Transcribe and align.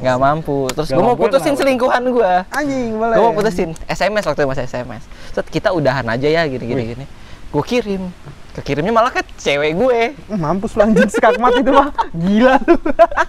nggak 0.00 0.16
mampu 0.16 0.66
terus 0.72 0.88
Nggak 0.88 0.98
gue 0.98 1.06
mau 1.06 1.16
putusin 1.16 1.54
selingkuhan 1.54 2.02
gue 2.08 2.32
Anjing 2.50 2.96
boleh. 2.96 3.16
gue 3.20 3.24
mau 3.24 3.36
putusin 3.36 3.70
SMS 3.84 4.24
waktu 4.24 4.40
itu 4.42 4.48
masih 4.48 4.64
SMS 4.64 5.02
Set 5.36 5.46
kita 5.52 5.70
udahan 5.76 6.08
aja 6.08 6.28
ya 6.28 6.42
gini 6.48 6.64
gini 6.64 6.82
gini 6.96 7.04
gue 7.50 7.64
kirim 7.66 8.08
kekirimnya 8.56 8.90
malah 8.90 9.12
ke 9.14 9.22
cewek 9.38 9.76
gue 9.78 10.00
Mampus 10.34 10.74
lu 10.74 10.82
anjing 10.82 11.10
skakmat 11.10 11.62
itu 11.62 11.70
mah. 11.70 11.90
Gila 12.10 12.54
lu. 12.66 12.74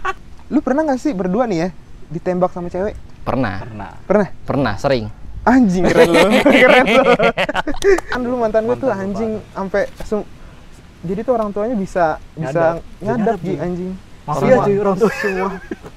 lu 0.53 0.59
pernah 0.59 0.81
gak 0.91 0.99
sih 0.99 1.13
berdua 1.13 1.45
nih 1.47 1.57
ya 1.57 1.69
ditembak 2.11 2.51
sama 2.51 2.67
cewek? 2.67 2.95
pernah 3.21 3.61
Pernah. 3.61 3.91
Pernah? 4.09 4.27
pernah 4.43 4.73
sering 4.81 5.07
Anjing 5.41 5.85
keren 5.89 6.09
lu. 6.09 6.27
keren 6.65 6.85
lu. 6.85 7.03
kan 8.13 8.19
dulu 8.21 8.35
mantan 8.41 8.65
gue 8.69 8.77
tuh 8.77 8.89
anjing 8.93 9.41
sampai 9.53 9.89
jadi 11.01 11.19
tuh 11.25 11.33
orang 11.33 11.49
tuanya 11.49 11.73
bisa 11.73 12.21
bisa 12.37 12.77
Nyadap. 12.77 13.01
Nyadap 13.01 13.37
nyadap, 13.37 13.37
Ji, 13.41 13.53
Anjing. 14.31 14.47
Mafia 14.47 14.63
cuy 14.63 14.75
orang 14.79 14.95
tua. 14.95 15.11
semua. 15.19 15.49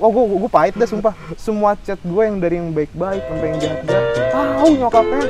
Oh 0.02 0.10
gue 0.10 0.24
gue 0.26 0.50
pahit 0.50 0.74
dah 0.74 0.88
sumpah. 0.90 1.14
Semua 1.38 1.78
chat 1.78 2.00
gue 2.02 2.22
yang 2.26 2.36
dari 2.42 2.58
yang 2.58 2.74
baik-baik 2.74 3.22
sampai 3.22 3.46
yang 3.54 3.58
jahat-jahat. 3.62 4.04
Tahu 4.34 4.70
nyokapnya. 4.74 5.22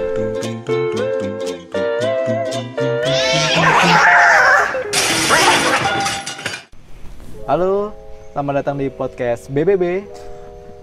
Halo, 7.44 7.92
selamat 8.32 8.54
datang 8.64 8.76
di 8.80 8.88
podcast 8.88 9.52
BBB. 9.52 10.08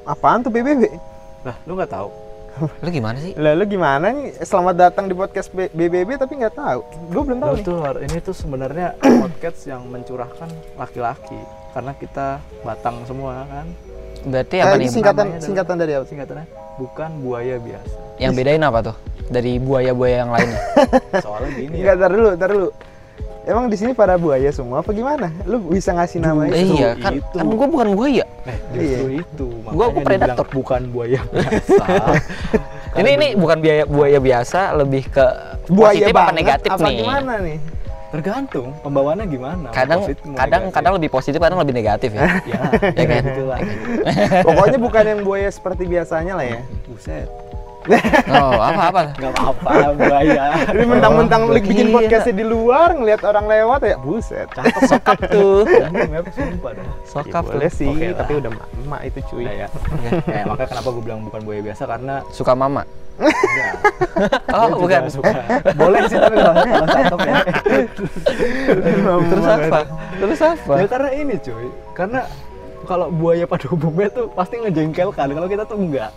Apaan 0.05 0.45
tuh 0.45 0.53
BBB? 0.53 0.93
Lah, 1.41 1.57
lu 1.65 1.73
nggak 1.73 1.89
tahu? 1.89 2.09
lu 2.83 2.89
gimana 2.91 3.15
sih 3.17 3.31
Lah 3.33 3.55
lu 3.57 3.65
gimana 3.65 4.11
nih? 4.11 4.35
Selamat 4.43 4.75
datang 4.77 5.07
di 5.07 5.15
podcast 5.17 5.49
B- 5.49 5.71
BBB 5.71 6.21
tapi 6.21 6.37
nggak 6.37 6.53
tahu. 6.53 6.85
Gue 7.09 7.21
belum 7.25 7.39
tahu 7.41 7.49
Lu 7.49 7.57
nih. 7.57 7.65
tuh 7.65 7.77
ini 7.97 8.17
tuh 8.21 8.35
sebenarnya 8.35 8.93
podcast 9.25 9.59
yang 9.65 9.81
mencurahkan 9.89 10.51
laki-laki 10.77 11.39
karena 11.71 11.91
kita 11.93 12.27
batang 12.61 13.03
semua 13.03 13.43
kan. 13.45 13.67
berarti 14.21 14.55
Eh, 14.55 14.61
apa 14.61 14.75
nih 14.75 14.85
singkatan 14.87 15.27
singkatan 15.37 15.75
dari 15.75 15.93
apa? 15.93 16.05
Singkatannya 16.05 16.45
bukan 16.77 17.09
buaya 17.19 17.55
biasa. 17.57 17.95
yang 18.17 18.31
bedain 18.31 18.61
apa 18.61 18.79
tuh 18.83 18.95
dari 19.27 19.57
buaya-buaya 19.57 20.15
yang 20.19 20.29
lainnya 20.29 20.61
Soalnya 21.25 21.49
gini 21.51 21.73
Enggak, 21.75 21.95
ya. 21.95 22.01
tar 22.01 22.11
dulu, 22.11 22.29
tar 22.35 22.49
dulu. 22.49 22.69
Emang 23.41 23.65
di 23.65 23.73
sini 23.73 23.91
para 23.91 24.13
buaya 24.15 24.45
semua 24.47 24.79
apa 24.79 24.91
gimana? 24.91 25.33
Lu 25.41 25.57
bisa 25.65 25.89
ngasih 25.91 26.21
namanya? 26.21 26.53
Eh, 26.53 26.69
iya 26.69 26.89
kan 26.95 27.17
itu. 27.17 27.25
kan 27.33 27.45
gue 27.47 27.67
bukan 27.67 27.87
buaya 27.91 28.25
Eh, 28.45 28.57
justru 28.71 29.05
Iya. 29.09 29.19
itu. 29.19 29.45
Gua- 29.49 29.73
gua 29.73 29.85
Makanya 29.87 29.97
dibilang 29.97 30.37
predator. 30.37 30.47
bukan 30.51 30.81
buaya 30.87 31.21
biasa. 31.33 31.85
ini 32.93 33.09
ini 33.11 33.27
bukan 33.33 33.57
buaya 33.57 33.83
buaya 33.85 34.19
biasa 34.19 34.59
lebih 34.75 35.03
ke 35.07 35.25
Buaya 35.65 35.97
positif 35.97 36.13
apa 36.13 36.31
negatif 36.31 36.69
apa 36.69 36.83
nih 36.83 36.97
gimana 36.99 37.33
nih? 37.39 37.57
Tergantung 38.11 38.75
pembawaannya 38.83 39.25
gimana. 39.31 39.67
kadang 39.71 40.03
kadang 40.35 40.67
negatif. 40.67 40.75
kadang 40.75 40.93
lebih 40.99 41.09
positif 41.09 41.39
kadang 41.39 41.59
lebih 41.63 41.75
negatif 41.79 42.11
ya 42.11 42.27
ya, 42.51 42.61
Ya 42.91 43.05
kan? 43.07 43.23
Itulah. 43.23 43.59
Pokoknya 44.43 44.79
bukan 44.83 45.03
yang 45.07 45.21
buaya 45.23 45.47
seperti 45.47 45.87
biasanya 45.87 46.35
lah 46.35 46.45
ya. 46.45 46.59
Buset. 46.91 47.31
Oh 48.29 48.53
apa 48.61 48.81
apa 48.93 49.01
Enggak 49.17 49.31
apa-apa 49.33 49.71
buaya. 49.97 50.43
Tapi 50.69 50.83
mentang-mentang 50.85 51.41
lu 51.49 51.53
gua 51.57 51.61
bikin 51.65 51.87
kira. 51.89 51.95
podcastnya 51.97 52.35
di 52.37 52.45
luar, 52.45 52.89
ngeliat 52.93 53.21
orang 53.25 53.45
lewat 53.49 53.79
ya, 53.81 53.95
buset. 53.97 54.47
Cakep 54.53 54.81
sokap 54.85 55.19
tuh. 55.29 55.65
Sokap 57.11 57.43
Ya, 57.43 57.49
tuh 57.49 57.57
boleh 57.57 57.71
sih, 57.73 57.89
Oke 57.89 58.05
lah. 58.13 58.17
tapi 58.23 58.31
udah 58.39 58.51
emak 58.53 59.01
itu 59.09 59.19
cuy. 59.33 59.45
Nah, 59.45 59.53
ya. 59.65 59.67
ya, 60.29 60.43
makanya 60.45 60.69
kenapa 60.77 60.87
gue 60.93 61.03
bilang 61.03 61.21
bukan 61.25 61.39
buaya 61.43 61.61
biasa 61.65 61.83
karena 61.89 62.15
suka 62.29 62.53
mama 62.53 62.83
enggak. 63.21 63.73
oh 64.57 64.67
bukan 64.81 65.01
suka. 65.11 65.31
Boleh 65.77 65.99
sih 66.09 66.17
tapi 66.17 66.35
kalau 66.41 66.55
kalau 66.57 66.87
cakep 66.89 67.19
ya. 67.21 67.35
terus 69.29 69.45
apa 69.45 69.79
terus 70.17 70.39
apa 70.41 70.73
Ya 70.81 70.87
karena 70.89 71.09
ini 71.13 71.35
cuy. 71.37 71.67
Karena 71.93 72.21
kalau 72.83 73.07
buaya 73.07 73.43
pada 73.43 73.65
umumnya 73.67 74.07
tuh 74.07 74.25
pasti 74.29 74.57
ngejengkelkan. 74.57 75.27
Kalau 75.29 75.47
kita 75.47 75.63
tuh 75.63 75.77
enggak. 75.77 76.11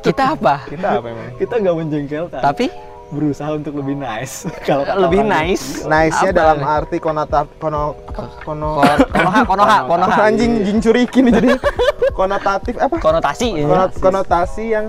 kita 0.00 0.22
apa 0.32 0.54
Kita 0.66 0.88
apa 0.96 1.06
emang? 1.06 1.28
kita 1.36 1.54
enggak 1.56 1.74
menjengkelkan. 1.76 2.40
tapi 2.40 2.66
berusaha 3.06 3.46
untuk 3.52 3.74
lebih 3.74 3.94
nice. 3.94 4.48
kalau 4.68 4.82
lebih 4.98 5.22
nice 5.22 5.84
Nice-nya 5.84 6.30
Apa 6.30 6.36
dalam 6.36 6.58
arti 6.60 6.96
konota 6.98 7.46
kono? 7.56 7.94
Kono 8.42 8.80
Kon- 8.80 9.06
konoha 9.12 9.40
konoha 9.44 9.78
konoha 9.86 10.20
anjing 10.24 10.62
jing 10.62 10.78
curikin 10.80 11.28
nih 11.28 11.32
jadi 11.34 11.48
konotatif 12.18 12.74
apa? 12.76 12.96
konotasi 12.98 13.46
ya. 13.54 13.64
Konot- 13.64 13.96
konotasi 13.98 14.64
yang 14.68 14.86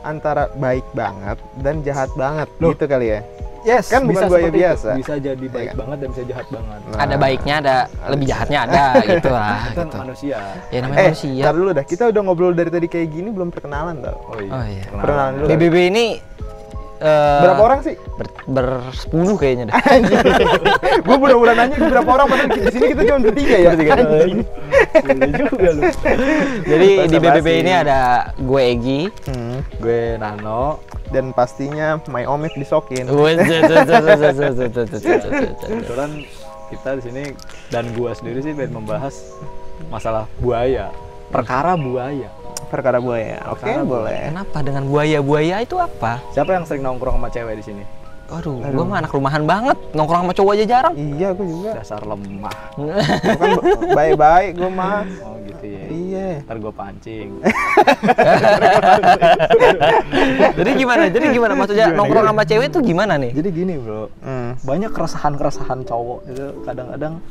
antara 0.00 0.48
baik 0.54 0.86
banget 0.92 1.36
dan 1.58 1.82
jahat 1.82 2.08
banget 2.14 2.48
Loh. 2.58 2.72
gitu 2.72 2.84
kali 2.84 3.14
ya. 3.14 3.20
Yes, 3.68 3.84
Kan 3.86 4.00
bukan 4.02 4.10
bisa 4.10 4.24
buaya 4.24 4.40
seperti 4.40 4.48
itu. 4.48 4.58
biasa. 4.58 4.88
Bisa 4.96 5.14
jadi 5.20 5.46
baik 5.46 5.68
kan? 5.68 5.76
banget 5.76 5.96
dan 5.98 6.08
bisa 6.08 6.22
jahat 6.24 6.46
banget. 6.48 6.78
Nah, 6.80 6.98
ada 6.98 7.14
baiknya 7.16 7.54
ada 7.58 7.76
lebih 8.08 8.26
jahatnya 8.26 8.58
ada 8.64 8.84
gitu 9.06 9.28
lah 9.28 9.56
Itu 9.60 9.76
kan 9.76 9.84
gitu 9.84 9.96
manusia. 9.98 10.38
ya 10.66 10.78
namanya 10.80 10.98
Eh, 10.98 11.06
manusia 11.06 11.42
ntar 11.42 11.54
dulu 11.54 11.70
dah. 11.70 11.84
Kita 11.84 12.04
udah 12.08 12.20
ngobrol 12.22 12.52
dari 12.52 12.70
tadi 12.70 12.86
kayak 12.86 13.08
gini 13.10 13.28
belum 13.28 13.48
perkenalan 13.50 14.00
tau. 14.00 14.16
Oh 14.26 14.38
iya. 14.38 14.50
Oh 14.50 14.64
iya. 14.66 14.84
Perkenalan 14.90 15.32
dulu. 15.36 15.46
BBB 15.52 15.76
ini 15.86 16.04
eh, 16.98 17.40
Berapa 17.42 17.62
orang 17.62 17.80
sih? 17.82 17.94
ber, 18.18 18.26
bersepuluh 18.48 19.36
kayaknya 19.38 19.70
deh 19.70 19.74
gue 21.06 21.16
pura-pura 21.16 21.52
nanya 21.54 21.76
berapa 21.78 22.10
orang 22.10 22.26
padahal 22.26 22.48
di 22.58 22.72
sini 22.74 22.86
kita 22.92 23.02
cuma 23.06 23.18
bertiga 23.22 23.56
ya. 23.56 23.70
Boleh 23.78 25.30
juga 25.32 25.68
lu. 25.72 25.82
jadi 26.64 26.88
di 27.06 27.16
Basa-basi. 27.18 27.40
BBB 27.40 27.48
ini 27.62 27.72
ada 27.72 28.00
gue 28.34 28.62
Egi 28.62 29.02
Hmm. 29.28 29.60
Gue 29.78 30.18
Nano. 30.18 30.82
Dan 31.08 31.32
pastinya 31.32 31.96
My 32.12 32.28
Omit 32.28 32.52
disokin. 32.52 33.08
Kebetulan 35.08 36.10
kita 36.68 36.90
di 37.00 37.02
sini 37.02 37.24
dan 37.72 37.88
gua 37.96 38.12
sendiri 38.12 38.44
sih 38.44 38.52
pengen 38.52 38.84
membahas 38.84 39.14
masalah 39.88 40.28
buaya. 40.36 40.92
Perkara 41.32 41.80
buaya. 41.80 42.28
Perkara 42.68 43.00
buaya. 43.00 43.40
Oke, 43.48 43.64
Perkara 43.64 43.82
boleh. 43.82 44.20
Kenapa 44.28 44.58
dengan 44.60 44.84
buaya-buaya 44.86 45.56
itu 45.60 45.76
apa? 45.76 46.20
Siapa 46.30 46.52
yang 46.52 46.64
sering 46.68 46.84
nongkrong 46.84 47.16
sama 47.16 47.28
cewek 47.28 47.56
di 47.56 47.64
sini? 47.64 47.84
Aduh, 48.28 48.60
gue 48.60 48.84
mah 48.84 49.00
anak 49.00 49.08
rumahan 49.08 49.40
banget. 49.42 49.72
Nongkrong 49.96 50.28
sama 50.28 50.34
cowok 50.36 50.52
aja 50.52 50.64
jarang. 50.68 50.92
Iya, 50.92 51.32
gue 51.32 51.46
juga. 51.48 51.70
Dasar 51.80 52.04
lemah. 52.04 52.52
Bukan 52.76 53.50
baik-baik 53.96 54.52
gue 54.54 54.68
mah. 54.68 55.00
Oh 55.24 55.40
gitu 55.40 55.64
ya. 55.64 55.84
Iya. 55.88 56.28
Ntar 56.44 56.56
gue 56.60 56.72
pancing. 56.76 57.28
Jadi 60.60 60.70
gimana? 60.76 61.02
Jadi 61.08 61.26
gimana? 61.32 61.52
Maksudnya 61.56 61.86
nongkrong 61.88 62.26
sama 62.28 62.42
cewek 62.44 62.66
itu 62.68 62.78
gimana 62.84 63.16
nih? 63.16 63.32
Jadi 63.32 63.48
gini 63.48 63.74
bro, 63.80 64.12
Hmm. 64.20 64.60
banyak 64.60 64.92
keresahan-keresahan 64.92 65.88
cowok 65.88 66.20
itu 66.28 66.46
kadang-kadang 66.64 67.24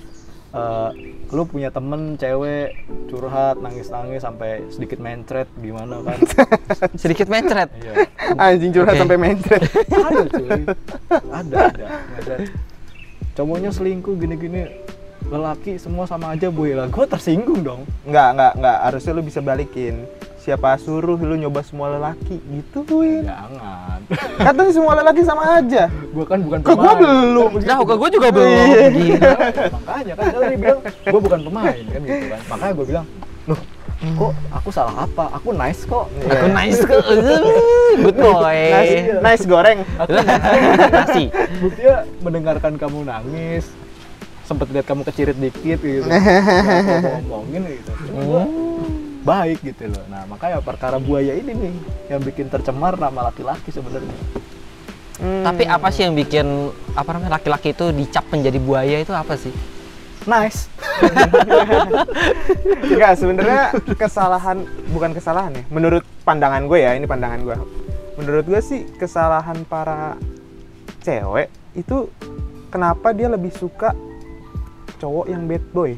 eh, 0.58 0.90
lu 1.28 1.44
punya 1.44 1.70
temen 1.70 2.16
cewek 2.16 2.74
curhat 3.08 3.60
nangis-nangis 3.60 4.24
sampai 4.24 4.64
sedikit 4.72 4.98
mencret 4.98 5.46
gimana 5.60 6.00
kan 6.02 6.18
Sedikit 7.02 7.28
mencret. 7.28 7.68
iya 7.78 8.08
Anjing 8.40 8.72
curhat 8.72 8.96
Oke. 8.96 9.02
sampai 9.04 9.18
mencret. 9.20 9.62
ada 9.92 10.24
cuy 10.26 10.62
ada 11.30 11.56
ada 11.68 11.86
mencret 12.10 12.40
cowoknya 13.34 13.70
selingkuh 13.70 14.18
gini-gini 14.18 14.66
lelaki 15.28 15.76
semua 15.76 16.08
sama 16.08 16.32
aja 16.32 16.48
boy 16.48 16.72
lah 16.72 16.88
gue 16.88 17.06
tersinggung 17.06 17.60
dong 17.60 17.82
Enggak, 18.04 18.30
enggak, 18.32 18.52
enggak. 18.56 18.78
Harusnya 18.82 19.12
lu 19.12 19.22
bisa 19.22 19.40
balikin. 19.40 20.08
Siapa 20.40 20.80
suruh 20.80 21.20
lu 21.20 21.36
nyoba 21.36 21.60
semua 21.60 21.92
lelaki 21.92 22.40
gituin. 22.40 23.28
jangan 23.28 24.00
Katanya 24.40 24.72
semua 24.72 24.94
lelaki 24.96 25.22
sama 25.22 25.60
aja. 25.60 25.92
gue 25.92 26.24
kan 26.24 26.40
bukan 26.40 26.64
gua 26.64 26.72
pemain. 26.72 26.96
belum. 27.04 27.50
Nah, 27.60 27.78
ke 27.84 27.94
gue 27.94 28.10
juga 28.10 28.28
belum. 28.32 28.56
Iya. 28.56 28.88
Gila. 28.88 29.32
makanya 29.76 30.14
kan 30.16 30.26
tadi 30.32 30.56
bilang 30.56 30.80
gue 30.80 31.20
bukan 31.20 31.40
pemain 31.44 31.82
kan 31.84 32.00
gitu 32.00 32.26
kan 32.32 32.42
makanya 32.48 32.74
gue 32.74 32.86
bilang 32.88 33.06
loh 33.48 33.62
kok 33.98 34.32
aku 34.54 34.70
salah 34.70 34.96
apa 35.04 35.26
aku 35.34 35.50
nice 35.52 35.82
kok 35.84 36.06
Aku 36.22 36.46
nice 36.54 36.80
ke. 36.80 36.96
Good 38.08 38.16
boy. 38.16 38.60
Nice, 38.70 38.94
nice 39.20 39.44
goreng. 39.44 39.80
Nasi. 40.94 41.24
buktinya 41.66 41.96
mendengarkan 42.22 42.78
kamu 42.78 43.04
nangis 43.04 43.68
sempet 44.48 44.72
lihat 44.72 44.88
kamu 44.88 45.04
kecirit 45.04 45.36
dikit 45.36 45.80
gitu 45.84 46.08
ngomongin 47.28 47.68
gitu 47.68 47.92
Gua 48.16 48.48
baik 49.28 49.60
gitu 49.60 49.92
loh 49.92 50.08
nah 50.08 50.24
makanya 50.24 50.64
perkara 50.64 50.98
buaya 50.98 51.36
ini 51.36 51.52
nih 51.52 51.74
yang 52.08 52.24
bikin 52.24 52.48
tercemar 52.48 52.96
nama 52.96 53.28
laki-laki 53.28 53.70
sebenarnya 53.76 54.16
Hmm. 55.18 55.42
Tapi 55.42 55.66
apa 55.66 55.90
sih 55.90 56.06
yang 56.06 56.14
bikin 56.14 56.46
apa 56.94 57.10
namanya 57.10 57.42
laki-laki 57.42 57.74
itu 57.74 57.90
dicap 57.90 58.30
menjadi 58.30 58.62
buaya 58.62 59.02
itu 59.02 59.10
apa 59.18 59.34
sih? 59.34 59.50
nice 60.28 60.68
Enggak, 62.84 63.16
sebenarnya 63.16 63.72
kesalahan 63.96 64.68
bukan 64.92 65.16
kesalahan 65.16 65.56
ya. 65.56 65.64
Menurut 65.72 66.04
pandangan 66.28 66.68
gue 66.68 66.84
ya, 66.84 67.00
ini 67.00 67.08
pandangan 67.08 67.40
gue. 67.48 67.56
Menurut 68.20 68.44
gue 68.44 68.60
sih 68.60 68.84
kesalahan 69.00 69.64
para 69.72 70.20
cewek 71.00 71.48
itu 71.80 72.12
kenapa 72.68 73.16
dia 73.16 73.32
lebih 73.32 73.56
suka 73.56 73.96
cowok 74.98 75.26
yang 75.28 75.46
bad 75.46 75.64
boy 75.70 75.92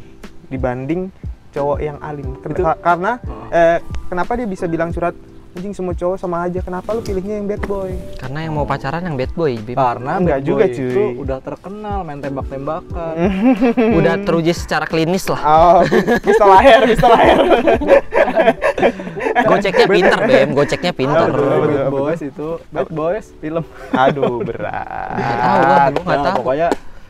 dibanding 0.46 1.10
cowok 1.50 1.78
yang 1.80 1.98
alim. 2.00 2.38
Ken- 2.38 2.52
Itu- 2.52 2.62
ka- 2.62 2.80
karena 2.80 3.12
Oh. 3.22 3.50
eh, 3.50 3.78
kenapa 4.06 4.32
dia 4.34 4.46
bisa 4.46 4.66
bilang 4.66 4.90
curhat 4.90 5.18
anjing 5.50 5.74
semua 5.74 5.92
cowok 5.92 6.16
sama 6.16 6.46
aja 6.46 6.62
kenapa 6.62 6.94
lu 6.94 7.02
pilihnya 7.02 7.36
yang 7.36 7.48
bad 7.48 7.64
boy 7.64 7.90
Karena 8.16 8.40
yang 8.40 8.54
mau 8.54 8.64
pacaran 8.64 9.02
yang 9.02 9.18
bad 9.18 9.34
boy, 9.34 9.58
Bim. 9.58 9.74
Karena 9.74 10.12
Enggak 10.16 10.38
bad 10.38 10.46
juga, 10.46 10.64
boy 10.64 10.72
cuy. 10.72 10.88
itu 10.88 11.04
udah 11.18 11.38
terkenal 11.40 11.98
main 12.02 12.20
tembak-tembakan. 12.20 13.14
Udah 13.98 14.14
teruji 14.20 14.54
secara 14.54 14.86
klinis 14.86 15.26
lah. 15.26 15.42
oh 15.42 15.80
pistol 16.20 16.50
lahir 16.50 16.80
pistol 16.86 17.10
lahir 17.10 17.38
Goceknya 19.42 19.86
pinter, 19.88 20.20
Bim. 20.22 20.50
Goceknya 20.54 20.92
pinter. 20.94 21.28
Betul, 21.28 21.50
bad 21.66 21.90
boys 21.90 22.22
itu 22.22 22.48
bad 22.70 22.90
boys 22.90 23.26
film. 23.36 23.66
aduh 23.92 24.38
berat 24.40 25.18
Nggak 25.18 25.36
tahu, 25.36 25.58
gua 25.58 25.66
gua 25.90 26.04
nggak 26.06 26.20
tahu. 26.22 26.38
pokoknya 26.40 26.68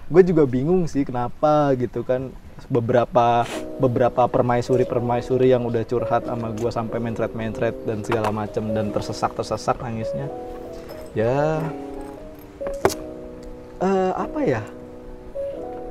gue 0.09 0.21
juga 0.25 0.43
bingung 0.49 0.89
sih 0.89 1.05
kenapa 1.05 1.73
gitu 1.77 2.01
kan. 2.03 2.33
Beberapa 2.67 3.47
beberapa 3.79 4.27
permaisuri 4.27 4.83
permaisuri 4.83 5.55
yang 5.55 5.63
udah 5.63 5.79
curhat 5.87 6.27
sama 6.27 6.51
gue 6.51 6.67
sampai 6.67 6.99
mencret 6.99 7.31
mencret 7.31 7.71
dan 7.87 8.03
segala 8.03 8.35
macam 8.35 8.75
dan 8.75 8.91
tersesak 8.91 9.31
tersesak 9.31 9.79
nangisnya. 9.79 10.27
Ya 11.15 11.63
eh, 13.79 14.11
apa 14.11 14.39
ya 14.43 14.61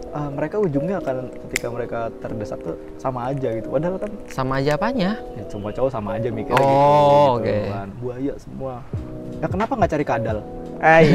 Eh, 0.09 0.31
mereka 0.31 0.57
ujungnya 0.57 0.97
akan 0.99 1.17
ketika 1.47 1.69
mereka 1.69 1.99
terdesak 2.17 2.57
tuh 2.59 2.73
sama 2.97 3.29
aja 3.29 3.53
gitu 3.53 3.69
padahal 3.69 3.97
kan 3.99 4.09
Sama 4.27 4.57
aja 4.57 4.73
apanya? 4.73 5.21
ya, 5.31 5.45
semua 5.47 5.69
cowok 5.69 5.91
sama 5.91 6.17
aja 6.17 6.29
mikirnya 6.29 6.57
Oh, 6.57 7.37
gitu, 7.37 7.45
oke. 7.45 7.57
kan. 7.69 7.89
buaya 7.95 8.33
semua 8.37 8.73
ya 9.35 9.47
kenapa 9.47 9.73
nggak 9.75 9.91
cari 9.91 10.05
kadal 10.07 10.39
Ay, 10.79 11.11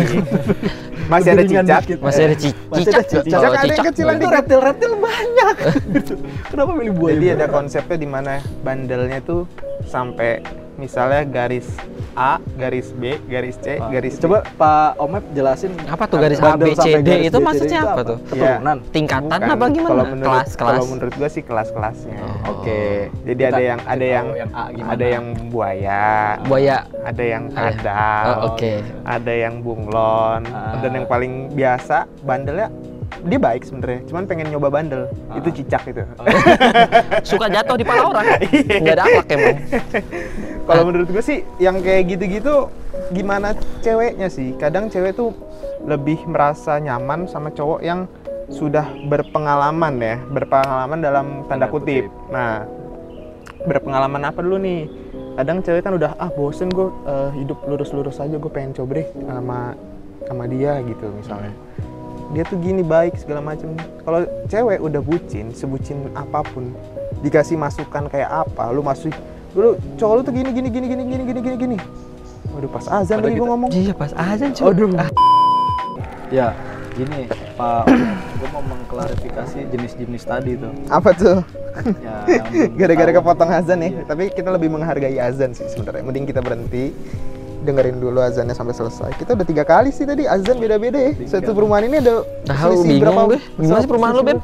masih 1.12 1.30
ada 1.32 1.44
cicak. 1.44 1.82
Masih 1.98 2.22
ada 2.22 2.36
ci- 2.36 2.52
Masih 2.68 2.84
cicak. 2.84 2.94
ada 2.94 3.08
cicak. 3.08 3.24
Kalau 3.24 3.42
Cicak 3.42 3.48
ada 3.50 3.64
yang 3.64 3.72
cicak. 3.72 3.86
kecilan 3.90 4.14
itu 4.14 4.28
reptil-reptil 4.30 4.94
banyak 5.00 5.56
kenapa 6.52 6.72
milih 6.74 6.94
buaya 6.94 7.16
Jadi 7.16 7.28
ada 7.32 7.46
konsepnya 7.48 7.98
di 7.98 8.06
mana 8.06 8.34
bandelnya 8.60 9.20
tuh 9.20 9.48
sampai 9.84 10.44
misalnya 10.76 11.24
garis 11.24 11.66
A, 12.14 12.38
garis 12.54 12.90
B, 12.92 13.18
garis 13.26 13.58
C, 13.58 13.76
Ah, 13.76 13.90
garis 13.90 14.16
D. 14.16 14.22
coba 14.22 14.46
Pak 14.46 14.98
Omep 14.98 15.24
jelasin 15.32 15.74
Apa 15.84 16.06
tuh 16.06 16.18
garis 16.18 16.38
A, 16.38 16.54
B, 16.54 16.72
C, 16.74 16.88
D 16.94 17.02
garis 17.02 17.28
itu 17.28 17.38
B, 17.38 17.44
maksudnya 17.44 17.80
apa 17.84 18.02
tuh? 18.04 18.18
keturunan 18.24 18.78
Tingkatan 18.90 19.30
Bukan. 19.34 19.50
apa 19.50 19.66
gimana? 19.68 19.90
Kalau 19.90 20.06
menurut 20.08 20.30
Kelas-kelas. 20.30 20.70
kalau 20.70 20.84
menurut 20.86 21.14
gua 21.16 21.30
sih 21.30 21.44
kelas-kelasnya. 21.44 22.18
Oh. 22.44 22.52
oke 22.54 22.82
Jadi 23.24 23.34
Kita 23.40 23.50
ada 23.50 23.62
yang 23.64 23.80
ada 23.84 24.06
yang, 24.08 24.28
yang 24.34 24.50
A 24.52 24.64
gimana. 24.70 24.92
ada 24.92 25.06
yang 25.08 25.26
buaya, 25.50 26.06
Buaya. 26.44 26.78
ada 27.02 27.24
yang 27.24 27.44
Ah, 27.50 27.60
ya. 27.60 27.72
kadal, 27.74 28.26
Oh, 28.26 28.48
oke. 28.50 28.74
ada 29.04 29.34
yang 29.34 29.56
bunglon, 29.60 30.42
Ah. 30.48 30.78
dan 30.80 30.92
yang 30.94 31.06
paling 31.06 31.34
biasa 31.52 31.98
bandelnya 32.22 32.68
dia 33.22 33.40
baik 33.40 33.62
sebenarnya, 33.68 34.00
cuman 34.10 34.24
pengen 34.26 34.48
nyoba 34.50 34.68
bandel. 34.74 35.10
Ah. 35.30 35.38
Itu 35.38 35.50
cicak 35.54 35.84
itu. 35.90 36.04
Suka 37.30 37.48
jatuh 37.52 37.78
di 37.78 37.86
pala 37.86 38.02
orang. 38.10 38.26
Enggak 38.50 38.96
ada 38.98 39.04
akhlak 39.06 39.28
emang. 39.34 39.58
Kalau 40.68 40.84
menurut 40.88 41.08
gue 41.12 41.24
sih 41.24 41.40
yang 41.60 41.84
kayak 41.84 42.16
gitu-gitu 42.16 42.72
gimana 43.12 43.52
ceweknya 43.84 44.32
sih? 44.32 44.56
Kadang 44.56 44.88
cewek 44.88 45.14
tuh 45.14 45.36
lebih 45.84 46.24
merasa 46.26 46.80
nyaman 46.80 47.28
sama 47.28 47.52
cowok 47.52 47.84
yang 47.84 48.08
sudah 48.48 48.88
berpengalaman 49.08 50.00
ya, 50.00 50.16
berpengalaman 50.32 51.00
dalam 51.04 51.26
tanda 51.48 51.68
Tanda 51.68 51.68
kutip. 51.72 52.08
kutip. 52.08 52.32
Nah, 52.32 52.64
berpengalaman 53.68 54.24
apa 54.28 54.40
dulu 54.44 54.58
nih? 54.60 54.88
Kadang 55.34 55.66
cewek 55.66 55.82
kan 55.82 55.94
udah 55.98 56.14
ah 56.22 56.30
bosen 56.30 56.70
gue 56.70 56.88
eh, 57.10 57.30
hidup 57.42 57.60
lurus-lurus 57.66 58.22
aja 58.22 58.38
gue 58.38 58.52
pengen 58.54 58.78
coba 58.78 59.02
deh 59.02 59.08
sama 59.26 59.60
sama 60.28 60.44
dia 60.48 60.80
gitu 60.86 61.10
misalnya. 61.12 61.52
Dia 62.34 62.44
tuh 62.50 62.58
gini 62.58 62.82
baik 62.82 63.14
segala 63.22 63.46
macam. 63.46 63.78
Kalau 64.02 64.26
cewek 64.50 64.82
udah 64.82 65.02
bucin, 65.06 65.54
sebucin 65.54 66.10
apa 66.18 66.42
pun, 66.42 66.74
dikasih 67.22 67.56
masukan 67.56 68.10
kayak 68.10 68.30
apa, 68.30 68.74
lu 68.74 68.82
masuk 68.82 69.14
dulu 69.54 69.78
cowok 70.02 70.14
lu 70.18 70.22
tuh 70.26 70.34
gini 70.34 70.50
gini 70.50 70.70
gini 70.74 70.86
gini 70.90 71.04
gini 71.06 71.24
gini 71.30 71.40
gini 71.46 71.56
gini. 71.62 71.78
Waduh 72.58 72.70
pas 72.74 72.86
azan 72.90 73.22
tadi 73.22 73.38
gue 73.38 73.48
ngomong. 73.48 73.70
Iya 73.70 73.94
pas 73.94 74.12
azan 74.18 74.50
cuy. 74.50 74.66
Aduh. 74.66 74.90
ya 76.34 76.50
gini 76.98 77.30
Pak 77.54 77.86
gue 78.42 78.50
mau 78.50 78.66
mengklarifikasi 78.66 79.70
jenis-jenis 79.70 80.24
tadi 80.26 80.58
tuh 80.58 80.74
Apa 80.90 81.14
tuh? 81.14 81.46
ya, 82.02 82.26
Gara-gara 82.82 83.14
kepotong 83.14 83.50
azan 83.50 83.82
ya. 83.82 83.90
Iya. 83.94 84.02
Tapi 84.10 84.34
kita 84.34 84.50
lebih 84.50 84.74
menghargai 84.74 85.18
azan 85.22 85.54
sih 85.54 85.66
sebenarnya. 85.70 86.02
Mending 86.06 86.26
kita 86.26 86.42
berhenti 86.42 86.94
dengerin 87.64 87.98
dulu 87.98 88.20
azannya 88.20 88.52
sampai 88.52 88.76
selesai. 88.76 89.16
Kita 89.16 89.34
udah 89.34 89.48
tiga 89.48 89.64
kali 89.64 89.90
sih 89.90 90.04
tadi 90.04 90.28
azan 90.28 90.60
beda-beda 90.60 91.00
ya. 91.00 91.12
Tiga. 91.16 91.40
Satu 91.40 91.56
perumahan 91.56 91.88
ini 91.88 91.98
ada 91.98 92.22
Tahu 92.44 92.84
selisih 92.84 93.00
bingung 93.00 93.32
gue. 93.32 93.40
Gimana 93.58 93.80
sih 93.80 93.90
perumahan 93.90 94.14
lu, 94.14 94.24
Beb? 94.24 94.40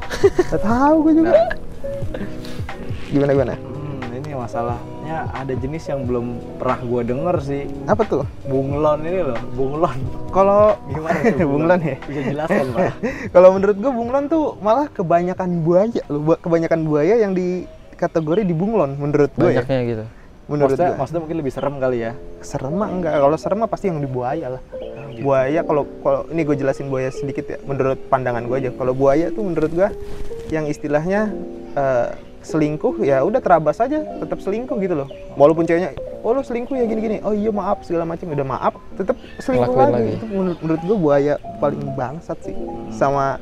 Gak 0.48 0.62
tahu 0.64 0.96
gue 1.04 1.12
juga. 1.20 1.32
Gimana 3.12 3.30
gimana? 3.34 3.54
Hmm, 3.58 4.14
ini 4.14 4.30
masalahnya 4.32 5.18
ada 5.34 5.50
jenis 5.50 5.82
yang 5.84 6.06
belum 6.06 6.26
pernah 6.56 6.78
gue 6.78 7.00
denger 7.02 7.36
sih 7.42 7.62
Apa 7.90 8.06
tuh? 8.06 8.22
bunglon 8.46 9.02
ini 9.02 9.26
loh 9.26 9.38
bunglon 9.58 9.98
Kalau 10.30 10.78
gimana 10.86 11.18
tuh 11.26 11.42
bunglon 11.42 11.80
ya? 11.82 11.96
bisa 12.06 12.20
jelaskan 12.30 12.66
pak 12.70 12.94
Kalau 13.34 13.48
menurut 13.50 13.76
gue 13.76 13.90
bunglon 13.90 14.24
tuh 14.30 14.54
malah 14.62 14.86
kebanyakan 14.86 15.66
buaya 15.66 16.02
loh. 16.06 16.38
Kebanyakan 16.38 16.80
buaya 16.86 17.18
yang 17.18 17.34
di 17.34 17.66
kategori 17.98 18.46
di 18.46 18.54
bunglon 18.54 18.94
menurut 18.94 19.34
gue 19.34 19.50
ya. 19.50 19.66
Banyaknya 19.66 19.80
gitu. 19.84 20.04
Menurut 20.50 20.74
maksudnya, 20.74 20.90
gue. 20.90 20.98
maksudnya 20.98 21.20
mungkin 21.22 21.38
lebih 21.38 21.52
serem 21.54 21.74
kali 21.78 21.98
ya? 22.02 22.12
Serem 22.42 22.74
mah 22.74 22.90
enggak. 22.90 23.14
Kalau 23.22 23.38
serem 23.38 23.58
mah 23.62 23.70
pasti 23.70 23.86
yang 23.86 24.02
di 24.02 24.10
buaya 24.10 24.58
lah. 24.58 24.62
Buaya 25.22 25.60
kalau 25.62 25.86
kalau 26.02 26.26
ini 26.34 26.42
gue 26.42 26.56
jelasin 26.58 26.90
buaya 26.90 27.14
sedikit 27.14 27.46
ya 27.46 27.58
menurut 27.62 28.02
pandangan 28.10 28.42
gue 28.50 28.56
aja. 28.58 28.70
Kalau 28.74 28.90
buaya 28.90 29.30
tuh 29.30 29.46
menurut 29.46 29.70
gue 29.70 29.88
yang 30.50 30.66
istilahnya 30.66 31.30
eh, 31.78 32.08
selingkuh 32.42 32.98
ya 33.06 33.22
udah 33.22 33.38
terabas 33.38 33.78
aja 33.78 34.02
tetap 34.02 34.42
selingkuh 34.42 34.74
gitu 34.82 34.98
loh. 34.98 35.08
Walaupun 35.38 35.70
ceweknya 35.70 35.94
oh 36.26 36.34
lo 36.34 36.42
selingkuh 36.42 36.74
ya 36.74 36.84
gini 36.84 37.00
gini 37.00 37.16
oh 37.22 37.32
iya 37.32 37.48
maaf 37.54 37.86
segala 37.86 38.04
macam 38.04 38.28
udah 38.34 38.46
maaf 38.46 38.74
tetap 38.98 39.16
selingkuh 39.40 39.72
Ngelakuin 39.72 39.94
lagi, 39.94 40.02
lagi. 40.02 40.16
itu 40.18 40.26
menurut, 40.28 40.58
menurut 40.60 40.82
gue 40.82 40.96
buaya 40.98 41.34
paling 41.62 41.82
bangsat 41.94 42.38
sih. 42.42 42.56
Sama 42.90 43.38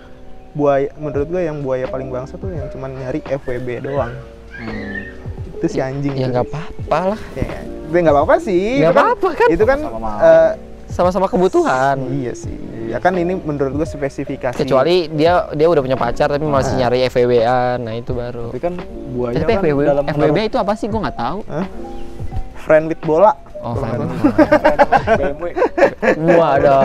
buaya 0.52 0.92
menurut 1.00 1.28
gue 1.32 1.40
yang 1.40 1.64
buaya 1.64 1.88
paling 1.88 2.12
bangsat 2.12 2.36
tuh 2.36 2.52
yang 2.52 2.68
cuman 2.68 2.92
nyari 3.00 3.24
FWB 3.24 3.80
doang. 3.80 4.12
Hmm. 4.60 5.27
Itu 5.58 5.66
si 5.68 5.78
anjing 5.78 6.14
Ya 6.14 6.26
nggak 6.28 6.46
apa-apa 6.46 6.98
lah. 7.12 7.20
ya 7.34 7.46
ya 7.88 7.98
nggak 8.00 8.14
apa-apa 8.14 8.34
sih 8.38 8.78
Nggak 8.78 8.88
Itu 8.88 9.00
apa-apa 9.00 9.28
kan? 9.34 9.48
itu 9.50 9.64
kan 9.64 9.78
Sama-sama 9.80 10.10
eh, 10.20 10.50
Sama-sama 10.88 11.26
kebutuhan. 11.26 11.96
Iya 12.08 12.32
sih. 12.32 12.56
Ya 12.88 12.96
kan 12.96 13.12
ini 13.12 13.36
menurut 13.36 13.76
gue 13.76 13.86
spesifikasi. 13.86 14.56
Kecuali 14.56 15.04
dia 15.10 15.44
dia 15.52 15.68
udah 15.68 15.84
punya 15.84 15.94
pacar 15.94 16.26
tapi 16.26 16.42
masih 16.42 16.74
Ah. 16.74 16.78
nyari 16.80 17.04
FWB-an. 17.04 17.78
Nah, 17.78 17.92
itu 17.92 18.16
baru. 18.16 18.48
tapi 18.48 18.60
kan 18.62 18.74
buaya 19.12 19.36
Tapi 19.36 19.44
kan 19.46 19.60
FWB, 19.60 19.80
dalam 19.84 20.04
FWB 20.08 20.38
itu 20.48 20.56
apa 20.56 20.72
sih? 20.72 20.88
Gue 20.88 20.96
nggak 20.98 21.18
tahu. 21.18 21.38
Hah? 21.44 21.66
friend 22.58 22.84
with 22.86 23.00
bola. 23.02 23.32
Oh, 23.58 23.74
nggak- 23.74 23.98
BMW 25.18 25.44
kalau 25.98 26.30
Waduh. 26.30 26.82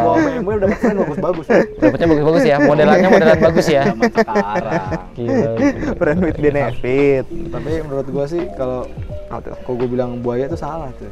bawa 0.00 0.16
BMW 0.18 0.50
udah 0.56 0.68
friend 0.74 0.96
bagus-bagus 0.98 1.46
ya 1.46 1.60
Dapatnya 1.78 2.06
bagus-bagus 2.08 2.44
ya. 2.44 2.56
Modelannya 2.58 3.08
modelan 3.08 3.38
bagus 3.38 3.66
ya. 3.68 3.82
Gila. 5.12 5.50
friend 5.94 6.20
with 6.20 6.38
benefit. 6.38 7.24
tapi 7.46 7.70
menurut 7.80 8.06
gua 8.08 8.24
sih 8.24 8.42
kalau 8.52 8.88
kalau 9.26 9.76
gue 9.76 9.88
bilang 9.90 10.20
buaya 10.20 10.46
itu 10.46 10.54
salah 10.54 10.88
tuh 10.94 11.10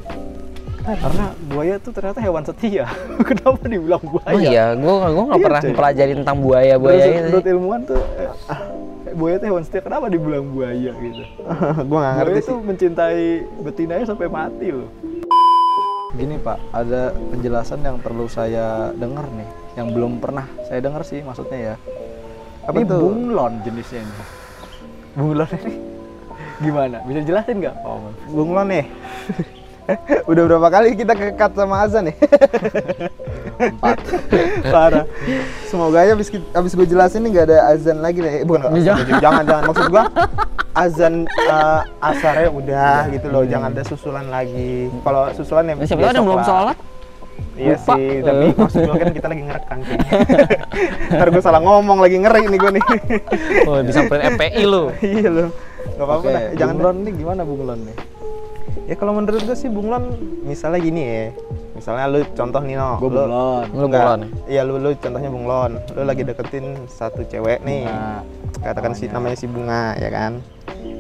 karena 0.83 1.27
buaya 1.47 1.75
tuh 1.77 1.91
ternyata 1.91 2.19
hewan 2.19 2.43
setia 2.43 2.87
kenapa 3.29 3.63
dibilang 3.65 4.03
buaya 4.03 4.27
Oh 4.29 4.41
iya, 4.41 4.65
gue 4.73 4.83
gue 4.83 5.25
nggak 5.25 5.37
Iya, 5.37 5.45
pernah 5.45 5.61
cuy. 5.63 5.73
pelajari 5.73 6.13
tentang 6.17 6.37
buaya 6.39 6.75
buaya 6.77 6.97
menurut, 6.99 7.11
itu. 7.13 7.23
menurut 7.23 7.47
ilmuwan 7.49 7.81
tuh 7.85 8.03
eh, 8.17 8.31
ah, 8.49 8.61
buaya 9.13 9.37
tuh 9.37 9.47
hewan 9.49 9.63
setia 9.63 9.81
kenapa 9.81 10.09
dibilang 10.09 10.49
buaya 10.49 10.93
gitu 10.93 11.23
gue 11.89 11.99
nggak 11.99 12.15
ngerti 12.17 12.31
buaya 12.31 12.43
sih. 12.43 12.51
tuh 12.51 12.59
mencintai 12.61 13.23
betinanya 13.61 14.05
sampai 14.05 14.27
mati 14.27 14.69
loh 14.69 14.91
gini 16.13 16.37
pak 16.37 16.61
ada 16.71 17.13
penjelasan 17.33 17.81
yang 17.81 17.97
perlu 17.97 18.29
saya 18.29 18.93
dengar 18.93 19.25
nih 19.33 19.49
yang 19.75 19.89
belum 19.91 20.21
pernah 20.21 20.45
saya 20.69 20.85
dengar 20.85 21.03
sih 21.03 21.25
maksudnya 21.25 21.73
ya 21.73 21.75
Apa 22.63 22.77
ini 22.77 22.85
tuh? 22.85 23.01
bunglon 23.01 23.53
jenisnya 23.65 24.05
ini 24.05 24.15
bunglon 25.13 25.49
ini 25.57 25.75
gimana 26.61 26.97
bisa 27.03 27.21
jelasin 27.25 27.59
nggak 27.59 27.75
Oman? 27.83 28.15
Bunglon 28.31 28.67
nih. 28.71 28.85
Udah 30.31 30.43
berapa 30.47 30.69
kali 30.69 30.95
kita 30.95 31.13
ke 31.13 31.35
cut 31.35 31.53
sama 31.53 31.83
Azan 31.83 32.09
ya? 32.09 32.15
empat 33.59 33.99
Parah. 34.75 35.05
Semoga 35.67 36.03
aja 36.03 36.13
abis, 36.13 36.29
abis 36.33 36.73
gue 36.73 36.87
jelasin 36.87 37.23
nih 37.23 37.31
nggak 37.33 37.47
ada 37.49 37.59
azan 37.71 37.99
lagi 37.99 38.19
deh. 38.21 38.43
Eh, 38.43 38.45
Bukan, 38.45 38.71
Ya, 38.75 38.95
jangan, 38.95 39.19
jangan, 39.21 39.45
jangan. 39.45 39.65
Maksud 39.69 39.87
gua 39.89 40.05
azan 40.73 41.15
eh, 41.27 41.81
asarnya 42.01 42.49
udah 42.49 42.97
gitu 43.11 43.27
loh. 43.29 43.43
Jangan 43.45 43.69
ada 43.71 43.83
susulan 43.83 44.27
lagi. 44.29 44.91
Kalau 45.01 45.23
susulan 45.33 45.65
ya 45.65 45.75
Nah, 45.75 45.87
siapa 45.87 46.01
tahu 46.01 46.11
ada 46.11 46.23
belum 46.23 46.43
sholat? 46.43 46.79
Iya 47.53 47.77
Lupa. 47.77 47.95
sih, 47.97 48.09
tapi 48.25 48.45
maksud 48.57 48.81
gua 48.83 48.97
kan 48.97 49.11
kita 49.13 49.27
lagi 49.29 49.43
ngerekam 49.45 49.79
kayaknya. 49.83 50.13
Ntar 51.17 51.29
gue 51.29 51.43
salah 51.43 51.61
ngomong 51.61 51.99
lagi 52.01 52.17
ngeri 52.17 52.43
nih 52.49 52.59
gue 52.59 52.71
nih. 52.73 52.85
Oh, 53.69 53.81
disamperin 53.85 54.25
FPI 54.33 54.63
lu. 54.65 54.89
iya 55.05 55.29
loh. 55.29 55.49
Gak 55.93 56.01
apa-apa 56.01 56.25
Oke, 56.25 56.33
dah, 56.33 56.43
jangan 56.57 56.75
bunglon 56.79 56.97
nih 57.05 57.13
gimana 57.13 57.43
bunglon 57.43 57.81
nih 57.85 57.97
Ya 58.85 58.95
kalau 58.95 59.15
menurut 59.15 59.41
gue 59.41 59.55
sih 59.55 59.67
bunglon 59.67 60.13
misalnya 60.43 60.81
gini 60.81 61.03
ya. 61.03 61.25
Misalnya 61.73 62.05
lu 62.07 62.21
contoh 62.33 62.61
Nino, 62.61 62.97
gue 62.97 63.09
lu- 63.09 63.17
bunglon 63.17 63.65
Lu 63.71 63.87
bunglon 63.87 64.21
ya? 64.21 64.29
Iya 64.49 64.61
lu 64.65 64.77
lu 64.77 64.91
contohnya 64.95 65.29
bunglon. 65.29 65.73
Lu 65.93 66.03
lagi 66.03 66.23
deketin 66.23 66.77
satu 66.87 67.23
cewek 67.23 67.63
nih. 67.63 67.87
Bunga. 67.87 68.23
Katakan 68.63 68.93
si 68.93 69.07
Namanya. 69.07 69.15
namanya 69.15 69.37
si 69.37 69.47
bunga 69.47 69.83
ya 69.97 70.11
kan. 70.11 70.33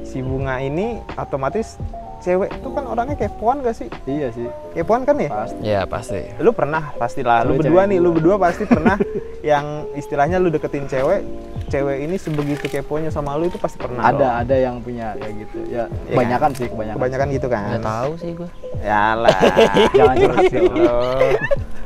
Si 0.02 0.18
bunga 0.20 0.54
ini 0.58 0.86
otomatis 1.14 1.78
cewek 2.22 2.48
itu 2.52 2.68
kan 2.68 2.84
orangnya 2.84 3.16
kepoan 3.16 3.60
gak 3.60 3.74
sih 3.74 3.88
iya 4.04 4.30
sih 4.30 4.46
kepoan 4.72 5.02
kan 5.02 5.16
ya 5.16 5.28
pasti 5.28 5.58
Ya 5.60 5.80
pasti. 5.84 6.20
lu 6.38 6.50
pernah 6.50 6.94
pastilah 6.94 7.42
lu 7.42 7.54
Lu 7.54 7.58
berdua 7.58 7.82
nih 7.84 7.98
lu 7.98 8.08
gua. 8.08 8.14
berdua 8.14 8.36
pasti 8.40 8.64
pernah 8.64 8.96
yang 9.44 9.64
istilahnya 9.92 10.38
lu 10.38 10.48
deketin 10.48 10.86
cewek 10.86 11.26
cewek 11.68 11.96
ini 12.00 12.16
sebegitu 12.16 12.64
keponya 12.64 13.08
sama 13.08 13.34
lu 13.34 13.46
itu 13.46 13.56
pasti 13.56 13.76
pernah 13.76 14.04
ada 14.04 14.16
dong. 14.16 14.32
ada 14.40 14.56
yang 14.56 14.76
punya 14.78 15.12
kayak 15.14 15.34
gitu 15.40 15.58
ya 15.66 15.84
Iya 15.84 15.84
kebanyakan 16.12 16.50
sih 16.52 16.66
kebanyakan 16.66 16.96
kebanyakan 16.96 17.26
gitu 17.30 17.46
kan 17.48 17.62
Nggak 17.68 17.84
tahu 17.84 18.10
sih 18.16 18.30
gue. 18.32 18.48
ya 18.80 19.04
lah 19.14 19.36
jangan 19.96 20.14
curhat 20.16 20.44
sih 20.46 20.60
lu 20.60 20.70
lu 20.72 20.88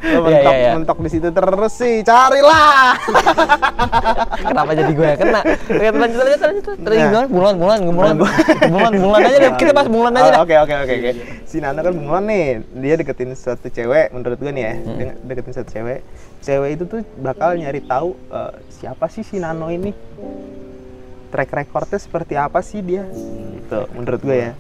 Iya, 0.07 0.21
mentok 0.21 0.53
iya, 0.53 0.63
iya. 0.63 0.73
mentok 0.77 0.99
di 1.01 1.11
situ 1.11 1.29
terus 1.31 1.73
sih 1.73 2.05
carilah 2.05 2.95
Kenapa 4.47 4.71
jadi 4.73 4.93
gue 4.93 5.07
yang 5.07 5.19
kena? 5.19 5.41
Oke, 5.43 5.87
lanjut 5.89 6.21
lanjut 6.21 6.41
lanjut. 6.41 6.65
Tadi 6.79 6.95
Nah. 6.95 7.05
gimana? 7.07 7.27
Bulan 7.27 7.55
bulan 7.57 7.79
bulan 7.89 8.15
bulan 8.69 8.93
bulan 8.95 9.19
aja 9.21 9.39
deh. 9.41 9.51
Kita 9.57 9.73
bahas 9.73 9.89
bulan 9.89 10.13
aja. 10.15 10.26
Oke 10.43 10.55
oke 10.55 10.75
oke 10.77 10.93
oke. 10.93 11.11
Si 11.45 11.57
Nano 11.57 11.81
kan 11.81 11.93
bunglon 11.93 12.25
nih, 12.25 12.45
dia 12.75 12.95
deketin 12.95 13.33
suatu 13.33 13.67
cewek 13.67 14.11
menurut 14.11 14.37
gue 14.37 14.51
nih 14.51 14.63
ya, 14.63 14.75
Hmm. 14.75 14.97
de- 14.97 15.19
deketin 15.25 15.53
suatu 15.53 15.71
cewek. 15.71 16.01
Cewek 16.39 16.71
itu 16.73 16.85
tuh 16.85 17.01
bakal 17.17 17.55
nyari 17.55 17.81
tahu 17.81 18.15
eh, 18.29 18.53
siapa 18.71 19.07
sih 19.07 19.21
si 19.21 19.37
Nano 19.37 19.69
ini. 19.69 19.91
Track 21.27 21.51
recordnya 21.53 21.99
seperti 21.99 22.35
apa 22.35 22.61
sih 22.61 22.81
dia? 22.81 23.03
Gitu 23.05 23.81
menurut 23.93 24.21
gue 24.21 24.37
ya. 24.37 24.53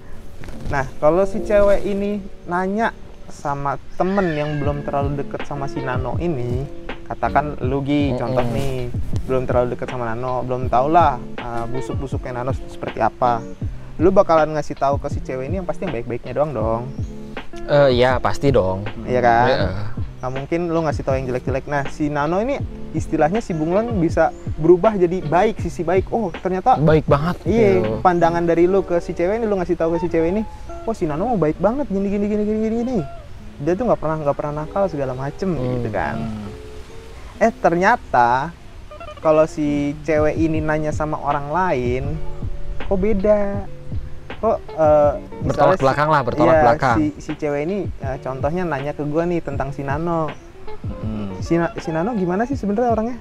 Nah, 0.67 0.91
kalau 0.97 1.23
si 1.23 1.41
cewek 1.41 1.83
ini 1.83 2.19
nanya 2.45 2.91
sama 3.27 3.79
temen 3.95 4.33
yang 4.33 4.59
belum 4.59 4.83
terlalu 4.83 5.21
deket 5.21 5.43
sama 5.45 5.67
si 5.67 5.79
Nano 5.79 6.15
ini, 6.17 6.67
katakan 7.05 7.59
lu 7.61 7.83
Gi, 7.83 8.15
contoh 8.15 8.43
nih, 8.49 8.91
belum 9.25 9.47
terlalu 9.47 9.75
deket 9.75 9.89
sama 9.89 10.07
Nano, 10.07 10.43
belum 10.43 10.67
tau 10.67 10.87
lah 10.87 11.19
uh, 11.37 11.65
busuk-busuknya 11.67 12.33
Nano 12.37 12.51
seperti 12.53 12.99
apa. 12.99 13.43
Lu 13.97 14.09
bakalan 14.11 14.53
ngasih 14.53 14.75
tahu 14.75 14.97
ke 14.97 15.09
si 15.09 15.19
cewek 15.19 15.49
ini 15.49 15.57
yang 15.57 15.65
pasti 15.65 15.85
yang 15.85 15.95
baik-baiknya 15.95 16.33
doang 16.33 16.53
dong, 16.53 16.83
Eh, 17.67 17.97
ya 17.97 18.17
pasti 18.17 18.49
dong. 18.49 18.85
iya 19.03 19.19
kan? 19.19 19.47
Iya. 19.49 19.69
Nggak 20.17 20.33
mungkin 20.33 20.61
lu 20.69 20.81
ngasih 20.81 21.03
tahu 21.03 21.15
yang 21.15 21.27
jelek-jelek. 21.27 21.65
Nah, 21.67 21.83
si 21.89 22.07
Nano 22.07 22.39
ini 22.39 22.61
istilahnya 22.93 23.41
si 23.41 23.53
Bunglon 23.53 23.97
bisa 23.97 24.31
berubah 24.57 24.95
jadi 24.95 25.19
baik, 25.21 25.59
sisi 25.59 25.81
baik. 25.81 26.09
Oh, 26.09 26.31
ternyata 26.31 26.77
Baik 26.77 27.05
banget. 27.05 27.37
Iya, 27.43 27.71
gitu. 27.79 27.91
pandangan 28.01 28.41
dari 28.43 28.65
lu 28.65 28.81
ke 28.81 28.97
si 28.99 29.13
cewek 29.13 29.37
ini 29.37 29.45
lu 29.45 29.57
ngasih 29.57 29.75
tahu 29.75 29.97
ke 29.97 29.99
si 29.99 30.09
cewek 30.09 30.31
ini, 30.31 30.43
oh 30.83 30.93
si 30.93 31.05
Nano 31.05 31.27
mau 31.27 31.37
baik 31.37 31.57
banget 31.57 31.89
gini 31.89 32.07
gini 32.07 32.27
gini 32.27 32.43
gini 32.45 32.59
gini 32.61 32.77
gini. 32.79 32.99
Dia 33.59 33.73
tuh 33.73 33.85
nggak 33.85 33.99
pernah 33.99 34.17
nggak 34.21 34.37
pernah 34.37 34.55
nakal 34.59 34.85
segala 34.87 35.13
macem 35.13 35.49
Hmm. 35.51 35.65
gitu 35.75 35.89
kan. 35.89 36.17
Eh 37.39 37.53
ternyata 37.53 38.53
kalau 39.19 39.45
si 39.45 39.67
cewek 40.03 40.33
ini 40.35 40.61
nanya 40.61 40.93
sama 40.93 41.19
orang 41.19 41.49
lain, 41.49 42.05
kok 42.81 42.95
beda? 42.95 43.67
Kok 44.47 44.59
misalnya 44.63 45.43
Bertolak 45.43 45.75
si- 45.75 45.83
belakang 45.83 46.09
lah, 46.09 46.21
bertolak 46.23 46.55
iya, 46.55 46.63
belakang. 46.63 46.97
Si, 46.97 47.07
si 47.19 47.33
cewek 47.35 47.61
ini 47.65 47.79
eh, 47.99 48.17
contohnya 48.21 48.63
nanya 48.63 48.93
ke 48.93 49.03
gua 49.03 49.23
nih 49.25 49.41
tentang 49.41 49.71
si 49.71 49.83
Nano. 49.83 50.31
Hmm. 50.79 51.35
Si, 51.41 51.53
si 51.57 51.91
Nano 51.91 52.15
gimana 52.15 52.47
sih 52.47 52.55
sebenarnya 52.55 52.93
orangnya? 52.93 53.19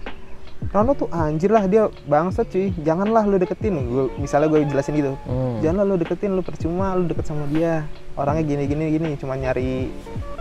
Nano 0.70 0.94
tuh 0.94 1.10
anjir 1.10 1.50
lah 1.50 1.66
dia 1.66 1.88
bangsat 2.06 2.46
cuy, 2.48 2.70
janganlah 2.78 3.24
lu 3.24 3.36
deketin. 3.36 3.74
Gua, 3.82 4.12
misalnya 4.16 4.48
gue 4.48 4.66
jelasin 4.66 4.94
gitu, 4.94 5.14
Hmm. 5.24 5.58
jangan 5.60 5.82
lu 5.84 5.96
deketin 5.96 6.32
lu 6.32 6.42
percuma 6.42 6.94
lu 6.94 7.06
deket 7.06 7.26
sama 7.26 7.48
dia 7.48 7.86
orangnya 8.14 8.44
gini 8.46 8.64
gini 8.66 8.86
gini 8.90 9.10
cuma 9.16 9.34
nyari 9.34 9.92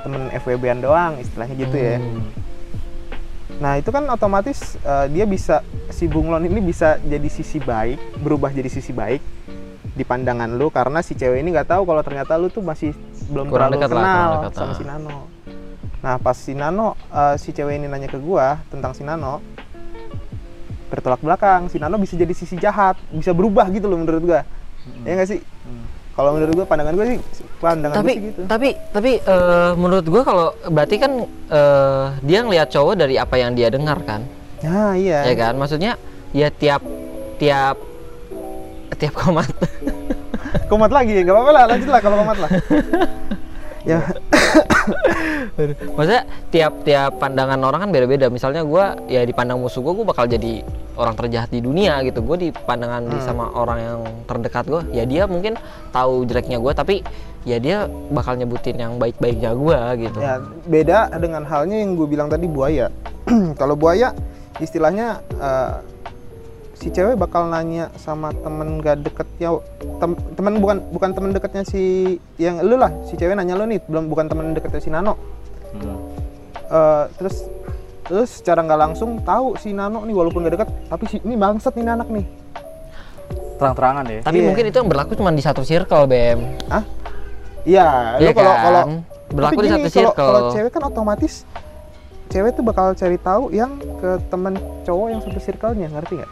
temen 0.00 0.30
FWB-an 0.32 0.78
doang 0.78 1.12
istilahnya 1.16 1.54
gitu 1.56 1.74
ya 1.74 1.96
Hmm. 1.96 2.22
nah 3.56 3.74
itu 3.74 3.86
kan 3.88 4.06
otomatis 4.06 4.74
eh, 4.76 5.06
dia 5.08 5.24
bisa 5.24 5.58
si 5.88 6.06
bunglon 6.06 6.42
ini 6.42 6.60
bisa 6.60 6.98
jadi 7.00 7.26
sisi 7.26 7.58
baik 7.58 7.98
berubah 8.18 8.50
jadi 8.50 8.66
sisi 8.68 8.90
baik 8.90 9.18
di 9.94 10.02
pandangan 10.02 10.50
lu 10.50 10.74
karena 10.74 10.98
si 11.06 11.14
cewek 11.14 11.38
ini 11.38 11.54
nggak 11.54 11.70
tahu 11.70 11.86
kalau 11.86 12.02
ternyata 12.02 12.34
lu 12.34 12.50
tuh 12.50 12.66
masih 12.66 12.90
belum 13.30 13.46
Kurang 13.46 13.70
terlalu 13.70 13.74
dekat 13.78 13.90
lah, 13.94 14.02
kenal 14.02 14.10
kurang 14.10 14.34
dekat, 14.42 14.52
sama 14.58 14.66
ah. 14.66 14.74
si 14.74 14.84
Nano. 14.84 15.18
Nah 16.02 16.14
pas 16.18 16.36
si 16.36 16.52
Nano 16.52 16.86
eh, 16.98 17.34
si 17.38 17.50
cewek 17.54 17.74
ini 17.78 17.86
nanya 17.86 18.10
ke 18.10 18.18
gua 18.18 18.58
tentang 18.68 18.90
si 18.92 19.06
Nano 19.06 19.38
bertolak 20.90 21.22
belakang. 21.22 21.70
Si 21.70 21.78
Nano 21.78 21.96
bisa 22.02 22.18
jadi 22.18 22.34
sisi 22.34 22.58
jahat 22.58 22.98
bisa 23.14 23.30
berubah 23.30 23.70
gitu 23.70 23.86
loh 23.86 24.02
menurut 24.02 24.22
gua. 24.26 24.42
Ya 25.06 25.14
nggak 25.14 25.30
sih? 25.30 25.40
Hmm. 25.64 25.86
kalau 26.14 26.30
menurut 26.36 26.54
gua 26.62 26.66
pandangan 26.68 26.94
gua 26.94 27.06
sih 27.10 27.18
pandangan 27.58 27.96
tapi 27.98 28.12
gua 28.12 28.14
sih 28.14 28.26
gitu. 28.30 28.40
tapi 28.46 28.68
tapi 28.94 29.10
eh, 29.18 29.72
menurut 29.74 30.06
gue 30.06 30.22
kalau 30.22 30.54
berarti 30.70 30.96
kan 31.00 31.12
eh, 31.50 32.06
dia 32.22 32.38
ngelihat 32.44 32.68
cowok 32.70 32.94
dari 32.94 33.18
apa 33.18 33.34
yang 33.38 33.54
dia 33.54 33.70
dengar 33.70 33.98
kan? 34.04 34.22
Nah 34.62 34.94
iya. 34.94 35.26
Ya 35.26 35.34
kan? 35.34 35.56
Maksudnya 35.56 35.98
ya 36.30 36.52
tiap 36.54 36.82
tiap 37.38 37.93
tiap 38.94 39.14
komat. 39.14 39.48
Komat 40.70 40.90
lagi 40.90 41.20
nggak 41.22 41.34
apa-apa 41.34 41.52
lah 41.52 41.64
lanjut 41.70 41.90
lah 41.90 42.00
kalau 42.00 42.16
komat 42.24 42.38
lah. 42.40 42.50
Ya. 43.84 44.00
Maksudnya 45.96 46.24
tiap 46.48 46.72
tiap 46.88 47.20
pandangan 47.20 47.60
orang 47.60 47.84
kan 47.84 47.90
beda-beda. 47.92 48.32
Misalnya 48.32 48.64
gue 48.64 49.12
ya 49.12 49.28
dipandang 49.28 49.60
musuh 49.60 49.84
gue 49.84 49.92
gue 49.92 50.06
bakal 50.08 50.24
jadi 50.24 50.64
orang 50.96 51.12
terjahat 51.12 51.52
di 51.52 51.60
dunia 51.60 52.00
gitu. 52.00 52.24
Gue 52.24 52.48
dipandangan 52.48 53.04
di 53.12 53.20
Hmm. 53.20 53.26
sama 53.28 53.52
orang 53.52 53.78
yang 53.84 53.98
terdekat 54.24 54.64
gue 54.72 54.80
ya 54.96 55.04
dia 55.04 55.28
mungkin 55.28 55.60
tahu 55.92 56.24
jeleknya 56.24 56.64
gue 56.64 56.72
tapi 56.72 56.94
ya 57.44 57.60
dia 57.60 57.84
bakal 58.08 58.40
nyebutin 58.40 58.80
yang 58.80 58.96
baik-baiknya 58.96 59.52
gue 59.52 60.08
gitu. 60.08 60.18
Ya 60.18 60.40
beda 60.64 61.12
dengan 61.20 61.44
halnya 61.44 61.76
yang 61.76 61.92
gue 62.00 62.08
bilang 62.08 62.32
tadi 62.32 62.48
buaya. 62.48 62.88
Kalau 63.60 63.76
buaya 63.76 64.16
istilahnya 64.64 65.20
eh, 65.36 65.72
si 66.74 66.88
cewek 66.88 67.14
bakal 67.14 67.46
nanya 67.46 67.88
sama 67.94 68.34
temen 68.34 68.78
gak 68.78 69.00
deketnya 69.00 69.56
tem- 69.96 70.18
temen 70.34 70.58
bukan 70.58 70.82
bukan 70.90 71.10
temen 71.10 71.30
deketnya 71.30 71.62
si 71.62 71.82
yang 72.36 72.58
lu 72.60 72.74
lah 72.74 72.90
si 73.04 73.14
cewek 73.14 73.32
nanya 73.32 73.54
lu 73.54 73.64
nih 73.64 73.78
belum 73.80 74.06
bukan 74.06 74.26
temen 74.26 74.52
deketnya 74.52 74.80
si 74.80 74.90
Nano 74.90 75.14
Hmm. 75.72 75.98
Eh, 76.64 77.04
terus 77.16 77.42
terus 78.04 78.30
secara 78.32 78.62
nggak 78.62 78.78
langsung 78.80 79.18
tahu 79.20 79.56
si 79.56 79.70
Nano 79.70 80.02
nih 80.02 80.12
walaupun 80.12 80.42
gak 80.42 80.54
deket 80.54 80.68
tapi 80.86 81.04
si 81.08 81.16
ini 81.18 81.34
bangsat 81.34 81.74
nih 81.74 81.82
anak 81.84 82.06
nih 82.08 82.26
terang-terangan 83.54 84.04
ya 84.04 84.20
tapi 84.22 84.36
Iya. 84.36 84.46
mungkin 84.46 84.64
itu 84.64 84.76
yang 84.76 84.86
berlaku 84.86 85.12
cuma 85.14 85.30
di 85.30 85.40
satu 85.40 85.62
circle 85.62 86.04
bem 86.04 86.38
Hah? 86.68 86.84
Iya, 87.64 87.86
lu 88.18 88.22
Iya 88.22 88.32
kalau 88.32 88.52
kan? 88.52 88.62
kalau 88.62 88.82
berlaku 89.32 89.58
di 89.58 89.68
gini, 89.68 89.74
satu 89.74 89.90
circle 89.90 90.26
Kalau 90.28 90.40
cewek 90.52 90.70
kan 90.70 90.82
otomatis 90.84 91.34
cewek 92.28 92.50
tuh 92.52 92.62
bakal 92.62 92.86
cari 92.92 93.16
tahu 93.16 93.42
yang 93.50 93.70
ke 93.96 94.10
temen 94.28 94.54
cowok 94.82 95.06
yang 95.08 95.20
satu 95.20 95.38
circle-nya, 95.38 95.86
ngerti 95.88 96.12
nggak? 96.18 96.30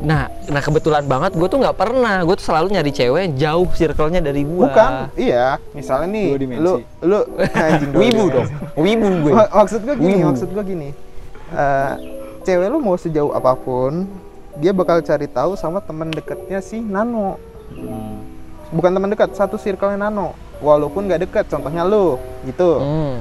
Nah 0.00 0.22
nah 0.46 0.58
kebetulan 0.58 1.04
banget 1.04 1.32
gue 1.32 1.44
tuh 1.44 1.60
nggak 1.60 1.76
pernah 1.76 2.20
gue 2.20 2.32
tuh 2.32 2.46
selalu 2.46 2.72
nyari 2.72 2.88
cewek 2.88 3.20
yang 3.20 3.34
jauh 3.36 3.68
circle-nya 3.70 4.20
dari 4.20 4.42
gue 4.42 4.64
Bukan, 4.64 5.12
iya. 5.14 5.60
Misalnya 5.70 6.08
nih, 6.08 6.26
Dua 6.26 6.40
dimensi. 6.40 6.62
lu 6.62 6.74
lu 7.02 7.18
anjing 7.66 7.92
wibu 7.92 8.24
dong 8.30 8.48
wibu 8.74 9.08
gue 9.20 9.32
Mak- 9.34 9.52
Maksud 9.52 9.80
gue 9.82 9.94
gini, 9.94 10.14
Wibu. 10.16 10.26
maksud 10.26 10.48
gue 10.50 10.64
gini. 10.64 10.88
Eh, 11.50 11.92
cewek 12.42 12.68
lu 12.68 12.78
mau 12.78 12.94
sejauh 12.94 13.30
apa 13.30 13.52
pun, 13.54 14.08
dia 14.56 14.72
bakal 14.72 15.00
cari 15.00 15.26
tahu 15.26 15.52
sama 15.54 15.78
temen 15.78 16.08
deketnya 16.08 16.58
si 16.58 16.78
Nano. 16.78 17.36
Hmm. 17.70 18.24
Bukan 18.70 18.90
teman 18.90 19.08
dekat, 19.08 19.34
satu 19.34 19.56
circle-nya 19.56 20.00
Nano. 20.00 20.32
Walaupun 20.58 21.04
nggak 21.04 21.20
deket, 21.22 21.44
contohnya 21.46 21.82
lu, 21.82 22.16
gitu. 22.44 22.78
Hmm. 22.78 23.18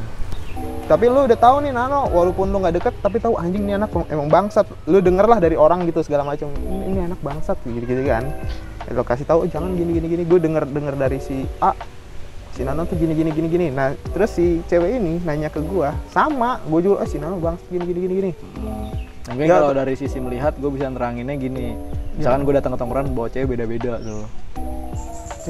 Tapi 0.89 1.05
lu 1.05 1.29
udah 1.29 1.37
tahu 1.37 1.61
nih 1.61 1.69
Nano 1.69 2.09
walaupun 2.09 2.49
lu 2.49 2.57
nggak 2.65 2.81
deket 2.81 2.93
tapi 2.97 3.21
tahu 3.21 3.37
anjing 3.37 3.61
nih 3.61 3.77
anak 3.77 3.93
emang 4.09 4.25
bangsat. 4.25 4.65
Lu 4.89 4.97
denger 5.05 5.29
lah 5.29 5.37
dari 5.37 5.53
orang 5.53 5.85
gitu 5.85 6.01
segala 6.01 6.25
macam. 6.25 6.49
Ini, 6.49 6.77
ini 6.89 6.99
anak 7.05 7.21
bangsat 7.21 7.61
gitu 7.61 7.85
gitu 7.85 8.01
kan. 8.09 8.25
Lu 8.89 9.05
kasih 9.05 9.29
tahu 9.29 9.45
jangan 9.45 9.77
gini 9.77 10.01
gini 10.01 10.07
gini. 10.09 10.23
Gue 10.25 10.41
denger 10.41 10.65
denger 10.65 10.97
dari 10.97 11.21
si 11.21 11.45
A. 11.61 11.77
Si 12.57 12.65
Nano 12.65 12.89
tuh 12.89 12.97
gini 12.97 13.13
gini 13.13 13.29
gini 13.29 13.47
gini. 13.53 13.67
Nah 13.69 13.93
terus 13.93 14.33
si 14.33 14.65
cewek 14.65 14.97
ini 14.97 15.21
nanya 15.21 15.53
ke 15.53 15.61
gua 15.61 15.93
sama 16.09 16.57
gue 16.65 16.81
juga 16.81 17.05
oh, 17.05 17.07
si 17.07 17.21
Nano 17.21 17.37
bangsat 17.37 17.69
gini 17.69 17.85
gini 17.85 17.99
gini 18.01 18.13
gini. 18.17 18.31
Mungkin 19.29 19.45
Ya, 19.45 19.61
kalau 19.61 19.77
dari 19.77 19.93
sisi 19.93 20.17
melihat, 20.17 20.57
gue 20.57 20.73
bisa 20.73 20.89
neranginnya 20.89 21.37
gini. 21.37 21.77
Misalkan 22.17 22.49
gue 22.49 22.53
datang 22.57 22.73
ke 22.73 22.81
tongkrongan 22.81 23.13
bawa 23.13 23.29
cewek 23.29 23.53
beda-beda 23.53 24.01
tuh. 24.01 24.25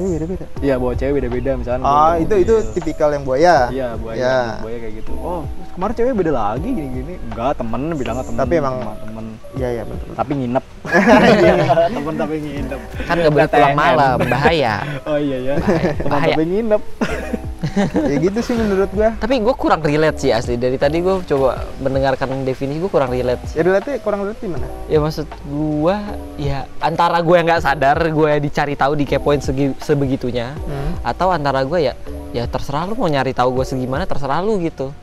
Cewek 0.00 0.16
beda 0.16 0.26
beda 0.26 0.46
Iya, 0.60 0.74
bawa 0.76 0.92
cewek 0.94 1.12
beda-beda 1.14 1.50
misalkan. 1.54 1.80
gua 1.80 1.92
ah 1.92 2.12
itu 2.16 2.34
itu 2.38 2.54
mobil. 2.56 2.72
tipikal 2.72 3.08
yang 3.10 3.22
buaya 3.22 3.56
Iya, 3.68 3.88
buaya. 3.94 4.16
Ya. 4.16 4.38
Buaya 4.58 4.76
kayak 4.78 4.94
gitu. 4.96 5.12
Oh, 5.14 5.42
kemarin 5.70 5.94
cewek 5.94 6.14
beda 6.16 6.32
lagi 6.32 6.68
gini-gini. 6.70 7.14
Enggak, 7.22 7.52
temen 7.54 7.80
bilangnya 7.92 8.24
temen. 8.24 8.38
Tapi 8.38 8.54
emang- 8.56 8.80
temen. 8.98 9.26
iya 9.52 9.68
iya 9.70 9.82
betul 9.84 10.06
Tapi 10.14 10.32
nginep. 10.34 10.64
temen 11.94 12.14
tapi 12.16 12.34
nginep. 12.38 12.80
kan 13.02 13.14
nggak 13.14 13.32
boleh 13.32 13.48
pulang 13.48 13.76
malam 13.76 14.16
bahaya 14.24 14.74
Oh 15.04 15.18
iya 15.18 15.38
ya. 15.42 15.54
Temen 15.60 16.08
Bahaya. 16.08 16.32
tapi 16.32 16.44
nginep. 16.46 16.82
ya 17.92 18.16
gitu 18.18 18.40
sih 18.40 18.56
menurut 18.56 18.88
gua 18.90 19.12
tapi 19.16 19.36
gue 19.36 19.54
kurang 19.54 19.80
relate 19.80 20.18
sih 20.18 20.30
asli 20.32 20.56
dari 20.56 20.76
tadi 20.76 20.98
gue 20.98 21.20
coba 21.22 21.60
mendengarkan 21.76 22.40
definisi 22.42 22.80
gue 22.80 22.88
kurang 22.88 23.12
relate 23.12 23.40
ya 23.52 23.60
relate 23.60 24.00
kurang 24.00 24.24
relate 24.24 24.40
mana 24.48 24.64
ya 24.88 24.96
maksud 24.96 25.28
gue 25.28 25.96
ya 26.36 26.64
antara 26.78 27.20
gue 27.20 27.34
yang 27.34 27.46
nggak 27.46 27.60
sadar 27.60 27.98
gue 28.00 28.30
dicari 28.40 28.74
tahu 28.74 28.96
dikepoin 28.96 29.38
segi, 29.38 29.76
sebegitunya 29.76 30.56
hmm. 30.56 31.04
atau 31.04 31.28
antara 31.28 31.60
gue 31.60 31.78
ya 31.82 31.94
ya 32.30 32.46
terserah 32.46 32.88
lu 32.88 32.94
mau 32.94 33.06
nyari 33.06 33.36
tahu 33.36 33.52
gue 33.52 33.66
segimana 33.66 34.08
terserah 34.08 34.40
lu 34.40 34.56
gitu 34.58 34.94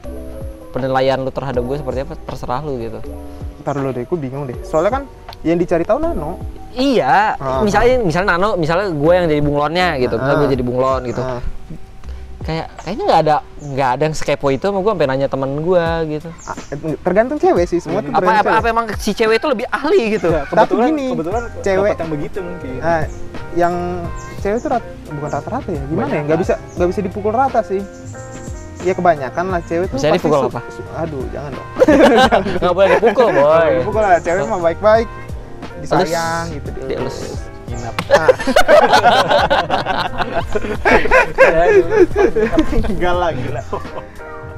penilaian 0.71 1.19
lu 1.19 1.29
terhadap 1.29 1.61
gue 1.61 1.77
seperti 1.77 1.99
apa 2.03 2.13
terserah 2.17 2.61
lu 2.61 2.73
gitu 2.77 2.99
ntar 3.61 3.73
dulu 3.75 3.91
deh 3.91 4.03
gue 4.03 4.17
bingung 4.17 4.47
deh 4.47 4.57
soalnya 4.63 4.91
kan 4.91 5.03
Yang 5.45 5.69
dicari 5.69 5.85
tahu 5.85 6.01
Nano. 6.01 6.41
iya 6.73 7.37
Ah. 7.37 7.61
misalnya 7.61 8.01
misalnya 8.01 8.29
Nano 8.33 8.57
misalnya 8.57 8.89
gue 8.89 9.13
yang 9.13 9.25
jadi 9.27 9.41
bunglonnya 9.43 9.87
gitu 10.01 10.15
misalnya 10.17 10.33
Ah. 10.33 10.41
gue 10.41 10.49
jadi 10.57 10.63
bunglon 10.65 11.01
gitu 11.05 11.21
Ah. 11.21 11.41
Kayak 12.47 12.71
kayaknya 12.79 13.03
nggak 13.03 13.21
ada 13.21 13.35
nggak 13.59 13.89
ada 13.91 14.03
yang 14.07 14.15
sekepo 14.15 14.47
itu 14.47 14.63
sama 14.63 14.79
gue 14.79 14.87
sampai 14.87 15.05
nanya 15.05 15.27
temen 15.27 15.51
gue 15.59 15.85
gitu 16.09 16.29
tergantung 17.03 17.35
cewek 17.35 17.67
sih, 17.67 17.77
semua 17.77 17.99
tuh 17.99 18.07
apa 18.09 18.39
apa, 18.39 18.51
apa 18.57 18.67
emang 18.71 18.85
si 18.95 19.11
cewek 19.11 19.35
itu 19.37 19.47
lebih 19.47 19.67
ahli 19.67 20.15
gitu 20.15 20.31
Ya, 20.31 20.47
Tapi 20.47 20.55
kebetulan 20.63 20.87
gini, 20.89 21.05
kebetulan 21.11 21.43
cewek- 21.59 21.97
yang 21.97 22.09
begitu 22.09 22.37
mungkin 22.39 22.71
Nah, 22.79 23.03
yang 23.53 23.73
cewek 24.39 24.57
tuh 24.57 24.69
rat- 24.71 24.91
bukan 25.09 25.29
rata-rata 25.29 25.67
ya, 25.67 25.81
gimana 25.83 26.07
ya? 26.09 26.21
Nggak 26.23 26.39
bisa 26.39 26.53
nggak 26.73 26.87
bisa 26.87 26.99
dipukul 27.03 27.33
rata 27.33 27.59
sih. 27.61 27.81
Ya 28.79 28.93
kebanyakan 28.93 29.45
lah 29.49 29.59
cewek 29.65 29.85
tuh 29.89 29.97
Bisa 29.97 30.07
pasti 30.07 30.19
dipukul 30.23 30.47
apa? 30.47 30.61
aduh, 30.95 31.23
jangan 31.27 31.51
dong. 31.51 31.67
nggak 32.61 32.71
boleh 32.71 32.87
dipukul 32.93 33.27
boy 33.33 33.69
Dipukul 33.75 34.01
lah, 34.01 34.19
cewek 34.21 34.43
mah 34.45 34.59
baik-baik. 34.63 35.07
Disayang 35.77 36.45
gitu. 36.53 36.69
Dielus. 36.81 37.17
Nah, 41.37 41.65
enggak 42.87 43.13
lah 43.13 43.29
gila 43.31 43.61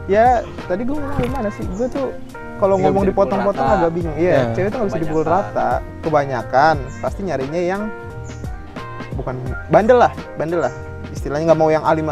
ya 0.09 0.41
tadi 0.65 0.81
gue 0.83 0.95
ngomong 0.95 1.21
gimana 1.21 1.49
sih? 1.53 1.63
Gue 1.69 1.85
tuh 1.87 2.09
kalau 2.57 2.75
Nggak 2.75 2.91
ngomong 2.91 3.03
dipotong-potong 3.07 3.67
agak 3.71 3.91
bingung. 3.93 4.15
Iya, 4.17 4.33
Ya, 4.33 4.43
cewek 4.51 4.67
tuh 4.67 4.77
nggak 4.79 4.89
bisa 4.89 4.99
dipukul 4.99 5.23
rata. 5.23 5.69
Kebanyakan 6.01 6.75
pasti 6.99 7.21
nyarinya 7.23 7.61
yang 7.61 7.81
bukan 9.13 9.37
bandel 9.69 9.97
lah, 9.99 10.11
bandel 10.35 10.65
lah. 10.65 10.73
Istilahnya 11.09 11.53
nggak 11.53 11.59
mau 11.59 11.69
yang 11.69 11.85
alim, 11.85 12.09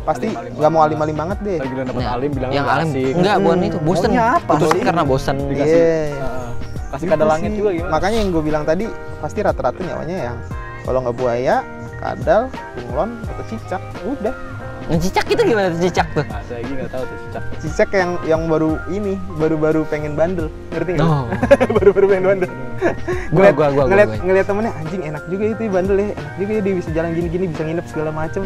pasti 0.00 0.30
nggak 0.30 0.70
mau 0.70 0.80
alim-alim 0.80 1.12
banget 1.12 1.38
deh. 1.42 1.58
lagi 1.58 1.74
dapat 1.76 1.92
Nah, 1.96 2.12
alim 2.14 2.30
bilang 2.32 2.50
yang 2.50 2.66
alim 2.66 2.88
asik. 2.88 3.12
enggak 3.12 3.36
bukan 3.36 3.58
itu 3.60 3.78
bosen 3.82 4.10
apa 4.14 4.52
putusin 4.56 4.72
sih? 4.72 4.82
karena 4.82 5.02
bosen 5.04 5.36
Dikasih- 5.44 5.76
Iya. 5.76 6.16
Heeh. 6.16 6.48
Kasih 6.90 7.06
Gitu 7.06 7.12
kada 7.12 7.24
langit 7.24 7.50
juga 7.52 7.70
gimana 7.70 7.92
Makanya 7.92 8.18
yang 8.18 8.30
gue 8.30 8.42
bilang 8.42 8.64
tadi 8.64 8.84
pasti 9.18 9.38
rata-rata 9.40 9.78
nyawanya 9.78 10.16
yang 10.24 10.36
kalau 10.80 10.98
nggak 11.00 11.12
buaya, 11.14 11.56
kadal, 11.96 12.48
bunglon 12.74 13.10
atau 13.22 13.44
cicak, 13.46 13.78
udah. 14.02 14.34
Nah, 14.82 14.98
cicak 14.98 15.22
itu 15.28 15.42
gimana 15.44 15.70
tuh 15.70 15.80
cicak 15.80 16.08
tuh 16.10 16.24
nah, 16.24 16.40
saya 16.42 16.58
lagi 16.58 16.72
nggak 16.72 16.90
tahu 16.90 17.04
tuh 17.04 17.18
cicak 17.20 17.42
Cicak 17.60 17.90
yang 17.92 18.10
yang 18.24 18.42
baru 18.44 18.70
ini, 18.88 19.14
baru-baru 19.36 19.86
pengen 19.86 20.12
bandel, 20.14 20.50
ngerti 20.70 20.96
nggak? 20.96 21.06
oh 21.06 21.24
baru-baru 21.76 22.06
pengen 22.08 22.24
bandel. 22.26 22.50
Gua, 22.50 22.90
Ngeliat- 23.30 23.54
gua, 23.54 23.68
gua, 23.68 23.68
gua, 23.70 23.84
ngeliat, 23.86 24.08
gua. 24.08 24.18
ngeliat 24.24 24.46
temennya 24.48 24.72
anjing 24.74 25.02
enak 25.04 25.22
juga 25.28 25.44
itu 25.46 25.60
ya 25.60 25.70
bandel 25.70 25.94
ya, 25.94 26.06
enak 26.10 26.34
juga 26.34 26.50
ya 26.50 26.60
dia 26.60 26.74
bisa 26.74 26.90
jalan 26.90 27.10
gini-gini, 27.12 27.44
bisa 27.46 27.62
nginep 27.62 27.86
segala 27.86 28.10
macem. 28.10 28.42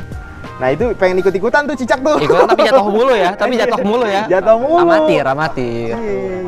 Nah 0.54 0.68
itu 0.68 0.84
pengen 0.94 1.16
ikut-ikutan 1.18 1.62
tuh 1.64 1.74
cicak 1.74 1.98
tuh. 1.98 2.16
ikutan 2.20 2.44
tapi 2.44 2.62
jatuh 2.62 2.84
mulu 2.84 3.10
ya 3.10 3.30
tapi 3.32 3.54
jatuh 3.62 3.80
mulu 3.80 4.04
ya 4.04 4.22
Jatuh 4.28 4.56
mulu. 4.56 4.78
amatir 4.84 5.24
amatir 5.24 5.94
Iya. 5.94 6.38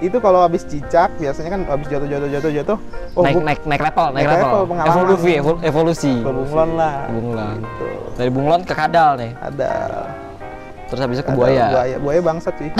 Itu 0.00 0.16
kalau 0.16 0.40
habis 0.40 0.64
cicak 0.64 1.12
biasanya 1.14 1.50
kan 1.50 1.60
habis 1.66 1.86
jatuh-jatuh 1.86 2.28
jatuh-jatuh, 2.30 2.78
oh 3.12 3.22
naik 3.22 3.36
naik 3.38 3.60
naik 3.62 3.82
level 3.82 4.06
naik, 4.08 4.16
Naik 4.16 4.30
level, 4.30 4.48
level, 4.48 4.62
pengalaman. 4.66 4.90
evolusi 4.90 5.30
evol- 5.34 5.62
evolusi 5.62 6.12
bunglon 6.18 6.70
lah. 6.74 6.94
bunglon 7.06 7.56
Gitu. 7.60 7.86
dari 8.16 8.30
bunglon 8.30 8.60
ke 8.62 8.72
kadal 8.72 9.10
nih 9.14 9.32
Ada 9.38 9.70
terus 10.86 11.00
habis 11.00 11.16
itu 11.16 11.22
ke 11.22 11.28
ada 11.28 11.36
buaya 11.36 11.64
Buaya, 11.70 11.96
buaya 12.02 12.20
bangsat 12.20 12.54
sih. 12.56 12.70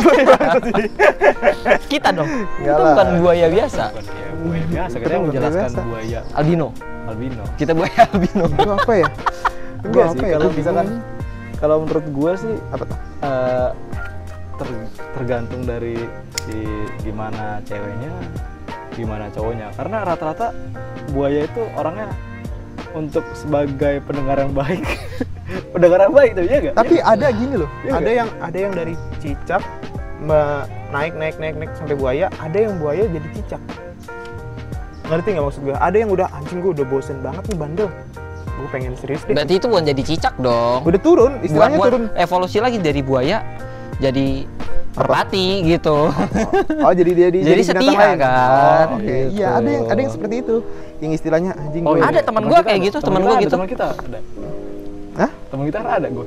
kita 1.87 2.09
dong 2.11 2.27
Enggak 2.27 2.49
kita 2.57 2.73
lah. 2.75 2.89
bukan 2.91 3.09
buaya 3.21 3.47
biasa 3.49 3.85
bukan 3.87 4.05
ya 4.07 4.29
buaya 4.35 4.65
biasa 4.67 4.95
Kita 4.95 5.07
buaya 5.07 5.21
menjelaskan 5.23 5.61
biasa. 5.61 5.81
buaya 5.85 6.21
albino 6.35 6.69
albino 7.07 7.43
kita 7.55 7.73
buaya 7.73 8.01
albino 8.09 8.45
itu 8.47 8.71
apa 8.71 8.93
ya? 8.95 9.09
Itu 9.11 9.87
enggak 9.87 10.03
apa 10.03 10.15
sih 10.15 10.21
ya? 10.23 10.33
kalau 10.33 10.51
misalkan 10.53 10.87
kalau 11.55 11.77
menurut 11.79 12.07
gua 12.11 12.33
sih 12.35 12.55
apa 12.71 12.83
tuh? 12.83 12.99
eh, 13.21 13.69
ter- 14.61 14.89
tergantung 15.15 15.65
dari 15.65 15.97
si 16.39 16.57
gimana 17.01 17.65
ceweknya 17.65 18.13
gimana 18.91 19.27
cowoknya 19.29 19.73
karena 19.75 19.97
rata-rata 20.05 20.53
buaya 21.11 21.41
itu 21.43 21.63
orangnya 21.75 22.13
untuk 22.93 23.25
sebagai 23.33 24.03
pendengar 24.03 24.37
yang 24.37 24.53
baik 24.53 24.85
pendengar 25.75 25.99
yang 26.03 26.13
baik 26.13 26.31
tuh 26.33 26.45
ya 26.45 26.57
enggak 26.61 26.75
Tapi 26.77 26.95
ada 26.99 27.27
gini 27.31 27.55
loh, 27.57 27.71
Iya 27.81 27.91
ada 27.91 27.99
nggak? 27.99 28.15
yang 28.15 28.29
ada 28.39 28.59
yang 28.59 28.73
dari 28.73 28.95
cicak 29.19 29.63
naik 30.91 31.15
naik 31.17 31.35
naik 31.39 31.55
naik 31.57 31.71
sampai 31.73 31.95
buaya, 31.95 32.27
ada 32.37 32.59
yang 32.61 32.77
buaya 32.77 33.07
jadi 33.07 33.29
cicak. 33.33 33.63
Ngerti 35.07 35.29
nggak 35.33 35.45
maksud 35.45 35.63
gue? 35.65 35.75
Ada 35.75 35.97
yang 35.97 36.11
udah 36.11 36.27
anjing 36.31 36.59
gue 36.61 36.71
udah 36.71 36.87
bosen 36.87 37.19
banget 37.19 37.43
nih 37.47 37.57
bandel. 37.57 37.89
Gue 38.53 38.69
pengen 38.69 38.93
serius 38.95 39.25
deh. 39.25 39.33
berarti 39.33 39.55
itu 39.57 39.67
bukan 39.67 39.85
jadi 39.87 40.03
cicak 40.05 40.35
dong 40.37 40.85
Udah 40.85 41.01
turun, 41.01 41.33
bukan 41.35 41.47
istilahnya 41.47 41.79
buat 41.79 41.89
turun. 41.89 42.05
evolusi 42.13 42.59
lagi 42.61 42.77
dari 42.77 43.01
buaya 43.01 43.41
jadi 44.01 44.27
merpati 44.91 45.47
gitu 45.63 46.11
Oh 46.87 46.93
jadi 46.93 47.11
dia 47.13 47.29
di 47.29 47.41
Jadi 47.41 47.63
binatang 47.63 47.85
setia, 47.85 48.01
lain. 48.01 48.19
kan? 48.19 48.87
Oh, 48.91 48.97
Oke, 48.97 49.07
Gitu. 49.07 49.37
iya 49.37 49.49
ada 49.55 49.69
yang 49.71 49.85
ada 49.87 50.01
yang 50.01 50.11
seperti 50.11 50.35
itu. 50.41 50.57
Yang 50.99 51.13
istilahnya 51.15 51.51
anjing 51.55 51.85
Oh, 51.85 51.93
gue. 51.93 51.99
iya. 51.99 52.11
Ada 52.11 52.21
teman 52.23 52.43
gua 52.45 52.61
kayak 52.61 52.81
gitu, 52.83 52.99
teman 52.99 53.21
gua 53.23 53.35
gitu. 53.39 53.53
teman 53.53 53.67
kita 53.67 53.87
ada 53.93 54.19
Hah? 55.17 55.31
teman 55.47 55.65
kita 55.65 55.79
ada 55.81 56.09
gue 56.09 56.27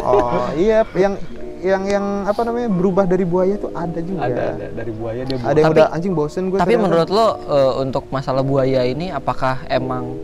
Oh 0.00 0.48
iya, 0.54 0.82
yang 0.94 1.14
yang 1.58 1.82
yang 1.84 2.04
apa 2.24 2.40
namanya 2.40 2.68
berubah 2.68 3.04
dari 3.04 3.24
buaya 3.24 3.54
tuh 3.56 3.70
ada 3.72 3.98
juga. 4.00 4.20
ada 4.24 4.42
ada 4.54 4.66
dari 4.72 4.92
buaya 4.92 5.22
dia 5.24 5.36
Ada 5.36 5.58
yang 5.58 5.66
Tapi- 5.66 5.76
udah 5.76 5.86
anjing 5.90 6.14
bosen 6.14 6.42
gue. 6.48 6.58
tapi 6.58 6.74
menurut 6.76 7.08
lo 7.08 7.26
eh, 7.44 7.72
untuk 7.80 8.06
masalah 8.08 8.42
buaya 8.42 8.82
ini 8.84 9.10
apakah 9.10 9.66
emang 9.66 10.14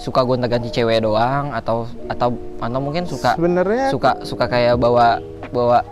suka 0.00 0.24
gonta-ganti 0.24 0.72
cewek 0.72 1.04
doang 1.04 1.52
atau 1.52 1.84
atau 2.08 2.32
atau 2.56 2.80
mungkin 2.80 3.04
suka 3.04 3.36
sebenarnya 3.36 3.92
suka 3.92 4.16
suka 4.24 4.48
kayak 4.48 4.80
bawa 4.80 5.20
bawa 5.52 5.84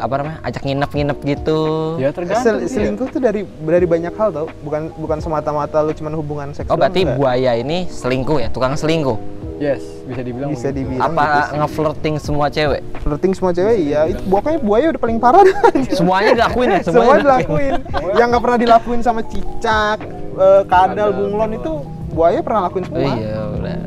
apa 0.00 0.14
namanya 0.16 0.38
ajak 0.48 0.64
nginep-nginep 0.64 1.18
gitu. 1.28 1.60
Ya 2.00 2.08
tergantung 2.08 2.40
Sel- 2.40 2.64
selingkuh 2.64 3.12
tuh 3.12 3.20
dari 3.20 3.44
dari 3.44 3.84
banyak 3.84 4.16
hal 4.16 4.32
tau. 4.32 4.46
Bukan 4.64 4.96
bukan 4.96 5.20
semata-mata 5.20 5.84
lu 5.84 5.92
cuman 5.92 6.16
hubungan 6.16 6.48
seksual 6.56 6.72
oh 6.72 6.80
berarti 6.80 7.04
enggak. 7.04 7.16
buaya 7.20 7.52
ini 7.60 7.84
selingkuh 7.84 8.40
ya? 8.40 8.48
Tukang 8.48 8.80
selingkuh? 8.80 9.20
Yes 9.60 9.84
bisa 10.08 10.24
dibilang 10.24 10.56
bisa 10.56 10.72
begitu. 10.72 10.88
dibilang 10.88 11.12
apa 11.12 11.24
gitu 11.28 11.52
ngeflirting 11.60 12.16
semua 12.16 12.46
cewek? 12.48 12.80
Flirting 13.04 13.32
semua 13.36 13.52
cewek 13.52 13.76
iya. 13.76 14.00
Itu 14.08 14.24
pokoknya 14.24 14.58
buaya 14.64 14.86
udah 14.96 15.00
paling 15.04 15.18
parah. 15.20 15.44
Dah. 15.44 15.56
semuanya 16.00 16.30
dilakuin 16.32 16.68
ya? 16.72 16.80
Semua 16.80 16.96
semuanya 17.04 17.20
dilakuin. 17.20 17.72
yang 18.16 18.26
nggak 18.32 18.42
pernah 18.42 18.58
dilakuin 18.58 19.00
sama 19.04 19.20
cicak 19.28 20.00
kadal 20.00 20.64
Kadal, 20.64 21.08
bunglon 21.12 21.52
itu 21.60 21.72
buaya 22.10 22.38
pernah 22.42 22.68
lakuin 22.68 22.84
Oh, 22.84 22.88
semua 22.90 23.14
iya 23.16 23.40
udah. 23.54 23.78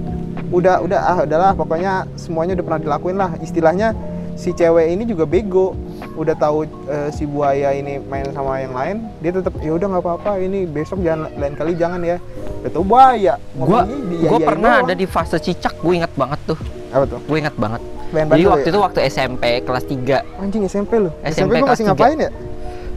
Udah 0.53 0.75
udah. 0.85 0.99
Ah 1.01 1.17
udahlah 1.25 1.51
pokoknya 1.57 1.93
semuanya 2.15 2.53
udah 2.57 2.65
pernah 2.65 2.81
dilakuin 2.81 3.17
lah. 3.17 3.31
Istilahnya 3.41 3.97
si 4.33 4.53
cewek 4.53 4.93
ini 4.93 5.03
juga 5.05 5.25
bego. 5.25 5.73
Udah 6.13 6.37
tahu 6.37 6.69
eh, 6.89 7.09
si 7.09 7.25
buaya 7.25 7.73
ini 7.73 7.97
main 8.05 8.29
sama 8.33 8.61
yang 8.61 8.73
lain 8.77 8.95
dia 9.17 9.33
tetap 9.33 9.53
ya 9.57 9.73
udah 9.73 9.87
nggak 9.97 10.03
apa-apa 10.05 10.31
ini 10.37 10.69
besok 10.69 11.01
jangan 11.01 11.29
lain 11.33 11.53
kali 11.57 11.73
jangan 11.73 11.99
ya. 12.05 12.17
Udah 12.61 12.71
tahu 12.71 12.85
buaya. 12.85 13.33
Gua 13.57 13.81
gua 14.29 14.39
pernah 14.39 14.71
doang. 14.79 14.85
ada 14.87 14.93
di 14.93 15.05
fase 15.09 15.37
cicak 15.41 15.73
gue 15.81 15.93
ingat 15.97 16.13
banget 16.13 16.39
tuh. 16.53 16.59
Apa 16.93 17.05
tuh? 17.09 17.19
Gue 17.25 17.37
ingat 17.41 17.55
banget. 17.57 17.81
Main 18.13 18.29
jadi 18.29 18.45
waktu 18.45 18.67
ya? 18.69 18.71
itu 18.77 18.79
waktu 18.79 18.99
SMP 19.09 19.43
kelas 19.65 19.85
3 19.89 20.21
anjing 20.37 20.63
SMP 20.69 21.01
lu? 21.01 21.09
SMP 21.25 21.57
SMP, 21.57 21.65
masih 21.65 21.83
tiga. 21.89 21.89
ngapain 21.97 22.17
ya? 22.21 22.31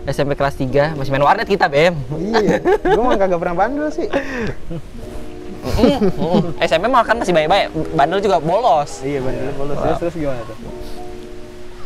SMP 0.07 0.33
kelas 0.37 0.55
3 0.61 0.93
masih 1.01 1.11
main 1.17 1.25
warnet 1.25 1.49
kita 1.49 1.67
bem. 1.73 1.97
Iya. 2.21 2.61
Gua 2.85 3.03
mah 3.03 3.17
kagak 3.17 3.41
pernah 3.41 3.57
bandel 3.57 3.89
sih. 3.89 4.07
SMP 6.59 6.85
mah 6.87 7.03
kan 7.03 7.17
masih 7.19 7.33
baik-baik 7.33 7.67
bandel 7.93 8.19
juga 8.21 8.39
bolos. 8.39 9.01
Iya 9.03 9.21
bandel 9.21 9.51
bolos. 9.55 9.77
Terus 9.77 9.99
terus 10.01 10.15
gimana 10.15 10.41
tuh? 10.43 10.57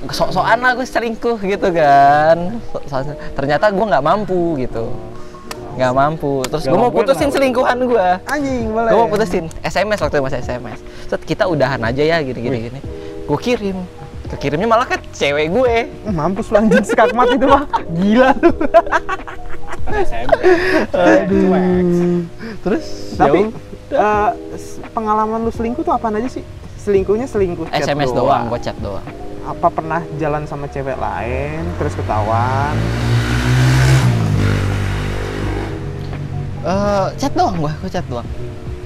Sok-sokan 0.01 0.59
lah 0.65 0.73
gue 0.73 0.87
selingkuh 0.87 1.39
gitu 1.41 1.69
kan. 1.71 2.57
So- 2.73 3.05
so- 3.05 3.19
ternyata 3.35 3.69
gue 3.69 3.85
nggak 3.85 4.01
mampu 4.01 4.57
gitu. 4.57 4.89
Nggak 5.77 5.93
mampu. 5.93 6.41
Terus 6.49 6.65
gue 6.65 6.73
mau 6.73 6.89
mampu 6.89 7.05
putusin 7.05 7.29
selingkuhan 7.29 7.79
gue 7.85 8.07
anjing 8.27 8.73
boleh. 8.73 8.91
Gue 8.91 8.99
mau 8.99 9.09
putusin 9.09 9.45
SMS 9.61 10.01
waktu 10.01 10.17
itu 10.19 10.25
masih 10.25 10.41
SMS 10.41 10.79
Set 11.07 11.21
kita 11.23 11.45
udahan 11.45 11.81
aja 11.81 12.03
ya 12.03 12.17
gini 12.21 12.41
gini 12.41 12.59
gini. 12.69 12.81
Gue 13.29 13.39
kirim. 13.39 13.77
Kekirimnya 14.31 14.71
malah 14.71 14.87
ke 14.87 14.95
cewek 15.11 15.51
gue. 15.51 15.75
Mampus 16.07 16.55
lu 16.55 16.63
anjing 16.63 16.87
skakmat 16.87 17.35
itu 17.35 17.47
mah. 17.51 17.67
Gila 17.99 18.31
lu. 18.39 18.51
Cuek. 20.91 21.85
Terus 22.63 22.87
tapi 23.19 23.41
ya 23.51 23.70
eh, 23.93 24.31
s- 24.53 24.79
pengalaman 24.91 25.43
lu 25.43 25.51
selingkuh 25.51 25.83
tuh 25.83 25.91
apaan 25.91 26.15
aja 26.15 26.29
sih? 26.31 26.45
Selingkuhnya 26.77 27.27
selingkuh 27.27 27.69
chat 27.69 27.85
SMS 27.85 28.09
doang. 28.11 28.49
gue 28.49 28.59
chat 28.59 28.77
doang. 28.79 29.05
Apa 29.43 29.67
pernah 29.69 30.01
jalan 30.17 30.45
sama 30.45 30.65
cewek 30.67 30.97
lain 30.97 31.65
terus 31.77 31.93
ketahuan? 31.93 32.75
Eh, 36.61 37.07
chat 37.17 37.33
doang 37.33 37.57
gue 37.57 37.73
gue 37.75 37.91
chat 37.91 38.05
doang 38.07 38.29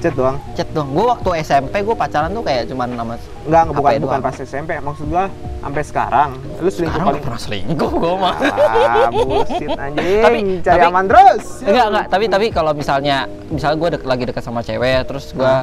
chat 0.05 0.13
doang. 0.13 0.37
Chat 0.53 0.69
doang. 0.77 0.89
Gue 0.93 1.07
waktu 1.09 1.29
SMP 1.41 1.75
gue 1.81 1.97
pacaran 1.97 2.29
tuh 2.29 2.45
kayak 2.45 2.69
cuman 2.69 2.89
nama 2.93 3.15
enggak 3.49 3.63
bukan 3.73 3.81
HP 3.81 4.03
bukan 4.05 4.19
doang. 4.21 4.29
pas 4.29 4.37
SMP 4.37 4.71
maksud 4.77 5.07
gua 5.09 5.25
sampai 5.65 5.83
sekarang. 5.83 6.31
Lu 6.61 6.69
selingkuh 6.69 6.93
sekarang 6.93 7.09
paling 7.09 7.25
pernah 7.25 7.41
selingkuh 7.41 7.91
gue 7.91 8.15
mah. 8.21 8.35
Ah 8.37 9.09
bullshit 9.09 9.71
anjing. 9.73 10.21
Tapi- 10.21 10.43
cari 10.61 10.77
tapi- 10.77 10.91
aman 10.93 11.05
terus. 11.09 11.45
Enggak 11.65 11.87
enggak. 11.89 12.07
Tapi 12.13 12.25
tapi 12.29 12.47
kalau 12.53 12.73
misalnya 12.77 13.17
misalnya 13.49 13.77
gue 13.81 13.89
dek, 13.97 14.03
lagi 14.05 14.25
dekat 14.29 14.45
sama 14.45 14.61
cewek 14.61 15.01
terus 15.09 15.33
gue 15.33 15.55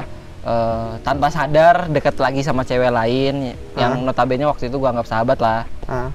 eh, 0.42 0.90
tanpa 1.06 1.30
sadar 1.30 1.86
deket 1.86 2.18
lagi 2.18 2.42
sama 2.42 2.66
cewek 2.66 2.90
lain 2.90 3.54
yang 3.78 4.02
notabene 4.02 4.42
waktu 4.42 4.66
itu 4.66 4.74
gue 4.74 4.90
anggap 4.90 5.06
sahabat 5.06 5.38
lah. 5.38 5.62
Ah, 5.86 6.10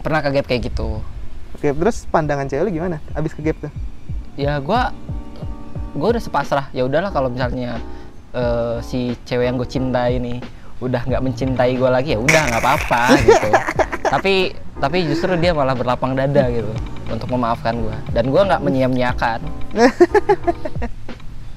pernah 0.00 0.24
ke 0.24 0.32
gap 0.32 0.48
kayak 0.48 0.72
gitu. 0.72 1.04
Oke 1.52 1.76
terus 1.76 2.08
pandangan 2.08 2.48
cewek 2.48 2.64
lu 2.64 2.80
gimana 2.80 3.04
abis 3.12 3.36
ke 3.36 3.44
gap 3.44 3.60
tuh? 3.60 3.72
Ya 4.34 4.56
gua 4.58 4.90
gua 5.94 6.08
udah 6.10 6.22
sepasrah 6.22 6.66
ya 6.70 6.82
udahlah 6.82 7.08
kalau 7.08 7.30
misalnya 7.30 7.78
eh, 8.30 8.76
si 8.82 9.14
cewek 9.24 9.46
yang 9.46 9.56
gue 9.56 9.66
cintai 9.66 10.18
ini 10.18 10.42
udah 10.78 11.00
nggak 11.00 11.22
mencintai 11.22 11.70
gue 11.72 11.86
lagi 11.86 12.10
ya 12.12 12.20
udah 12.20 12.42
nggak 12.44 12.60
apa-apa 12.60 13.02
gitu 13.22 13.48
tapi 14.12 14.34
tapi 14.76 15.06
justru 15.06 15.32
dia 15.38 15.54
malah 15.54 15.72
berlapang 15.72 16.12
dada 16.12 16.50
gitu 16.50 16.68
untuk 17.06 17.30
memaafkan 17.30 17.78
gue 17.78 17.96
dan 18.10 18.26
gua 18.26 18.42
nggak 18.44 18.60
menyia-nyiakan 18.60 19.40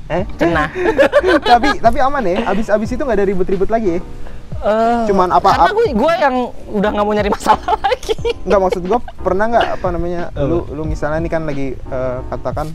Eh? 0.08 0.24
cenah 0.40 0.72
tapi 1.52 1.84
tapi 1.84 1.98
aman 2.00 2.24
ya. 2.24 2.48
Abis 2.48 2.72
abis 2.72 2.96
itu 2.96 3.02
nggak 3.04 3.18
ada 3.20 3.28
ribut-ribut 3.28 3.68
lagi 3.68 4.00
ya. 4.00 4.02
Eh, 4.58 5.04
Cuman 5.04 5.28
apa- 5.30 5.52
karena 5.52 5.72
gue 5.76 5.86
gue 5.92 6.14
yang 6.16 6.36
udah 6.72 6.90
nggak 6.96 7.06
mau 7.06 7.12
nyari 7.12 7.28
masalah 7.28 7.76
lagi 7.78 8.16
Nggak 8.48 8.60
maksud 8.64 8.82
gua 8.88 9.04
pernah 9.20 9.52
nggak 9.52 9.68
apa 9.76 9.88
namanya 9.92 10.32
lu 10.40 10.64
lu 10.72 10.88
misalnya 10.88 11.20
nih 11.20 11.30
kan 11.30 11.44
lagi 11.44 11.68
eh, 11.76 12.18
katakan 12.26 12.72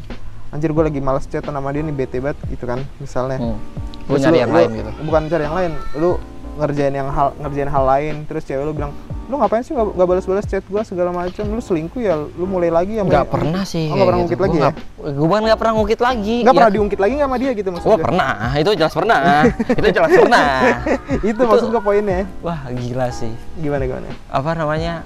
anjir 0.52 0.68
gue 0.68 0.84
lagi 0.84 1.00
males 1.00 1.24
chat 1.24 1.42
sama 1.42 1.68
dia 1.68 1.80
nih 1.80 1.96
bete 1.96 2.18
banget 2.18 2.36
gitu 2.46 2.64
kan 2.64 2.78
misalnya. 2.96 3.40
hmm. 3.40 3.56
Terus 4.04 4.20
nyari 4.20 4.30
lu- 4.30 4.38
yang 4.38 4.50
lu- 4.50 4.58
lain 4.58 4.70
gitu 4.74 4.90
Bukan 5.02 5.22
cari 5.26 5.42
yang 5.42 5.56
lain, 5.56 5.72
lu 5.94 6.10
ngerjain 6.52 6.92
yang 6.92 7.08
hal 7.08 7.32
ngerjain 7.38 7.64
hal 7.66 7.84
lain 7.86 8.14
terus 8.22 8.44
cewek 8.44 8.60
lu 8.60 8.74
bilang 8.74 8.92
lu 9.24 9.40
ngapain 9.40 9.64
sih 9.64 9.72
nggak 9.72 9.96
balas-balas 9.96 10.44
chat 10.44 10.60
gua 10.68 10.84
segala 10.84 11.08
macam 11.08 11.48
lu 11.48 11.56
selingkuh 11.58 11.96
ya 11.96 12.12
lu 12.12 12.44
mulai 12.44 12.68
lagi 12.68 13.00
ya 13.00 13.02
nggak 13.02 13.32
pernah 13.32 13.64
sih 13.64 13.88
oh, 13.88 13.96
nggak 13.96 14.04
pernah 14.04 14.18
ngungkit 14.20 14.40
lagi 14.42 14.56
ya 14.58 14.70
gue 15.00 15.24
bukan 15.24 15.40
nggak 15.42 15.56
pernah 15.56 15.72
ngungkit 15.72 16.00
lagi 16.02 16.36
nggak 16.38 16.52
Ya, 16.52 16.58
pernah 16.60 16.72
diungkit 16.76 17.00
lagi 17.00 17.12
nggak 17.16 17.24
sama 17.24 17.38
dia 17.40 17.50
gitu 17.54 17.68
maksudnya 17.72 18.04
pernah, 18.04 18.32
itu 18.52 18.70
jelas 18.76 18.92
pernah, 18.92 19.20
itu 19.80 19.88
jelas 19.88 20.10
pernah. 20.12 20.48
itu 21.32 21.40
maksud 21.40 21.68
gua 21.70 21.80
poinnya 21.80 22.20
Wah 22.44 22.60
gila 22.68 23.08
sih. 23.08 23.32
gimana 23.56 23.82
gimana 23.82 24.12
Apa 24.28 24.52
namanya? 24.52 25.00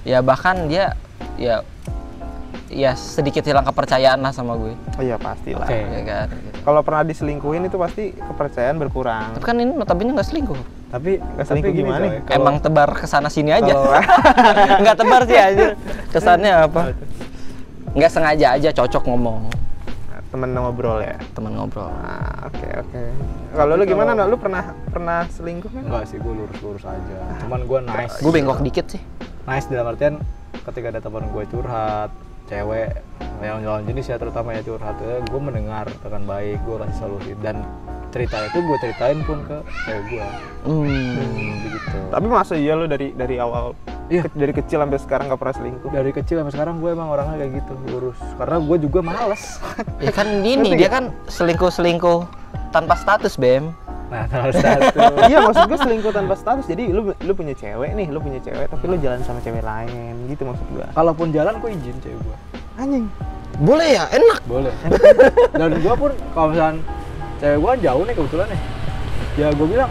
Ya 0.00 0.24
bahkan 0.24 0.64
dia, 0.64 0.96
ya, 1.36 1.60
ya 2.68 2.92
sedikit 2.92 3.42
hilang 3.42 3.62
kepercayaan 3.62 4.18
lah 4.18 4.30
sama 4.30 4.54
gue, 4.54 4.74
oh 4.74 5.02
iya 5.02 5.14
pastilah 5.16 5.62
Oke. 5.62 5.78
ya 5.78 6.02
kan. 6.02 6.26
Gitu. 6.28 6.58
kalau 6.60 6.80
pernah 6.82 7.02
diselingkuhin 7.02 7.62
itu 7.62 7.76
pasti 7.76 8.10
kepercayaan 8.10 8.76
berkurang 8.76 9.32
Tapi 9.32 9.44
kan 9.44 9.56
ini 9.56 9.70
notabene 9.70 10.10
nggak 10.12 10.26
selingkuh, 10.26 10.58
Tapi 10.88 11.16
Nggak 11.16 11.30
tapi 11.36 11.46
selingkuh 11.46 11.72
gini 11.72 11.86
gimana? 11.86 12.02
coy, 12.02 12.10
kalau- 12.20 12.36
emang 12.36 12.56
tebar 12.58 12.88
ke 12.90 13.06
sana 13.06 13.28
sini 13.28 13.50
aja. 13.50 13.74
nggak 14.82 14.96
tebar 14.96 15.22
sih 15.24 15.38
aja. 15.38 15.66
Kesannya 16.10 16.52
apa? 16.64 16.80
Nggak 17.92 18.10
sengaja 18.10 18.46
aja 18.54 18.70
cocok 18.74 19.02
ngomong, 19.06 19.46
temen 20.26 20.50
ngobrol 20.52 21.00
ya 21.00 21.16
teman 21.32 21.54
ngobrol. 21.54 21.86
ah 21.88 22.44
oke 22.44 22.66
oke 22.82 23.02
kalau 23.52 23.72
lu 23.72 23.84
gimana 23.84 24.12
Nak? 24.12 24.26
lu 24.26 24.36
pernah 24.36 24.62
pernah 24.84 25.24
selingkuh 25.30 25.70
kan 25.70 25.80
enggak 25.80 26.04
sih 26.04 26.18
gue 26.18 26.34
lurus-lurus 26.34 26.84
aja. 26.84 27.18
Cuman 27.40 27.62
gue 27.64 27.78
nice. 27.80 28.18
Gue 28.20 28.32
bengkok 28.34 28.60
dikit 28.60 28.86
sih. 28.90 29.00
nice 29.46 29.64
dalam 29.66 29.86
artian 29.88 30.18
ketika 30.66 30.90
ada 30.90 31.00
teman 31.00 31.24
gue 31.24 31.44
curhat 31.46 32.10
cewek 32.46 32.88
yang 33.38 33.60
lawan 33.60 33.84
jenis 33.84 34.08
ya 34.08 34.16
terutama 34.16 34.50
ya 34.50 34.62
curhat 34.62 34.96
ya, 34.96 35.20
gue 35.20 35.40
mendengar 35.40 35.84
dengan 36.00 36.22
baik 36.24 36.58
gue 36.62 36.76
kasih 36.78 36.96
solusi. 36.98 37.32
Dan 37.38 37.60
cerita 38.08 38.40
itu 38.42 38.58
gue 38.58 38.76
ceritain 38.80 39.18
pun 39.22 39.38
ke 39.44 39.56
cewek 39.84 40.04
gue 40.08 40.26
Hmm. 40.64 41.60
begitu. 41.60 41.98
Tapi 42.08 42.26
masa 42.26 42.54
iya 42.54 42.72
lu 42.72 42.86
dari 42.86 43.12
dari 43.12 43.36
awal? 43.36 43.76
Iya. 44.06 44.22
ke- 44.22 44.38
dari 44.38 44.52
kecil 44.52 44.78
sampai 44.78 44.98
sekarang 44.98 45.26
nggak 45.26 45.36
pernah 45.36 45.56
selingkuh? 45.56 45.90
Dari 45.90 46.10
kecil 46.12 46.38
sampai 46.38 46.54
sekarang 46.54 46.74
gue 46.78 46.90
emang 46.90 47.10
orangnya 47.10 47.36
kayak 47.36 47.52
gitu 47.58 47.72
lurus. 47.86 48.18
Karena 48.36 48.56
gue 48.56 48.76
juga 48.80 49.00
males. 49.02 49.58
Ya 49.98 50.10
kan 50.10 50.26
gini, 50.40 50.74
dia 50.74 50.86
kan 50.86 51.10
selingkuh-selingkuh 51.26 52.22
tanpa 52.70 52.94
status, 52.94 53.34
Bem. 53.34 53.74
Nah 54.06 54.22
salah 54.30 54.54
satu. 54.54 54.98
Iya 55.30 55.38
maksud 55.42 55.64
gue 55.66 55.78
selingkuh 55.82 56.12
tanpa 56.14 56.34
status. 56.38 56.66
Jadi 56.70 56.94
lu 56.94 57.10
lu 57.10 57.32
punya 57.34 57.54
cewek 57.58 57.90
nih 57.98 58.06
lu 58.10 58.22
punya 58.22 58.38
cewek 58.38 58.70
tapi 58.70 58.84
lu 58.86 58.96
jalan 59.02 59.20
sama 59.26 59.42
cewek 59.42 59.62
lain 59.62 60.14
gitu 60.30 60.46
maksud 60.46 60.66
gua. 60.70 60.86
Kalaupun 60.94 61.34
jalan 61.34 61.58
gue 61.58 61.70
izin 61.74 61.96
cewek 61.98 62.18
gue 62.22 62.36
anjing. 62.76 63.06
Boleh 63.56 63.88
ya, 63.96 64.04
enak. 64.12 64.44
boleh. 64.44 64.74
Dan 65.60 65.80
gue 65.80 65.94
pun 65.96 66.12
kalau 66.36 66.52
misalnya 66.52 66.84
cewek 67.40 67.58
gue 67.58 67.72
jauh 67.82 68.02
nih 68.04 68.14
kebetulan 68.14 68.46
nih. 68.52 68.60
Ya 69.36 69.48
gue 69.52 69.66
bilang 69.68 69.90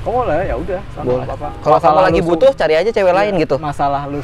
kamu 0.00 0.18
lah 0.24 0.36
ya 0.40 0.54
udah 0.54 0.80
sama 0.90 1.10
apa 1.22 1.48
Kalau 1.58 1.78
kamu 1.78 2.00
lagi 2.02 2.20
butuh, 2.22 2.50
cari 2.52 2.74
aja 2.74 2.90
cewek 2.90 3.12
lain 3.12 3.32
gitu. 3.36 3.56
masalah 3.58 4.02
lu 4.04 4.20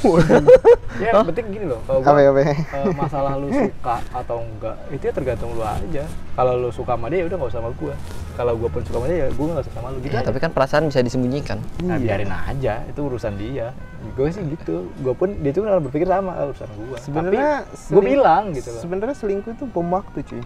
ya 1.02 1.10
penting 1.20 1.46
gini 1.50 1.66
loh 1.66 1.80
kalau 1.82 2.00
apa 2.00 2.20
gua, 2.24 2.42
eh, 2.42 2.56
masalah 2.94 3.32
lu 3.34 3.48
suka 3.50 3.96
atau 4.10 4.36
enggak 4.40 4.76
itu 4.88 5.02
ya 5.02 5.12
tergantung 5.12 5.50
lu 5.50 5.62
aja. 5.62 6.04
Kalau 6.32 6.52
lu 6.56 6.70
suka 6.70 6.94
sama 6.94 7.06
dia 7.06 7.18
ya 7.18 7.26
udah 7.26 7.36
nggak 7.36 7.50
usah 7.50 7.60
sama 7.60 7.70
gue 7.72 7.94
kalau 8.34 8.52
gue 8.52 8.66
pun 8.66 8.82
suka 8.82 8.96
sama 8.96 9.06
dia 9.06 9.18
ya 9.20 9.28
gue 9.28 9.44
nggak 9.46 9.64
suka 9.64 9.76
sama 9.76 9.88
lu 9.88 9.98
gitu 10.00 10.10
Ya, 10.10 10.18
aja. 10.18 10.26
tapi 10.26 10.38
kan 10.38 10.50
perasaan 10.50 10.84
bisa 10.84 11.00
disembunyikan. 11.00 11.58
nah 11.80 11.96
biarin 11.96 12.30
aja 12.30 12.74
itu 12.84 13.00
urusan 13.00 13.34
dia. 13.36 13.70
Gue 14.12 14.28
sih 14.28 14.42
gitu 14.44 14.74
gue 14.94 15.12
pun 15.12 15.28
dia 15.38 15.50
juga 15.50 15.78
berpikir 15.78 16.06
sama 16.06 16.32
"Ah, 16.32 16.46
urusan 16.46 16.68
gue 16.70 16.98
sebenarnya 16.98 17.50
gue 17.62 17.78
seling- 17.78 18.06
bilang 18.06 18.42
gitu 18.52 18.68
loh. 18.68 18.80
sebenarnya 18.80 19.16
selingkuh 19.16 19.52
itu 19.52 19.64
bom 19.66 19.88
waktu 19.90 20.18
cuy 20.22 20.42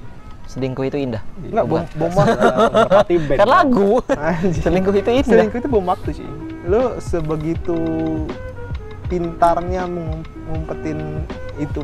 Selingkuh 0.49 0.81
itu 0.83 0.97
indah. 0.99 1.21
Enggak, 1.39 1.65
bom, 1.67 1.85
bom 1.95 2.11
waktu. 2.11 2.39
Kan 3.41 3.47
lagu. 3.47 4.01
Selingkuh 4.59 4.95
itu 4.95 5.11
indah. 5.13 5.29
selingkuh 5.29 5.59
itu 5.59 5.69
bom 5.69 5.85
waktu 5.85 6.11
sih 6.15 6.29
lu 6.65 6.97
sebegitu 6.99 7.77
pintarnya 9.07 9.89
ngumpetin 10.47 11.25
itu 11.57 11.81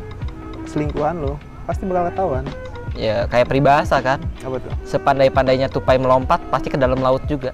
selingkuhan 0.65 1.17
lo 1.17 1.41
pasti 1.65 1.85
bakal 1.85 2.09
ketahuan 2.09 2.45
Ya 2.93 3.27
kayak 3.27 3.51
peribahasa 3.51 3.99
kan. 3.99 4.23
apa 4.39 4.55
tuh 4.55 4.71
Sepandai-pandainya 4.87 5.67
tupai 5.67 5.99
melompat, 5.99 6.39
pasti 6.47 6.69
ke 6.69 6.77
dalam 6.77 6.95
laut 6.97 7.19
juga. 7.25 7.51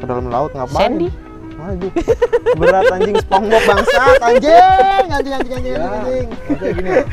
ke 0.00 0.08
dalam 0.08 0.32
laut 0.32 0.54
ngapain 0.54 0.96
Sandy. 0.96 1.08
Waduh, 1.60 1.92
berat 2.56 2.88
anjing 2.90 3.16
SpongeBob 3.18 3.62
bangsat 3.62 4.16
anjing, 4.18 5.04
anjing 5.08 5.34
anjing 5.34 5.54
anjing 5.54 5.74
Ya, 5.74 5.84
anjing. 5.84 6.26
maksudnya 6.40 6.70
gini 6.72 6.88
loh. 6.90 7.06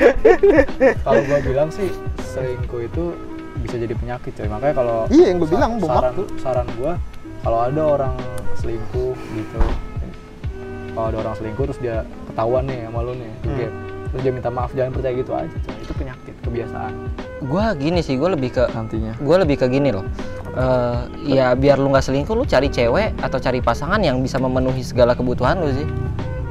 kalau 0.97 1.21
gue 1.21 1.39
bilang 1.43 1.69
sih 1.69 1.89
selingkuh 2.25 2.81
itu 2.81 3.03
bisa 3.57 3.75
jadi 3.75 3.93
penyakit 3.93 4.31
coy 4.31 4.47
makanya 4.47 4.75
kalau 4.75 4.97
Iya, 5.09 5.25
yang 5.27 5.37
gua 5.37 5.45
sa- 5.45 5.53
bilang, 5.53 5.71
bom 5.75 5.89
saran, 5.89 6.03
waktu. 6.07 6.23
saran 6.39 6.67
gue 6.71 6.91
kalau 7.39 7.59
ada 7.61 7.81
orang 7.83 8.15
selingkuh 8.55 9.13
gitu 9.33 9.59
kalau 10.89 11.07
ada 11.07 11.17
orang 11.19 11.35
selingkuh 11.35 11.63
terus 11.65 11.79
dia 11.79 11.95
ketahuan 12.25 12.63
nih 12.63 12.79
sama 12.83 12.99
lu 13.01 13.13
nih 13.13 13.31
Hmm. 13.41 13.57
game 13.57 13.75
terus 14.17 14.23
dia 14.23 14.33
minta 14.33 14.49
maaf 14.49 14.73
jangan 14.73 14.89
percaya 14.91 15.13
gitu 15.13 15.31
aja 15.31 15.45
coy 15.61 15.77
itu 15.77 15.93
penyakit 15.93 16.33
kebiasaan 16.41 16.93
Gua 17.39 17.77
gini 17.77 18.01
sih, 18.01 18.17
gua 18.17 18.33
lebih 18.33 18.49
ke 18.49 18.65
nantinya 18.67 19.13
gue 19.13 19.35
lebih 19.37 19.55
ke 19.55 19.69
gini 19.69 19.93
loh 19.93 20.01
Eh, 20.49 20.97
ya 21.37 21.53
biar 21.53 21.77
lu 21.77 21.93
nggak 21.93 22.01
selingkuh 22.01 22.33
lu 22.33 22.41
cari 22.41 22.65
cewek 22.65 23.13
atau 23.21 23.37
cari 23.37 23.61
pasangan 23.61 24.01
yang 24.01 24.17
bisa 24.17 24.41
memenuhi 24.41 24.81
segala 24.81 25.13
kebutuhan 25.13 25.61
lu 25.61 25.69
sih 25.69 25.85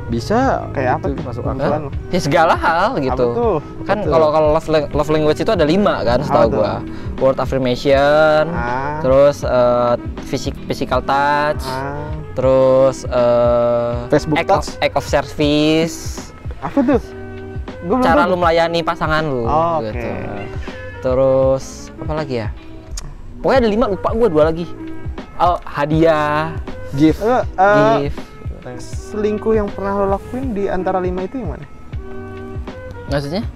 bisa 0.07 0.63
Kayak 0.71 1.03
apa 1.03 1.11
itu 1.11 1.19
tuh? 1.19 1.25
masuk 1.27 1.43
Kebutuhan 1.43 1.59
akal 1.75 1.81
lu? 1.83 1.91
ya 2.07 2.21
segala 2.23 2.55
hal 2.55 2.89
gitu 3.03 3.27
Apa 3.27 3.35
tuh? 3.35 3.59
kan 3.83 3.99
kalau 4.07 4.31
kalau 4.31 4.49
love, 4.55 4.69
love 4.95 5.11
language 5.11 5.43
itu 5.43 5.51
ada 5.51 5.67
lima 5.67 6.07
kan 6.07 6.23
Apa 6.23 6.27
setahu 6.31 6.49
gua 6.55 6.73
word 7.19 7.43
affirmation 7.43 8.47
Ah. 8.49 9.03
terus 9.03 9.43
eh, 9.43 9.95
fisik 10.23 10.55
physical 10.71 11.03
touch 11.03 11.67
Ah, 11.67 11.99
terus 12.33 13.03
eh, 13.03 13.95
Facebook 14.07 14.39
act 14.39 14.47
of, 14.49 14.63
touch? 14.63 14.69
act 14.79 14.95
of 14.95 15.03
service 15.05 16.31
apa 16.57 16.79
tuh? 16.81 17.01
Gua 17.87 18.03
cara 18.03 18.27
lu 18.27 18.35
melayani 18.35 18.83
pasangan 18.83 19.23
lu 19.23 19.45
Oh, 19.45 19.79
gitu 19.81 20.11
terus 20.99 21.65
apa 21.95 22.13
lagi 22.15 22.35
ya 22.37 22.49
pokoknya 23.39 23.59
ada 23.61 23.71
lima 23.71 23.87
lupa 23.87 24.09
gua 24.11 24.29
dua 24.29 24.45
lagi 24.45 24.67
oh 25.37 25.57
hadiah 25.63 26.57
gift 26.93 27.21
Eh, 27.21 27.43
eh, 27.57 27.97
gift 28.03 28.19
selingkuh 28.77 29.55
yang 29.55 29.69
pernah 29.69 29.95
lo 29.97 30.11
lakuin 30.11 30.51
di 30.51 30.67
antara 30.67 30.99
lima 30.99 31.23
itu 31.23 31.39
yang 31.39 31.55
mana? 31.55 31.67
maksudnya 33.07 33.47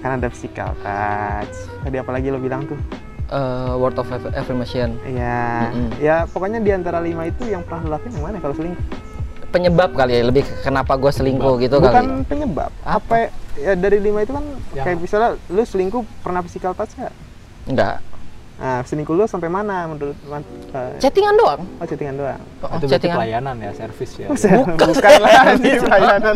Kan 0.00 0.16
ada 0.16 0.32
physical 0.32 0.72
touch. 0.80 1.52
Tadi 1.84 2.00
apa 2.00 2.08
lagi 2.10 2.32
lo 2.32 2.40
bilang 2.40 2.64
tuh? 2.64 2.80
eh, 3.28 3.72
word 3.76 3.94
of 3.94 4.08
aff- 4.08 4.32
affirmation 4.32 4.96
Iya, 5.02 5.68
ya 6.00 6.16
pokoknya 6.24 6.58
di 6.58 6.72
antara 6.72 6.98
lima 6.98 7.28
itu 7.28 7.44
yang 7.44 7.60
pernah 7.60 7.84
lo 7.84 7.90
lakuin 7.92 8.10
yang 8.10 8.24
mana 8.24 8.36
kalau 8.38 8.54
selingkuh? 8.54 8.86
penyebab 9.50 9.90
kali 9.92 10.14
ya 10.14 10.22
lebih 10.24 10.42
ke 10.42 10.54
kenapa 10.62 10.94
gue 10.94 11.10
selingkuh 11.10 11.58
gitu 11.58 11.76
Bukan 11.76 11.92
kali 11.92 12.24
penyebab. 12.24 12.70
Apa? 12.80 13.28
Ya 13.54 13.72
dari 13.72 13.98
lima 13.98 14.20
itu 14.20 14.30
kan 14.30 14.44
Yang- 14.70 14.84
kayak 14.84 14.98
misalnya 14.98 15.30
lu 15.46 15.62
selingkuh 15.62 16.02
pernah 16.20 16.40
physical 16.40 16.72
touch 16.72 16.94
nggak? 16.94 17.14
enggak 17.66 17.96
Nah, 18.60 18.84
selingkuh 18.84 19.16
lu 19.16 19.24
sampai 19.24 19.48
mana 19.48 19.88
menurut 19.88 20.12
man- 20.22 20.44
eh, 20.44 21.00
chattingan 21.00 21.32
doang 21.32 21.64
oh 21.64 21.86
chattingan 21.86 22.12
doang. 22.14 22.36
oh, 22.36 22.68
itu 22.68 22.76
berarti 22.76 22.92
chattingan 22.92 23.16
pelayanan 23.16 23.54
ya 23.56 23.70
servis 23.72 24.10
ya 24.14 24.28
Bukan, 24.28 24.88
Bukan 24.92 25.12
lah 25.18 25.32
anjing, 25.48 25.80
pelayanan. 25.80 26.34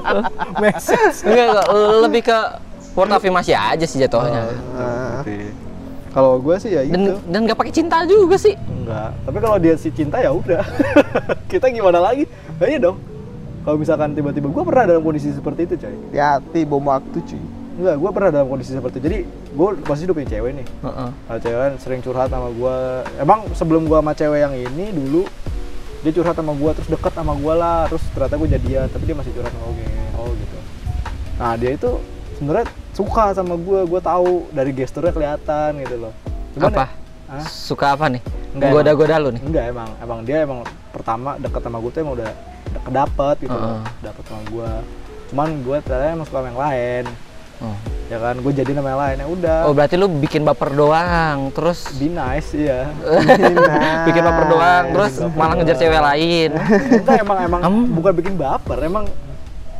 message 0.62 1.16
enggak, 1.22 1.46
enggak, 1.48 1.66
lebih 2.02 2.22
ke 2.22 2.38
word 2.92 3.10
affirmasi 3.10 3.52
aja 3.52 3.80
sih 3.82 3.96
jatuhnya 3.96 4.44
Eh, 5.24 5.48
kalau 6.12 6.36
gue 6.36 6.54
sih 6.60 6.70
ya 6.70 6.84
dan 6.84 7.16
dan 7.24 7.40
nggak 7.42 7.56
pakai 7.56 7.72
cinta 7.72 8.04
juga 8.04 8.36
sih 8.36 8.54
Enggak, 8.54 9.16
tapi 9.24 9.38
kalau 9.40 9.56
dia 9.56 9.74
si 9.74 9.88
cinta 9.88 10.20
ya 10.20 10.28
udah. 10.30 10.60
Kita 11.50 11.66
gimana 11.66 11.96
lagi? 11.98 12.28
Nah, 12.54 12.68
iya 12.68 12.76
dong. 12.78 13.00
Kalau 13.64 13.76
misalkan 13.76 14.12
tiba-tiba 14.12 14.52
gue 14.52 14.62
pernah 14.62 14.84
dalam 14.86 15.00
kondisi 15.00 15.32
seperti 15.32 15.64
itu, 15.64 15.74
coy. 15.80 15.94
Hati-hati 16.12 16.60
bom 16.62 16.84
waktu 16.84 17.18
cuy. 17.18 17.42
Enggak, 17.74 17.96
gue 17.96 18.10
pernah 18.12 18.30
dalam 18.30 18.46
kondisi 18.46 18.70
seperti 18.70 19.00
itu. 19.00 19.04
Jadi 19.08 19.18
gue 19.26 19.68
pasti 19.82 20.02
udah 20.04 20.14
punya 20.14 20.28
cewek 20.30 20.50
nih. 20.54 20.66
Heeh. 20.84 21.08
Nah, 21.10 21.38
cewek 21.40 21.58
kan 21.58 21.72
sering 21.80 22.00
curhat 22.04 22.28
sama 22.28 22.48
gue. 22.52 22.76
Emang 23.16 23.40
sebelum 23.56 23.88
gue 23.88 23.96
sama 23.96 24.12
cewek 24.12 24.38
yang 24.38 24.54
ini 24.54 24.92
dulu 24.92 25.24
dia 26.04 26.12
curhat 26.12 26.36
sama 26.36 26.52
gue 26.52 26.70
terus 26.76 26.88
deket 26.92 27.12
sama 27.16 27.32
gue 27.32 27.54
lah 27.56 27.88
terus 27.88 28.04
ternyata 28.12 28.36
gue 28.36 28.48
jadian 28.52 28.84
tapi 28.92 29.04
dia 29.08 29.16
masih 29.16 29.32
curhat 29.32 29.48
sama 29.48 29.72
gue 29.72 29.88
oh 30.20 30.28
gitu 30.36 30.56
nah 31.40 31.52
dia 31.56 31.70
itu 31.72 31.90
sebenarnya 32.36 32.66
suka 32.92 33.24
sama 33.32 33.56
gue 33.56 33.80
gue 33.88 34.00
tahu 34.04 34.44
dari 34.52 34.70
gesturnya 34.76 35.16
kelihatan 35.16 35.80
gitu 35.80 35.96
loh 36.04 36.12
Cuman 36.52 36.70
apa? 36.76 36.86
ya-? 37.32 37.48
Suka 37.48 37.96
apa 37.96 38.12
nih? 38.12 38.20
Enggak, 38.52 38.70
Goda-goda 38.76 39.16
lu 39.16 39.28
nih. 39.32 39.42
enggak 39.48 39.64
emang 39.72 39.88
emang 39.96 40.18
dia 40.28 40.36
emang 40.44 40.60
pertama 40.92 41.40
deket 41.40 41.60
sama 41.64 41.80
gue 41.80 41.88
tuh 41.90 42.00
emang 42.04 42.14
udah 42.20 42.30
deket 42.74 42.92
dapet 42.92 43.36
gitu 43.40 43.54
loh 43.54 43.78
Heeh. 43.78 43.82
dapet 44.02 44.22
sama 44.24 44.42
gue 44.44 44.70
cuman 45.24 45.48
gue 45.58 45.76
ternyata 45.80 46.12
emang 46.12 46.26
suka 46.28 46.38
sama 46.38 46.48
yang 46.48 46.60
lain. 46.60 47.04
Oh. 47.58 47.76
ya 48.06 48.18
kan 48.18 48.34
gue 48.36 48.52
jadi 48.52 48.70
nama 48.70 48.88
yang 48.88 49.00
lain 49.00 49.16
ya 49.16 49.26
udah. 49.26 49.58
Oh, 49.64 49.72
berarti 49.72 49.94
lu 49.94 50.10
bikin 50.10 50.42
baper 50.42 50.70
doang, 50.70 51.48
terus? 51.50 51.86
Be 51.96 52.06
nice 52.06 52.50
iya. 52.52 52.90
Bikin 54.06 54.20
baper 54.20 54.44
doang, 54.46 54.84
terus 54.92 55.12
baper 55.16 55.32
malah 55.32 55.54
ngejar 55.56 55.76
cewek 55.78 56.02
lain. 56.02 56.50
enggak 56.92 57.16
emang 57.24 57.38
emang 57.40 57.60
Kamu- 57.64 57.88
bukan 57.94 58.12
bikin 58.12 58.34
baper 58.36 58.78
emang 58.84 59.06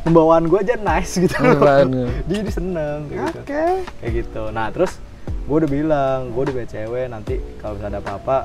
pembawaan 0.01 0.43
gue 0.45 0.59
aja 0.59 0.75
nice 0.75 1.19
gitu. 1.19 1.35
Loh 1.35 1.85
dia 2.25 2.35
jadi 2.41 2.51
seneng 2.51 2.97
kayak 3.05 3.21
gitu. 3.21 3.39
Oke. 3.43 3.65
kayak 4.01 4.11
gitu. 4.23 4.43
Nah 4.49 4.67
terus 4.71 4.91
gue 5.45 5.55
udah 5.55 5.69
bilang 5.69 6.19
gue 6.33 6.41
udah 6.41 6.53
punya 6.55 6.69
cewek 6.71 7.05
nanti 7.05 7.35
kalau 7.59 7.77
misalnya 7.77 7.91
ada 7.93 8.01
apa-apa 8.01 8.37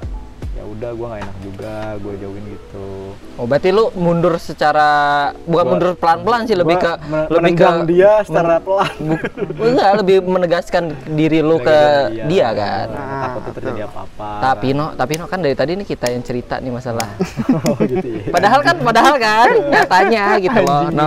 ya 0.61 0.69
udah 0.69 0.91
gue 0.93 1.07
nggak 1.09 1.23
enak 1.23 1.37
juga 1.41 1.75
gue 1.97 2.15
jauhin 2.19 2.45
gitu 2.47 2.87
Oh, 3.35 3.49
berarti 3.49 3.73
lu 3.73 3.89
mundur 3.95 4.37
secara 4.37 4.89
bukan 5.43 5.49
Gua- 5.57 5.65
mundur 5.67 5.91
pelan-pelan 5.95 6.45
sih, 6.45 6.53
lebih 6.53 6.77
ke 6.77 6.93
lebih 7.31 7.53
ke 7.55 7.69
dia 7.89 8.21
secara 8.21 8.61
pelan 8.61 8.93
enggak, 9.65 9.91
lebih 9.97 10.17
menegaskan 10.23 10.85
diri 11.11 11.41
lu 11.41 11.57
ke 11.59 11.73
Iya, 12.13 12.25
dia 12.27 12.49
kan. 12.53 12.89
Ah, 12.91 13.21
takut 13.25 13.41
tuh 13.43 13.53
terjadi 13.57 13.81
apa-apa 13.83 14.29
Tapi 14.43 14.69
no, 14.71 14.93
tapi 14.93 15.13
no 15.17 15.25
kan 15.25 15.41
dari 15.41 15.55
tadi 15.55 15.73
nih 15.75 15.87
kita 15.87 16.07
yang 16.07 16.21
cerita 16.21 16.55
nih 16.57 16.69
masalah. 16.71 17.09
oh 17.65 17.77
gitu 17.81 18.05
ya 18.05 18.29
Padahal 18.29 18.61
kan, 18.61 18.77
padahal 18.79 19.15
kan 19.17 19.49
nyatanya 19.67 20.25
gitu 20.45 20.61
loh. 20.61 20.85
No, 20.91 21.07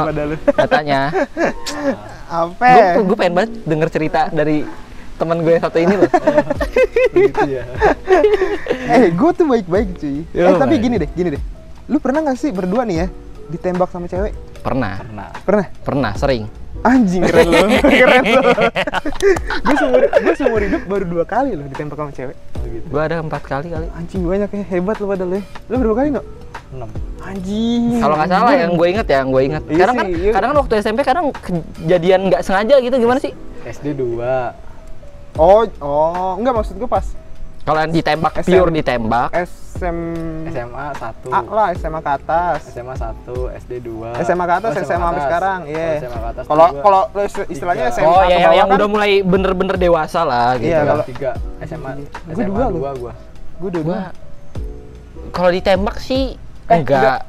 nyatanya. 0.49 1.01
Apa? 2.25 2.65
Gue 2.97 3.03
gue 3.05 3.15
pengen 3.15 3.33
banget 3.35 3.51
denger 3.63 3.89
cerita 3.91 4.21
dari 4.27 4.65
teman 5.17 5.37
gue 5.41 5.51
yang 5.55 5.63
satu 5.63 5.77
ini 5.79 5.93
loh. 5.95 6.09
gitu 7.13 7.41
ya 7.45 7.63
eh, 8.97 9.09
gue 9.13 9.31
tuh 9.37 9.45
baik-baik 9.45 9.87
cuy. 10.01 10.25
Eh, 10.33 10.53
tapi 10.57 10.75
baik. 10.77 10.83
gini 10.83 10.95
deh, 10.97 11.09
gini 11.13 11.29
deh. 11.37 11.41
Lu 11.89 11.97
pernah 12.01 12.25
gak 12.25 12.37
sih 12.39 12.49
berdua 12.49 12.83
nih 12.87 13.05
ya 13.05 13.07
ditembak 13.51 13.89
sama 13.91 14.07
cewek? 14.07 14.33
Pernah, 14.63 15.03
nah 15.11 15.29
Pernah? 15.43 15.67
pernah, 15.83 16.11
sering. 16.15 16.47
Anjing 16.83 17.23
keren 17.23 17.47
lu, 17.47 17.67
keren 18.01 18.23
lu. 18.27 18.41
gue 19.67 19.75
seumur 19.79 20.01
gue 20.09 20.33
seumur 20.35 20.61
hidup 20.63 20.81
baru 20.87 21.05
dua 21.07 21.23
kali 21.23 21.55
loh 21.55 21.63
ditembak 21.69 21.95
sama 21.95 22.11
cewek. 22.11 22.35
gitu 22.63 22.85
Gue 22.91 23.01
ada 23.03 23.23
empat 23.23 23.43
kali 23.45 23.67
kali. 23.71 23.87
Anjing 23.95 24.23
banyak 24.23 24.49
ya, 24.51 24.63
hebat 24.67 24.95
lu 24.99 25.07
padahal 25.07 25.39
ya. 25.39 25.41
Lu 25.71 25.75
berapa 25.79 25.95
kali 26.03 26.09
no? 26.11 26.21
enam 26.73 26.89
Anjing. 27.23 28.01
Kalau 28.01 28.15
nggak 28.19 28.29
salah 28.33 28.53
yang 28.57 28.71
gue 28.75 28.87
inget 28.89 29.07
ya, 29.07 29.17
yang 29.23 29.29
gue 29.31 29.43
inget. 29.47 29.63
Iya 29.69 29.79
Kadang 29.79 29.95
kan, 29.95 30.05
sih, 30.05 30.13
iya. 30.17 30.31
kadang 30.35 30.49
kan 30.51 30.57
waktu 30.59 30.73
SMP 30.81 30.99
kadang 31.05 31.25
kejadian 31.39 32.19
nggak 32.27 32.41
sengaja 32.43 32.75
gitu 32.83 32.95
gimana 32.99 33.19
sih? 33.21 33.31
SD 33.63 33.95
2 33.95 34.62
Oh, 35.33 35.65
oh, 35.79 36.37
enggak 36.37 36.53
maksud 36.53 36.77
gue 36.77 36.85
pas 36.85 37.01
Kalau 37.63 37.79
yang 37.79 37.89
ditembak 37.89 38.33
SM. 38.37 38.45
pure 38.45 38.69
ditembak, 38.69 39.29
SM 39.33 39.97
SMA 40.51 40.85
1 40.93 41.31
A 41.31 41.39
lah, 41.41 41.67
SMA 41.73 41.99
ke 42.03 42.11
atas. 42.13 42.59
SMA 42.69 42.91
1 42.91 43.23
SD 43.57 43.71
2 43.81 44.19
SMA 44.19 44.43
ke 44.43 44.53
atas, 44.53 44.71
SMA 44.77 44.99
sampai 45.01 45.23
sekarang, 45.23 45.59
iya. 45.65 45.87
SMA 45.97 46.19
ke 46.19 46.27
atas 46.29 46.43
Kalau 46.43 46.67
dua. 46.67 46.81
kalau 46.83 47.01
istilahnya. 47.47 47.85
SMA 47.89 48.03
oh 48.03 48.19
ke 48.19 48.27
ya 48.27 48.37
yang, 48.51 48.67
kan, 48.67 48.75
udah 48.75 48.87
mulai 48.91 49.11
bener-bener 49.21 49.75
dewasa 49.79 50.21
lah 50.21 50.59
gitu. 50.59 50.69
Iya, 50.69 50.79
kalau- 50.83 51.07
tiga 51.07 51.31
SMA 51.63 51.89
Gua 51.95 52.33
SMA 52.35 52.45
dua 52.45 52.65
loh. 52.67 52.79
2 52.83 52.99
gua 52.99 53.13
gue 53.55 53.69
udah 53.69 53.81
Gua 53.81 53.99
kalau 55.31 55.49
ditembak 55.49 55.95
sih 55.97 56.35
Eh, 56.67 56.77
enggak. 56.77 57.23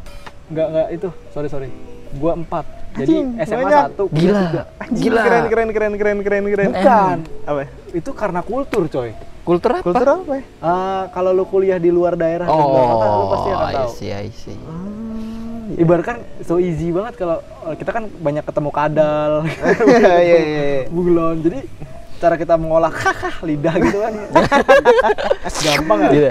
enggak 0.50 0.66
enggak 0.68 0.86
itu 0.90 1.08
sorry 1.30 1.46
sorry 1.46 1.68
gua 2.14 2.34
4 2.34 2.66
jadi 2.94 3.06
Anjing, 3.06 3.26
SMA 3.40 3.62
banyak. 3.62 3.82
1 3.88 4.02
Gila. 4.12 4.42
Anjing, 4.76 4.98
Gila. 5.00 5.22
keren 5.22 5.44
keren 5.46 5.68
keren 5.70 5.92
keren 5.94 6.16
keren 6.20 6.44
keren. 6.44 6.68
bukan 6.72 7.18
Apa? 7.44 7.62
Itu 7.94 8.10
karena 8.10 8.40
kultur 8.40 8.84
coy 8.84 9.14
Kultur 9.42 9.70
apa? 9.70 9.84
Kultur 9.84 10.08
apa 10.08 10.32
ya? 10.34 10.42
Eh, 10.42 11.04
kalau 11.10 11.30
lu 11.30 11.44
kuliah 11.44 11.76
di 11.76 11.88
luar 11.88 12.14
daerah 12.14 12.44
di 12.44 12.56
luar 12.56 12.86
kota, 12.90 13.04
lu 13.04 13.12
Oh, 13.14 13.28
pasti 13.28 13.48
akan 13.50 13.60
I 13.62 13.74
tahu 13.74 13.90
see, 13.92 14.10
I 14.10 14.28
see. 14.30 14.56
ibarat 15.76 16.04
kan 16.04 16.16
so 16.40 16.56
easy 16.56 16.88
banget 16.88 17.14
kalau 17.14 17.38
eh, 17.62 17.74
kita 17.74 17.90
kan 17.90 18.04
banyak 18.10 18.40
ketemu 18.42 18.70
kadal 18.70 19.32
Iya 19.84 20.16
iya 20.18 20.38
iya. 20.40 20.82
buglon 20.88 21.40
jadi 21.40 21.60
cara 22.14 22.34
kita 22.34 22.54
mengolah 22.54 22.88
hahaha 22.88 23.42
lidah 23.42 23.74
gitu 23.76 23.98
kan 23.98 24.12
gampang 25.66 25.98
kan 26.00 26.10
Gitu. 26.10 26.28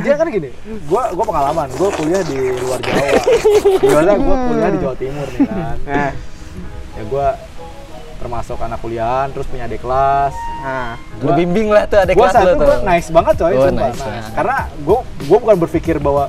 dia 0.00 0.14
kan 0.14 0.26
gini 0.26 0.48
gua 0.84 1.12
gua 1.12 1.24
pengalaman 1.26 1.68
gua 1.74 1.90
kuliah 1.90 2.22
di 2.22 2.38
luar 2.56 2.78
Jawa 2.78 3.04
gimana 3.76 4.12
gua 4.16 4.36
kuliah 4.46 4.70
di 4.70 4.78
Jawa 4.78 4.94
Timur 4.96 5.26
nih 5.28 5.40
kan 5.44 5.76
Nah, 5.84 6.10
ya 6.94 7.02
gua 7.04 7.26
termasuk 8.18 8.58
anak 8.58 8.78
kuliahan 8.78 9.30
terus 9.30 9.46
punya 9.46 9.64
adik 9.64 9.78
kelas 9.78 10.34
nah. 10.60 10.98
Lu 11.18 11.30
bimbing 11.32 11.68
lah 11.68 11.82
tuh 11.84 12.02
gua 12.08 12.14
kelas 12.20 12.32
saat 12.32 12.44
lu 12.44 12.50
itu 12.50 12.56
tuh. 12.56 12.66
gua 12.66 12.78
nice 12.84 13.08
banget 13.08 13.34
coy 13.36 13.52
Oh, 13.52 13.64
sumpah. 13.64 13.82
nice, 13.84 14.00
Nah, 14.00 14.30
karena 14.32 14.56
gua 14.80 14.98
gua 15.24 15.38
bukan 15.40 15.56
berpikir 15.60 15.96
bahwa 15.98 16.24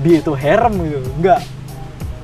dia 0.00 0.16
itu 0.18 0.32
harem 0.32 0.74
gitu 0.80 1.00
enggak 1.14 1.40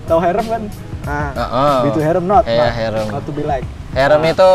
tahu 0.04 0.18
harem 0.18 0.46
kan 0.46 0.62
Nah, 1.06 1.30
Heeh. 1.30 1.74
Be 1.80 1.90
to 1.92 2.00
harem 2.02 2.24
not 2.26 2.42
Iya, 2.44 2.58
not, 2.58 2.74
harem. 2.74 3.06
not 3.08 3.22
to 3.22 3.30
be 3.30 3.42
like 3.42 3.62
Harem 3.94 4.26
itu 4.26 4.50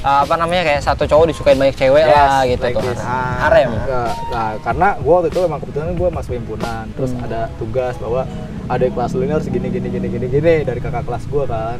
uh, 0.00 0.18
apa 0.26 0.34
namanya 0.34 0.66
kayak 0.66 0.82
satu 0.82 1.06
cowok 1.06 1.30
disukain 1.30 1.54
banyak 1.54 1.72
cewek 1.72 2.02
Yes, 2.02 2.18
lah 2.18 2.42
gitu 2.44 2.64
like 2.64 2.74
tuh. 2.74 2.82
this. 2.82 2.98
Ah. 2.98 3.46
Harem. 3.46 3.70
Nah, 3.78 4.10
nah, 4.28 4.50
karena 4.58 4.88
gue 4.98 5.12
waktu 5.14 5.28
itu 5.30 5.38
emang 5.40 5.62
kebetulan 5.62 5.94
gue 5.94 6.08
masuk 6.10 6.32
himpunan, 6.34 6.84
terus 6.92 7.10
Hmm. 7.12 7.22
ada 7.22 7.46
tugas 7.56 7.94
bahwa 7.94 8.26
ada 8.66 8.84
kelas 8.84 9.10
lu 9.12 9.22
ini 9.22 9.32
harus 9.32 9.46
gini 9.46 9.66
gini 9.70 9.88
gini 9.88 10.06
gini 10.10 10.26
gini 10.28 10.54
dari 10.66 10.80
kakak 10.82 11.06
kelas 11.06 11.24
gue 11.24 11.44
kan. 11.46 11.78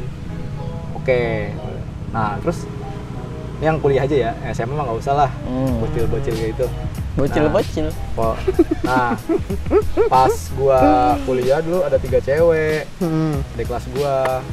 Oke, 1.09 1.49
nah 2.07 2.37
terus 2.37 2.69
ini 3.57 3.65
yang 3.65 3.81
kuliah 3.81 4.05
aja 4.05 4.13
ya, 4.13 4.31
SMA 4.53 4.71
mah 4.71 4.85
nggak 4.85 4.99
usah 5.01 5.13
lah, 5.17 5.29
Hmm. 5.41 5.81
bocil-bocil 5.81 6.31
kayak 6.31 6.49
gitu. 6.53 6.65
Bocil-bocil. 7.17 7.87
Kok- 8.13 8.37
Nah, 8.85 9.17
pas 10.05 10.29
gua 10.53 10.79
kuliah 11.25 11.59
dulu 11.59 11.81
ada 11.81 11.97
tiga 11.97 12.21
cewek 12.21 12.85
hmm. 12.99 13.41
di 13.57 13.63
kelas 13.65 13.89
gua, 13.89 14.45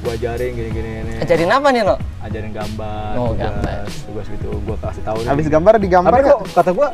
gua 0.00 0.12
ajarin 0.14 0.50
gini 0.52 0.70
gini 0.70 0.90
Ajarin 1.18 1.50
apa 1.50 1.68
nih, 1.68 1.82
No? 1.82 1.98
ajarin 2.22 2.52
gambar, 2.52 3.10
Oh, 3.18 3.26
tugas, 3.28 3.42
gambar. 3.50 3.82
tugas 4.06 4.26
gitu, 4.30 4.48
gua 4.62 4.76
kasih 4.80 5.02
tahu. 5.02 5.18
nih. 5.18 5.28
Habis 5.28 5.46
gambar 5.48 5.72
digambar 5.76 6.10
tapi 6.12 6.22
nggak? 6.22 6.38
kok 6.38 6.54
kata 6.54 6.70
gua 6.70 6.88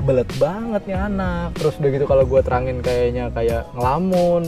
belet 0.00 0.30
banget 0.40 0.82
nih 0.86 0.96
anak 0.96 1.52
terus 1.52 1.76
udah 1.76 1.90
gitu 1.92 2.04
kalau 2.06 2.24
gua 2.24 2.40
terangin 2.40 2.80
kayaknya 2.80 3.28
kayak 3.28 3.68
ngelamun 3.70 4.40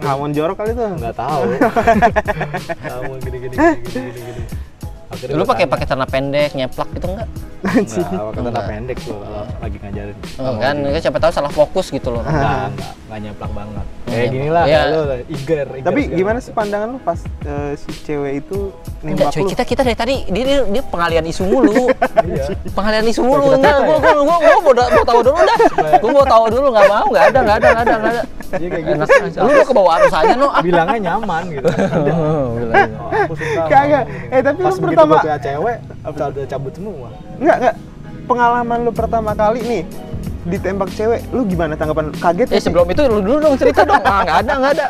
Ngawon 0.00 0.30
jorok 0.30 0.56
kali 0.56 0.72
tuh. 0.72 0.88
nggak 0.90 1.14
tahu 1.14 1.42
ngelamun 2.82 3.18
gini 3.20 3.36
gini 3.38 3.54
gini 3.54 3.76
gini 3.84 4.10
gini, 4.10 4.20
gini. 4.22 4.42
Akhirnya 5.10 5.34
Lu 5.34 5.42
gua 5.42 5.50
pakai 5.50 5.66
pakai 5.66 5.84
celana 5.84 6.06
pendek, 6.06 6.54
nyeplak 6.54 6.88
gitu 6.92 7.06
enggak? 7.08 7.28
Enggak, 7.60 7.82
pakai 7.82 7.84
celana 8.32 8.46
Enggak. 8.46 8.64
pendek 8.64 8.96
tuh 9.00 9.16
kalau 9.18 9.42
lagi 9.58 9.76
ngajarin 9.76 10.16
Oh, 10.38 10.52
kan 10.56 10.76
kan 10.80 11.00
siapa 11.00 11.18
tahu 11.18 11.30
salah 11.30 11.52
fokus 11.52 11.86
gitu 11.88 12.08
loh. 12.08 12.22
enggak 12.22 12.70
enggak 12.70 12.92
enggak 13.04 13.18
nyeplak 13.20 13.50
banget 13.52 13.86
kayak 14.10 14.18
nyeplak. 14.20 14.32
gini 14.32 14.48
lah 14.48 14.64
Iya. 14.64 14.80
lu 14.84 15.00
lah, 15.00 15.18
iger, 15.24 15.66
iger 15.70 15.86
Tapi 15.86 16.00
segala 16.02 16.18
gimana 16.18 16.38
sih 16.38 16.52
pandangan 16.52 16.88
lu 16.90 16.98
pas 17.00 17.18
eh, 17.40 17.72
si 17.74 17.90
cewek 18.02 18.32
itu 18.40 18.58
nembak 19.00 19.30
cuy, 19.30 19.40
lu? 19.40 19.48
kita 19.48 19.62
kita 19.64 19.80
dari 19.82 19.96
tadi 19.96 20.14
dia 20.26 20.44
dia, 20.44 20.58
dia 20.68 20.82
pengalian 20.84 21.24
isu 21.24 21.42
mulu. 21.44 21.86
Iya. 22.20 22.44
pengalian 22.70 23.06
isu 23.06 23.22
mulu 23.22 23.44
enggak 23.52 23.74
gua 23.78 23.96
ya? 23.96 24.00
gua 24.02 24.14
gua 24.20 24.36
gua 24.36 24.36
mau, 24.60 24.88
mau 24.90 25.04
tahu 25.04 25.20
dulu 25.22 25.38
dah. 25.40 25.58
Gua 25.96 26.10
mau 26.12 26.26
tahu 26.26 26.44
dulu 26.48 26.66
enggak 26.68 26.86
mau, 26.86 27.06
enggak 27.06 27.24
ada, 27.24 27.38
enggak 27.38 27.56
ada, 27.56 27.68
enggak 27.68 27.80
ada, 27.80 27.94
enggak 27.94 28.12
ada. 28.12 28.22
Iya, 28.50 28.66
kayak 28.68 28.82
gitu 28.82 28.96
Enak. 28.98 29.08
Lu 29.38 29.48
mau 29.48 29.62
ke 29.62 29.74
bawah 29.74 29.92
arus 29.96 30.12
aja, 30.12 30.34
No. 30.34 30.48
Bilangnya 30.66 30.98
nyaman 31.00 31.42
gitu. 31.48 31.68
Oh. 32.10 32.58
Oh, 32.58 33.10
aku 33.16 33.34
suka 33.36 33.62
Kagak. 33.64 34.04
Eh, 34.28 34.40
tapi 34.42 34.58
lu 34.58 34.74
pertama- 34.76 35.22
cewek 35.38 35.76
apa 36.00 36.22
udah 36.26 36.44
cabut 36.46 36.72
semua 36.74 37.08
Enggak, 37.38 37.56
enggak. 37.56 37.74
Pengalaman 38.26 38.78
lu 38.82 38.92
pertama 38.92 39.30
kali 39.32 39.60
nih 39.62 39.82
ditembak 40.42 40.88
cewek, 40.90 41.20
lu 41.30 41.44
gimana 41.44 41.74
tanggapan? 41.74 42.08
Kaget 42.12 42.46
Eh 42.46 42.48
nggak 42.48 42.56
sih? 42.56 42.64
sebelum 42.64 42.86
itu 42.88 43.02
lu 43.04 43.18
dulu 43.20 43.36
dong 43.40 43.54
cerita 43.56 43.82
dong. 43.82 44.00
Ah, 44.00 44.20
enggak 44.22 44.38
ada, 44.40 44.52
enggak 44.56 44.72
ada. 44.72 44.86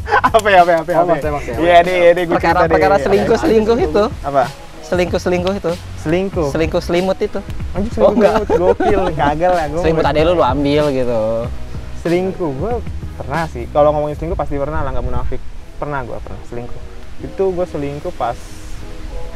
apa 0.36 0.48
ya, 0.48 0.58
apa 0.60 0.70
ya, 0.70 0.78
apa 0.80 0.90
ya? 0.90 0.96
Oh, 0.96 1.02
apa 1.02 1.12
ya? 1.12 1.20
tembak 1.20 1.42
cewek. 1.44 1.58
Iya 1.60 1.76
deh, 1.80 1.96
iya 1.96 2.10
deh, 2.12 2.24
gua 2.24 2.34
Perkara 2.36 2.50
cerita 2.50 2.62
deh. 2.62 2.72
perkara 2.72 2.96
selingkuh 2.98 3.38
selingkuh 3.38 3.78
itu. 3.78 4.04
Apa? 4.20 4.42
Selingkuh 4.82 5.20
selingkuh 5.20 5.54
itu. 5.54 5.72
Selingkuh. 6.00 6.48
Selingkuh 6.50 6.82
selimut 6.82 7.18
itu. 7.18 7.40
Anjing 7.72 7.92
Oh, 8.00 8.10
selingkuh 8.10 8.14
enggak. 8.16 8.32
banget, 8.34 8.48
gokil, 8.58 9.02
kagak 9.14 9.52
lah 9.52 9.64
gua. 9.68 9.80
Selimut 9.80 10.04
ade 10.04 10.20
lu 10.20 10.32
lu 10.34 10.42
ambil 10.42 10.84
gitu. 10.90 11.20
Selingkuh, 12.00 12.50
gua 12.56 12.72
pernah 13.14 13.44
sih. 13.46 13.64
Kalau 13.68 13.92
ngomongin 13.92 14.16
selingkuh 14.16 14.36
pasti 14.36 14.56
pernah 14.56 14.80
lah, 14.80 14.90
nggak 14.90 15.04
munafik. 15.04 15.40
Pernah 15.76 16.00
gua 16.02 16.18
pernah 16.18 16.42
selingkuh. 16.44 16.80
Itu 17.20 17.44
gua 17.52 17.64
selingkuh 17.64 18.12
pas 18.12 18.36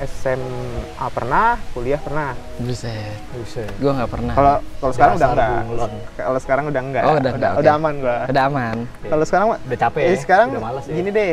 SMA 0.05 1.07
pernah, 1.11 1.57
kuliah 1.73 2.01
pernah. 2.01 2.37
Buset. 2.61 3.19
Buset. 3.33 3.71
Gua 3.81 3.93
nggak 3.97 4.11
pernah. 4.13 4.35
Kalau 4.37 4.55
kalau 4.81 4.93
sekarang 4.93 5.15
udah 5.17 5.29
enggak. 5.31 5.91
Kalau 6.17 6.39
sekarang 6.41 6.65
udah 6.69 6.83
enggak. 6.83 7.03
Oh, 7.03 7.13
udah 7.13 7.21
udah, 7.21 7.33
enggak, 7.33 7.53
udah 7.61 7.73
aman 7.75 7.95
gua. 8.01 8.17
Udah 8.29 8.43
aman. 8.49 8.77
Kalau 9.09 9.25
sekarang 9.25 9.47
mah 9.51 9.59
udah 9.65 9.79
capek 9.79 10.01
Eh, 10.01 10.13
ya 10.13 10.17
sekarang 10.21 10.47
udah 10.53 10.63
males 10.63 10.85
ya 10.87 10.93
gini 10.95 11.11
deh, 11.11 11.31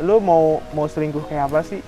lu 0.00 0.14
mau 0.20 0.62
mau 0.72 0.86
selingkuh 0.86 1.24
kayak 1.28 1.50
apa 1.50 1.60
sih? 1.66 1.80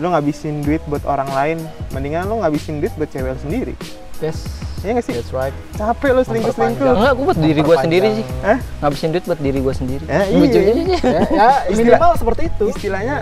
Lu 0.00 0.08
ngabisin 0.08 0.64
duit 0.64 0.80
buat 0.88 1.04
orang 1.04 1.28
lain, 1.30 1.58
mendingan 1.92 2.24
lu 2.24 2.40
ngabisin 2.40 2.80
duit 2.80 2.92
buat 2.96 3.12
cewek 3.12 3.38
sendiri. 3.44 3.74
Yes. 4.22 4.38
Iya 4.82 4.98
nggak 4.98 5.06
sih? 5.06 5.14
That's 5.14 5.30
right. 5.34 5.54
Capek 5.78 6.10
lo 6.10 6.22
selingkuh 6.26 6.54
selingkuh. 6.54 6.78
Memperpanjang. 6.78 6.94
Enggak, 6.98 7.12
gue 7.14 7.24
buat 7.26 7.38
diri 7.38 7.60
gue 7.62 7.76
sendiri 7.78 8.08
sih. 8.18 8.26
Hah? 8.42 8.58
Ngabisin 8.82 9.10
duit 9.14 9.24
buat 9.30 9.40
diri 9.42 9.58
gue 9.62 9.74
sendiri. 9.74 10.04
Eh, 10.10 10.24
iya. 10.26 10.38
Ujungnya 10.42 10.72
sih. 10.74 10.84
ya, 10.90 11.20
ya 11.30 11.50
minimal 11.78 12.10
seperti 12.18 12.42
itu. 12.50 12.64
Istilahnya 12.70 13.16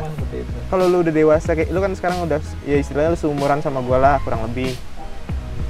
kalau 0.72 0.84
lu 0.88 1.04
udah 1.04 1.12
dewasa 1.12 1.52
kayak 1.52 1.68
lu 1.72 1.80
kan 1.84 1.92
sekarang 1.96 2.18
udah 2.24 2.40
ya 2.64 2.76
istilahnya 2.80 3.12
lu 3.12 3.18
seumuran 3.20 3.60
sama 3.64 3.80
gua 3.84 3.98
lah 4.00 4.16
kurang 4.24 4.44
lebih. 4.48 4.72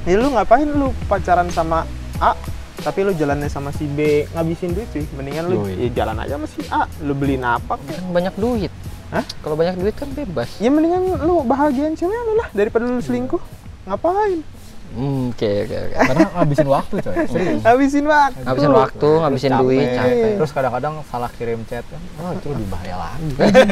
Ya 0.07 0.15
lu 0.19 0.31
ngapain 0.35 0.67
lu 0.67 0.95
pacaran 1.11 1.51
sama 1.51 1.87
A 2.23 2.39
tapi 2.81 3.05
lu 3.05 3.13
jalannya 3.13 3.51
sama 3.51 3.75
si 3.77 3.85
B 3.85 4.25
ngabisin 4.33 4.73
duit 4.73 4.89
sih 4.95 5.05
mendingan 5.13 5.53
lu 5.53 5.69
ya 5.69 5.91
jalan 5.93 6.17
aja 6.23 6.39
sama 6.39 6.47
si 6.49 6.63
A 6.71 6.87
lu 7.03 7.19
beliin 7.19 7.43
apa 7.43 7.79
kek 7.83 7.99
banyak 8.15 8.35
duit. 8.39 8.73
Hah? 9.11 9.27
Kalau 9.43 9.59
banyak 9.59 9.75
duit 9.75 9.95
kan 9.99 10.07
bebas. 10.15 10.55
ya 10.63 10.71
mendingan 10.71 11.19
lu 11.23 11.43
bahagiain 11.43 11.99
cewek 11.99 12.15
lu 12.15 12.39
lah 12.39 12.47
daripada 12.55 12.87
lu 12.87 13.03
selingkuh 13.03 13.43
ngapain 13.91 14.47
oke 14.91 15.51
oke 15.63 15.77
oke. 15.77 15.95
Karena 16.11 16.27
ngabisin 16.33 16.69
waktu 16.69 16.95
coy. 16.99 17.15
Serius. 17.25 17.63
habisin 17.63 18.05
waktu 18.05 18.41
Ngabisin 18.43 18.73
waktu, 18.73 19.11
ngabisin 19.17 19.51
Capek. 19.51 19.63
duit, 19.63 19.89
capek. 19.93 20.33
Terus 20.37 20.51
kadang-kadang 20.51 20.95
salah 21.07 21.31
kirim 21.31 21.61
chat 21.65 21.85
kan. 21.87 22.03
Oh, 22.19 22.31
itu 22.33 22.47
lebih 22.51 22.67
bahaya 22.67 22.97
lagi. 22.99 23.29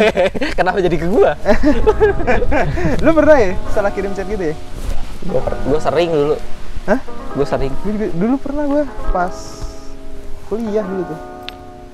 Kenapa 0.59 0.79
jadi 0.79 0.97
ke 0.97 1.07
gua? 1.07 1.33
lu 3.05 3.11
pernah 3.13 3.37
ya 3.37 3.51
salah 3.69 3.91
kirim 3.91 4.13
chat 4.13 4.27
gitu 4.27 4.45
ya 4.45 4.57
Gua, 5.27 5.41
per- 5.43 5.61
gua 5.63 5.79
sering 5.79 6.09
dulu. 6.09 6.37
Hah? 6.87 7.01
Gua 7.35 7.47
sering. 7.47 7.73
Juga- 7.83 8.15
dulu 8.15 8.35
pernah 8.39 8.65
gua 8.65 8.83
pas 9.11 9.35
kuliah 10.47 10.81
dulu 10.81 11.03
tuh 11.05 11.21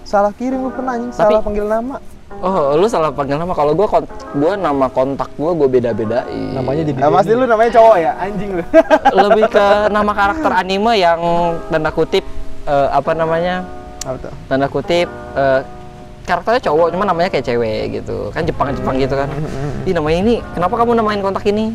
salah 0.04 0.30
kirim 0.30 0.62
gua 0.62 0.70
pernah 0.70 0.92
anjing 0.94 1.10
salah 1.10 1.40
panggil 1.40 1.66
nama 1.66 1.98
Oh, 2.34 2.76
lu 2.76 2.84
salah 2.84 3.08
panggil 3.08 3.36
nama. 3.36 3.52
Kalau 3.52 3.72
gua 3.72 3.86
kon- 3.86 4.08
gua 4.34 4.52
nama 4.52 4.86
kontak 4.86 5.32
gua 5.34 5.52
gua 5.52 5.64
beda-bedain. 5.64 6.52
Namanya 6.52 6.82
jadi 6.84 6.98
Nah, 6.98 7.10
pasti 7.10 7.32
lu 7.32 7.44
namanya 7.44 7.70
cowok 7.72 7.96
ya 7.96 8.12
anjing 8.18 8.50
lu 8.52 8.64
lebih 9.28 9.44
ke 9.46 9.66
nama 9.88 10.12
karakter 10.12 10.50
anime 10.52 10.92
yang 10.94 11.20
tanda 11.68 11.88
kutip 11.88 12.24
eh, 12.64 12.88
apa 12.90 13.10
namanya? 13.12 13.64
apa 14.04 14.16
tuh 14.20 14.32
Tanda 14.46 14.68
kutip 14.68 15.08
eh, 15.32 15.60
karakternya 16.24 16.60
cowok 16.62 16.86
cuma 16.92 17.04
namanya 17.04 17.28
kayak 17.28 17.44
cewek 17.44 17.80
gitu. 17.94 18.28
Kan 18.30 18.44
Jepang-Jepang 18.44 18.96
gitu 18.98 19.14
kan. 19.14 19.28
Ih, 19.84 19.92
namanya 19.92 20.18
ini 20.18 20.34
kenapa 20.52 20.74
kamu 20.76 20.90
namain 20.94 21.20
kontak 21.20 21.44
ini? 21.44 21.72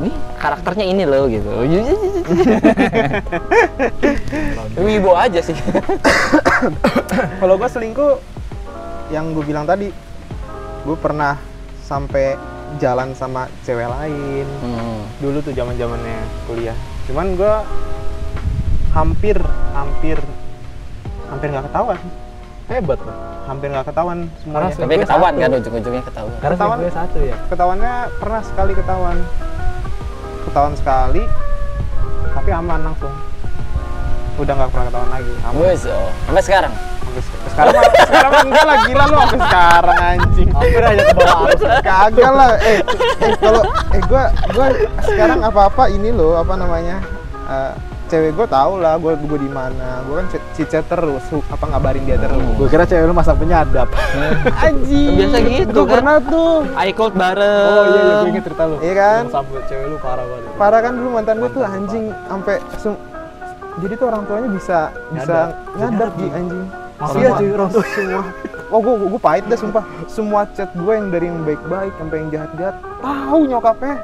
Ini 0.00 0.08
karakternya 0.36 0.86
ini 0.86 1.04
loh 1.04 1.28
gitu. 1.28 1.50
Wibo 4.80 5.12
aja 5.12 5.40
sih. 5.40 5.56
kalau 7.36 7.56
gua 7.56 7.68
selingkuh 7.68 8.16
yang 9.10 9.30
gue 9.30 9.42
bilang 9.42 9.64
tadi 9.64 9.90
gue 10.80 10.96
pernah 10.96 11.36
sampai 11.80 12.38
jalan 12.76 13.10
sama 13.12 13.44
cewek 13.60 13.84
lain 13.84 14.46
Hmm. 14.60 15.02
dulu 15.18 15.38
tuh 15.40 15.50
zaman 15.50 15.74
zamannya 15.74 16.18
kuliah 16.46 16.76
cuman 17.04 17.34
gue 17.34 17.54
hampir 18.90 19.38
hampir 19.72 20.18
hampir 21.26 21.46
nggak 21.48 21.66
ketahuan 21.66 21.98
hebat 22.66 22.98
loh. 23.00 23.16
hampir 23.42 23.66
nggak 23.68 23.82
ketahuan 23.84 24.18
semuanya 24.36 24.70
Karena 24.70 24.78
Tapi 24.78 24.92
Gue 24.92 25.02
ketahuan 25.02 25.32
satu. 25.32 25.42
kan 25.42 25.50
ujung-ujungnya 25.52 26.02
ketahuan. 26.04 26.34
Karena 26.38 26.54
Ketahuan. 26.54 26.76
gue 26.78 26.92
satu 26.92 27.18
ya. 27.20 27.36
ketahuannya 27.48 27.92
pernah 28.16 28.42
sekali 28.44 28.72
ketahuan 28.72 29.16
ketahuan 30.40 30.74
sekali 30.74 31.22
tapi 32.30 32.50
aman 32.50 32.80
langsung 32.84 33.14
udah 34.36 34.54
nggak 34.54 34.70
pernah 34.70 34.86
ketahuan 34.86 35.10
lagi 35.10 35.32
aman 35.44 35.58
Wes, 35.60 35.82
oh. 35.84 36.10
sampai 36.24 36.42
sekarang. 36.42 36.72
Sekarang 37.50 37.72
mah 37.72 37.84
sekarang 38.00 38.30
mah 38.30 38.42
enggak 38.42 38.64
lah 38.64 38.76
gila 38.82 39.04
lu 39.04 39.16
sampai 39.16 39.40
sekarang 39.40 39.98
anjing 40.00 40.48
Hampir 40.50 40.82
aja 40.82 41.02
ke 41.02 41.14
bawah 41.14 41.38
arus. 41.44 41.60
kagak 41.80 42.30
lah 42.30 42.50
eh 42.58 42.78
eh 43.24 43.32
kalau 43.36 43.62
eh 43.90 44.02
gua 44.04 44.22
gua 44.48 44.66
sekarang 45.02 45.38
apa 45.40 45.60
apa 45.66 45.84
ini 45.88 46.08
loh 46.10 46.32
apa 46.34 46.52
namanya 46.54 46.96
eh, 47.46 47.72
cewek 48.06 48.32
gua 48.32 48.46
tahu 48.46 48.72
lah 48.76 48.94
gua 48.96 49.12
gua 49.14 49.38
di 49.38 49.46
mana 49.48 50.02
gua 50.02 50.14
kan 50.20 50.26
chat 50.56 50.84
terus 50.84 51.22
apa 51.44 51.64
ngabarin 51.66 52.02
dia 52.04 52.16
terus 52.16 52.38
Gue 52.52 52.68
kira 52.68 52.84
cewek 52.84 53.04
lu 53.04 53.12
masang 53.12 53.36
penyadap. 53.36 53.88
anjing 54.66 55.14
Biasa 55.16 55.38
gitu 55.42 55.70
gua 55.72 55.82
kan. 55.82 55.92
pernah 55.94 56.16
tuh 56.20 56.50
iCloud 56.84 57.14
bareng. 57.14 57.66
Oh 57.66 57.84
iya, 57.86 58.00
iya 58.00 58.14
gue 58.16 58.30
inget 58.30 58.44
cerita 58.44 58.62
lu. 58.64 58.76
Iya 58.78 58.94
kan? 58.94 59.22
Sampai 59.28 59.62
cewek 59.64 59.86
lu 59.86 59.96
parah 59.98 60.22
banget. 60.22 60.52
parah 60.54 60.80
kan 60.80 60.92
dulu 60.92 61.08
mantan 61.10 61.36
gua 61.38 61.50
tuh 61.50 61.62
anjing 61.62 62.04
sampai 62.24 62.56
jadi 63.78 63.94
tuh 63.94 64.06
orang 64.06 64.22
tuanya 64.24 64.48
bisa 64.50 64.78
bisa 65.08 65.38
Nyadap. 65.40 65.48
nyadap 65.72 65.78
Nyadap, 65.80 66.10
di 66.12 66.20
Ji. 66.20 66.36
anjing 66.36 66.64
Masih 67.00 67.16
Semua- 67.18 67.32
aja 67.34 67.46
orang 67.50 67.70
tua. 67.70 67.84
semua 67.88 68.22
oh 68.72 68.78
gua, 68.78 68.94
gua, 68.94 69.08
gua 69.08 69.20
pahit 69.22 69.44
dah 69.46 69.56
sumpah 69.56 69.82
semua 70.06 70.40
chat 70.50 70.68
gue 70.70 70.92
yang 70.92 71.08
dari 71.08 71.26
yang 71.26 71.40
baik-baik 71.42 71.92
sampai 71.96 72.16
yang 72.18 72.28
jahat-jahat 72.30 72.76
tahu 73.00 73.40
nyokapnya 73.46 73.96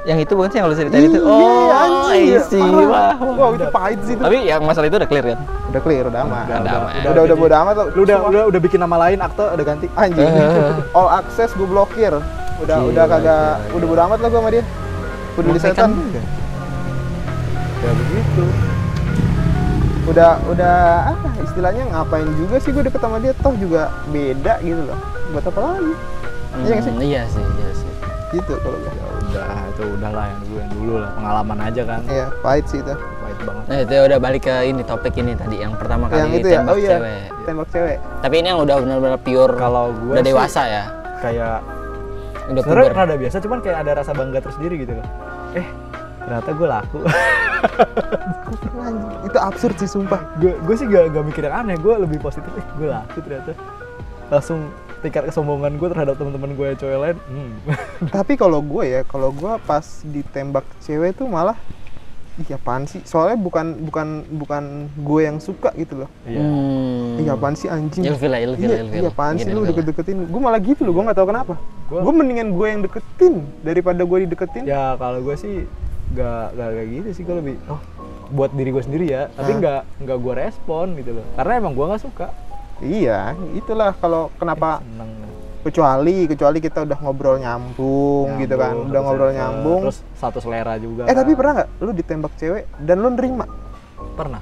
Yang 0.00 0.18
itu 0.24 0.32
bukan 0.32 0.48
sih 0.48 0.56
yang 0.56 0.66
lu 0.66 0.74
ceritain 0.74 1.04
itu? 1.04 1.20
Iya, 1.20 1.26
Oh, 1.26 1.68
anjing, 1.74 2.24
I 2.24 2.30
ya, 2.30 2.40
see. 2.40 2.62
parah. 2.62 3.12
Wah, 3.18 3.34
wah. 3.34 3.48
Itu 3.52 3.66
pahit 3.68 3.98
sih 4.00 4.14
itu. 4.14 4.22
Tapi 4.22 4.38
yang 4.42 4.62
masalah 4.62 4.86
itu 4.86 4.96
udah 4.96 5.04
clear 5.04 5.24
kan? 5.26 5.38
Udah 5.68 5.80
clear, 5.82 6.04
udah 6.06 6.20
aman. 6.22 6.44
Udah 6.46 6.56
Udah, 6.56 6.72
aman. 6.72 6.92
udah, 6.94 7.10
udah, 7.10 7.24
jadi- 7.26 7.36
bodo 7.36 7.56
amat 7.58 7.74
tuh. 7.74 7.86
Lu 7.92 8.00
udah 8.06 8.18
udah 8.24 8.42
udah 8.48 8.60
bikin 8.62 8.78
nama 8.78 8.96
lain 8.96 9.18
akte 9.20 9.44
udah 9.44 9.64
ganti. 9.66 9.86
anjing. 9.92 10.24
Eh. 10.24 10.72
All 10.96 11.08
access 11.12 11.50
gue 11.52 11.66
blokir. 11.66 12.14
Udah 12.58 12.76
Gila, 12.78 12.88
udah 12.88 13.04
kagak 13.06 13.44
udah 13.70 13.86
bodo 13.86 14.02
amat 14.06 14.18
lah 14.18 14.28
gue 14.30 14.38
sama 14.38 14.48
dia. 14.48 14.64
Udah 15.36 15.50
di 15.50 15.60
setan. 15.60 15.90
Ya 17.76 17.90
begitu. 17.92 18.42
Udah 20.08 20.40
udah 20.44 20.76
apa 21.12 21.28
istilahnya 21.38 21.84
ngapain 21.92 22.28
juga 22.34 22.56
sih 22.58 22.72
gue 22.72 22.80
deket 22.80 22.96
sama 22.98 23.20
dia 23.20 23.36
toh 23.36 23.52
juga 23.54 23.92
beda 24.08 24.56
gitu 24.60 24.80
loh. 24.82 24.98
Buat 25.30 25.44
apa 25.46 25.60
lagi? 25.60 25.92
Iya 26.58 26.72
nggak 26.72 26.82
sih? 26.82 26.92
Hmm, 26.92 27.02
Iya 27.04 27.22
sih, 27.28 27.44
iya 27.44 27.70
sih. 27.76 27.90
Gitu 28.32 28.52
kalau 28.56 28.78
gue. 28.78 28.88
Ya 28.90 29.04
udah, 29.28 29.46
itu 29.68 29.82
udahlah 29.90 30.24
yang 30.26 30.40
dulu 30.40 30.56
yang 30.56 30.72
dulu 30.72 30.94
lah, 30.96 31.10
pengalaman 31.12 31.58
aja 31.60 31.82
kan. 31.84 32.00
Iya, 32.08 32.26
pahit 32.40 32.64
sih 32.66 32.80
itu. 32.80 32.94
Pahit 32.96 33.38
banget. 33.44 33.64
Nah 33.68 33.78
itu 33.78 33.94
udah 34.02 34.18
balik 34.18 34.42
ke 34.42 34.54
ini 34.64 34.82
topik 34.82 35.14
ini 35.14 35.32
tadi 35.36 35.56
yang 35.60 35.76
pertama 35.76 36.08
kali 36.08 36.18
Yang 36.18 36.32
itu 36.34 36.48
ya. 36.48 36.56
tembak 36.58 36.72
Oh 36.72 36.78
iya. 36.78 36.90
cewek. 36.90 37.20
Tembak 37.44 37.68
cewek. 37.68 37.96
Tapi 38.24 38.34
ini 38.34 38.46
yang 38.48 38.60
udah 38.60 38.76
benar-benar 38.80 39.18
pure, 39.20 39.52
Kalau 39.54 39.84
gue 39.92 40.12
udah 40.16 40.24
sih 40.24 40.28
dewasa 40.32 40.62
ya, 40.64 40.84
kayak 41.20 41.56
udah 42.48 42.62
sebenarnya 42.64 42.92
rada 42.96 43.16
biasa 43.20 43.36
cuman 43.44 43.58
kayak 43.60 43.78
ada 43.84 43.92
rasa 43.94 44.12
bangga 44.16 44.40
tersendiri 44.40 44.74
gitu 44.80 44.92
loh. 44.96 45.06
Eh, 45.52 45.66
ternyata 46.28 46.50
gue 46.52 46.68
laku. 46.68 46.98
Itu 49.24 49.38
absurd 49.40 49.76
sih 49.80 49.88
sumpah. 49.88 50.20
gue 50.36 50.52
gue 50.60 50.74
sih 50.76 50.84
gak, 50.84 51.16
gak 51.16 51.24
mikir 51.24 51.42
yang 51.48 51.64
aneh, 51.64 51.80
gue 51.80 51.94
lebih 51.96 52.20
positif. 52.20 52.52
Eh, 52.52 52.66
gue 52.76 52.88
laku 52.92 53.18
ternyata. 53.24 53.56
Langsung 54.28 54.68
tingkat 55.00 55.32
kesombongan 55.32 55.80
gue 55.80 55.88
terhadap 55.88 56.20
teman-teman 56.20 56.52
gue 56.52 56.66
yang 56.68 56.78
cewek 56.78 56.98
lain. 57.00 57.16
Hmm. 57.32 57.52
Tapi 58.20 58.36
kalau 58.36 58.60
gue 58.60 58.84
ya, 58.84 59.00
kalau 59.08 59.32
gue 59.32 59.52
pas 59.64 60.04
ditembak 60.04 60.68
cewek 60.84 61.16
tuh 61.16 61.24
malah 61.24 61.56
Ih 62.38 62.54
apaan 62.54 62.86
sih? 62.86 63.02
Soalnya 63.02 63.34
bukan 63.34 63.82
bukan 63.82 64.22
bukan 64.30 64.86
gue 64.94 65.20
yang 65.26 65.42
suka 65.42 65.74
gitu 65.74 66.06
loh. 66.06 66.10
Iya. 66.22 66.38
Hmm. 66.38 67.18
Ih 67.18 67.26
apaan 67.34 67.58
sih 67.58 67.66
anjing? 67.66 68.06
Ilfil 68.06 68.30
lah, 68.30 68.38
ilfil, 68.38 68.70
iya, 68.70 68.86
ilfil. 68.86 69.02
iya 69.02 69.10
apaan 69.10 69.34
sih 69.34 69.42
Gini, 69.42 69.58
lu 69.58 69.66
ilfil. 69.66 69.82
deket-deketin? 69.82 70.30
Gue 70.30 70.38
malah 70.38 70.62
gitu 70.62 70.86
loh, 70.86 70.94
gue 70.94 71.02
nggak 71.10 71.18
tahu 71.18 71.26
kenapa. 71.34 71.58
Gue 71.90 72.12
mendingan 72.14 72.54
gue 72.54 72.66
yang 72.70 72.80
deketin 72.86 73.34
daripada 73.66 74.06
gue 74.06 74.18
dideketin. 74.22 74.70
Ya 74.70 74.94
kalau 74.94 75.18
gue 75.18 75.34
sih 75.34 75.66
gak, 76.10 76.46
gak 76.52 76.68
kayak 76.72 76.88
gitu 76.90 77.08
sih 77.12 77.22
gue 77.22 77.36
lebih 77.36 77.54
oh 77.66 77.80
buat 78.28 78.50
diri 78.50 78.70
gue 78.70 78.82
sendiri 78.82 79.06
ya 79.06 79.22
tapi 79.30 79.50
Hah? 79.50 79.58
nggak 79.58 79.80
nggak 80.04 80.18
gue 80.18 80.34
respon 80.36 80.86
gitu 80.94 81.10
loh 81.12 81.24
karena 81.34 81.52
emang 81.56 81.72
gue 81.72 81.86
nggak 81.86 82.02
suka 82.02 82.28
Iya, 82.78 83.34
itulah 83.52 83.90
kalau 83.92 84.30
kenapa 84.34 84.78
seneng 84.80 85.10
kecuali 85.60 86.24
kecuali 86.24 86.58
kita 86.58 86.86
udah 86.86 86.94
ngobrol 86.96 87.34
nyambung, 87.36 88.38
gitu 88.38 88.54
kan, 88.54 88.70
Nyambung, 88.70 88.86
udah 88.86 89.00
ngobrol 89.02 89.26
circle, 89.26 89.38
nyambung. 89.40 89.80
terus 89.82 89.98
satu 90.14 90.38
selera 90.38 90.74
juga 90.76 91.02
eh 91.02 91.12
tapi 91.12 91.26
kan. 91.28 91.36
pernah 91.36 91.52
nggak 91.56 91.68
lu 91.76 91.90
ditembak 91.92 92.32
cewek 92.36 92.64
dan 92.78 92.96
lu 92.96 93.10
nerima? 93.10 93.44
pernah 94.14 94.38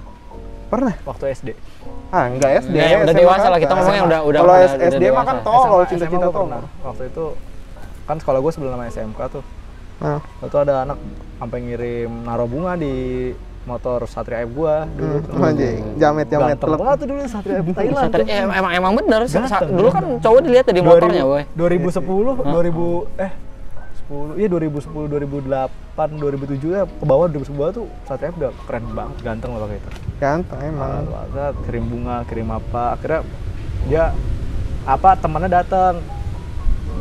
Pernah? 0.66 0.94
waktu 1.02 1.32
SD 1.32 1.48
Ah 2.06 2.28
enggak 2.28 2.60
SD. 2.60 2.70
Nggak, 2.70 2.86
yang 2.86 3.00
udah 3.00 3.10
SMA 3.10 3.22
dewasa 3.22 3.46
lah, 3.46 3.58
kita 3.58 3.72
ngomongnya 3.72 4.02
udah- 4.04 4.22
udah- 4.22 4.40
Kalau 4.40 4.52
udah- 4.52 4.62
S- 4.62 4.76
udah 4.76 4.88
SD 4.92 5.04
mah 5.08 5.24
kan 5.24 5.36
tolol, 5.40 5.82
cinta-cinta 5.86 6.26
tolol. 6.28 6.60
waktu 6.84 7.02
itu 7.06 7.24
kan 8.04 8.16
sekolah 8.16 8.38
gue 8.38 8.52
sebelum 8.52 8.70
nama 8.70 8.84
SMK 8.86 9.20
tuh 9.28 9.42
Nah, 9.96 10.20
waktu 10.20 10.46
itu 10.46 10.58
ada 10.60 10.74
anak 10.84 10.98
sampai 11.36 11.58
ngirim 11.62 12.10
naruh 12.22 12.44
bunga 12.44 12.72
di 12.74 12.94
motor 13.62 14.06
Satria 14.06 14.40
F 14.40 14.50
gua. 14.52 14.86
Dulu 14.88 15.16
hmm, 15.26 15.42
anjing, 15.42 15.78
jamet-jamet 15.98 16.54
ganteng 16.54 16.62
telep. 16.62 16.78
banget 16.78 16.96
tuh 16.96 17.06
dulu 17.06 17.20
Satria 17.26 17.56
F 17.58 17.66
Thailand 17.76 18.04
Satria- 18.04 18.24
tuh. 18.24 18.30
eh, 18.30 18.42
emang 18.54 18.72
emang 18.72 18.92
bener 18.94 19.20
Ganteng. 19.26 19.68
dulu 19.70 19.88
kan 19.90 20.04
cowok 20.18 20.40
dilihat 20.40 20.64
di 20.68 20.80
motornya 20.80 21.22
boy 21.22 21.42
2010 21.52 21.98
2000 22.46 23.20
eh 23.20 23.32
10 24.06 24.38
iya 24.38 24.46
2010 24.46 25.10
2008 25.10 25.98
2007 25.98 26.62
ya 26.70 26.82
ke 26.86 27.04
bawah 27.04 27.26
2010 27.26 27.58
bawah 27.58 27.72
tuh 27.74 27.86
Satria 28.06 28.30
F 28.30 28.38
udah 28.38 28.52
keren 28.64 28.84
banget 28.88 29.16
ganteng 29.20 29.50
loh 29.50 29.66
pakai 29.66 29.76
itu. 29.76 29.88
Ganteng 30.16 30.58
emang. 30.62 30.90
Nah, 31.02 31.26
banget 31.26 31.54
kirim 31.66 31.84
bunga 31.86 32.16
kirim 32.24 32.48
apa 32.48 32.82
akhirnya 32.94 33.20
dia 33.84 34.04
apa 34.86 35.18
temannya 35.18 35.50
datang 35.50 35.98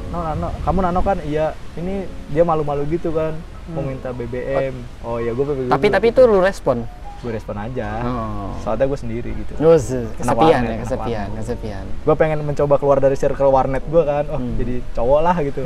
no 0.09 0.17
nano 0.19 0.49
kamu 0.59 0.79
nano 0.81 0.99
kan? 0.99 1.17
Iya. 1.21 1.53
Ini 1.75 1.95
dia 2.31 2.41
malu-malu 2.41 2.89
gitu 2.89 3.13
kan 3.13 3.37
mau 3.67 3.81
minta 3.81 4.09
BBM 4.09 4.73
oh 5.01 5.17
iya 5.17 5.31
gue 5.31 5.41
BBM 5.43 5.69
tapi 5.69 5.87
tapi 5.87 6.05
itu 6.09 6.21
lu 6.21 6.39
respon 6.39 6.85
gue 7.17 7.31
respon 7.31 7.57
aja 7.57 8.05
Oh. 8.05 8.53
soalnya 8.59 8.85
gue 8.85 8.99
sendiri 8.99 9.33
gitu 9.33 9.57
Terus 9.57 9.89
kesepian 10.13 10.37
warnet, 10.61 10.69
ya, 10.69 10.77
kesepian, 10.79 11.25
warnet. 11.25 11.39
kesepian. 11.41 11.85
gue 12.05 12.15
pengen 12.15 12.39
mencoba 12.39 12.75
keluar 12.75 12.97
dari 12.99 13.15
circle 13.15 13.49
warnet 13.49 13.81
gue 13.83 14.03
kan 14.03 14.25
oh 14.27 14.37
Hmm. 14.37 14.53
jadi 14.55 14.73
cowok 14.93 15.19
lah 15.23 15.35
gitu 15.41 15.61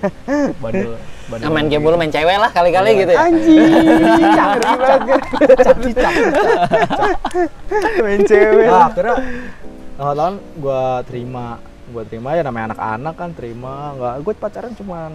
badul 0.62 0.98
badul 1.26 1.42
Nah, 1.42 1.50
main 1.52 1.66
game 1.68 1.80
dulu 1.80 1.94
main 1.94 2.10
cewek 2.10 2.34
lah 2.34 2.50
kali-kali 2.50 2.90
gitu 2.96 3.12
ya. 3.12 3.18
Anjing, 3.20 3.70
banget. 5.96 6.32
Main 7.98 8.20
cewek. 8.24 8.66
nah 8.66 8.86
akhirnya 8.88 9.16
lama-lama 9.96 10.26
gue 10.36 10.82
terima 11.06 11.46
gue 11.86 12.02
terima 12.04 12.28
ya 12.32 12.42
namanya 12.42 12.74
anak-anak 12.74 13.14
kan 13.14 13.30
terima 13.32 13.74
nggak 13.94 14.14
gue 14.20 14.32
pacaran 14.34 14.72
cuman 14.74 15.12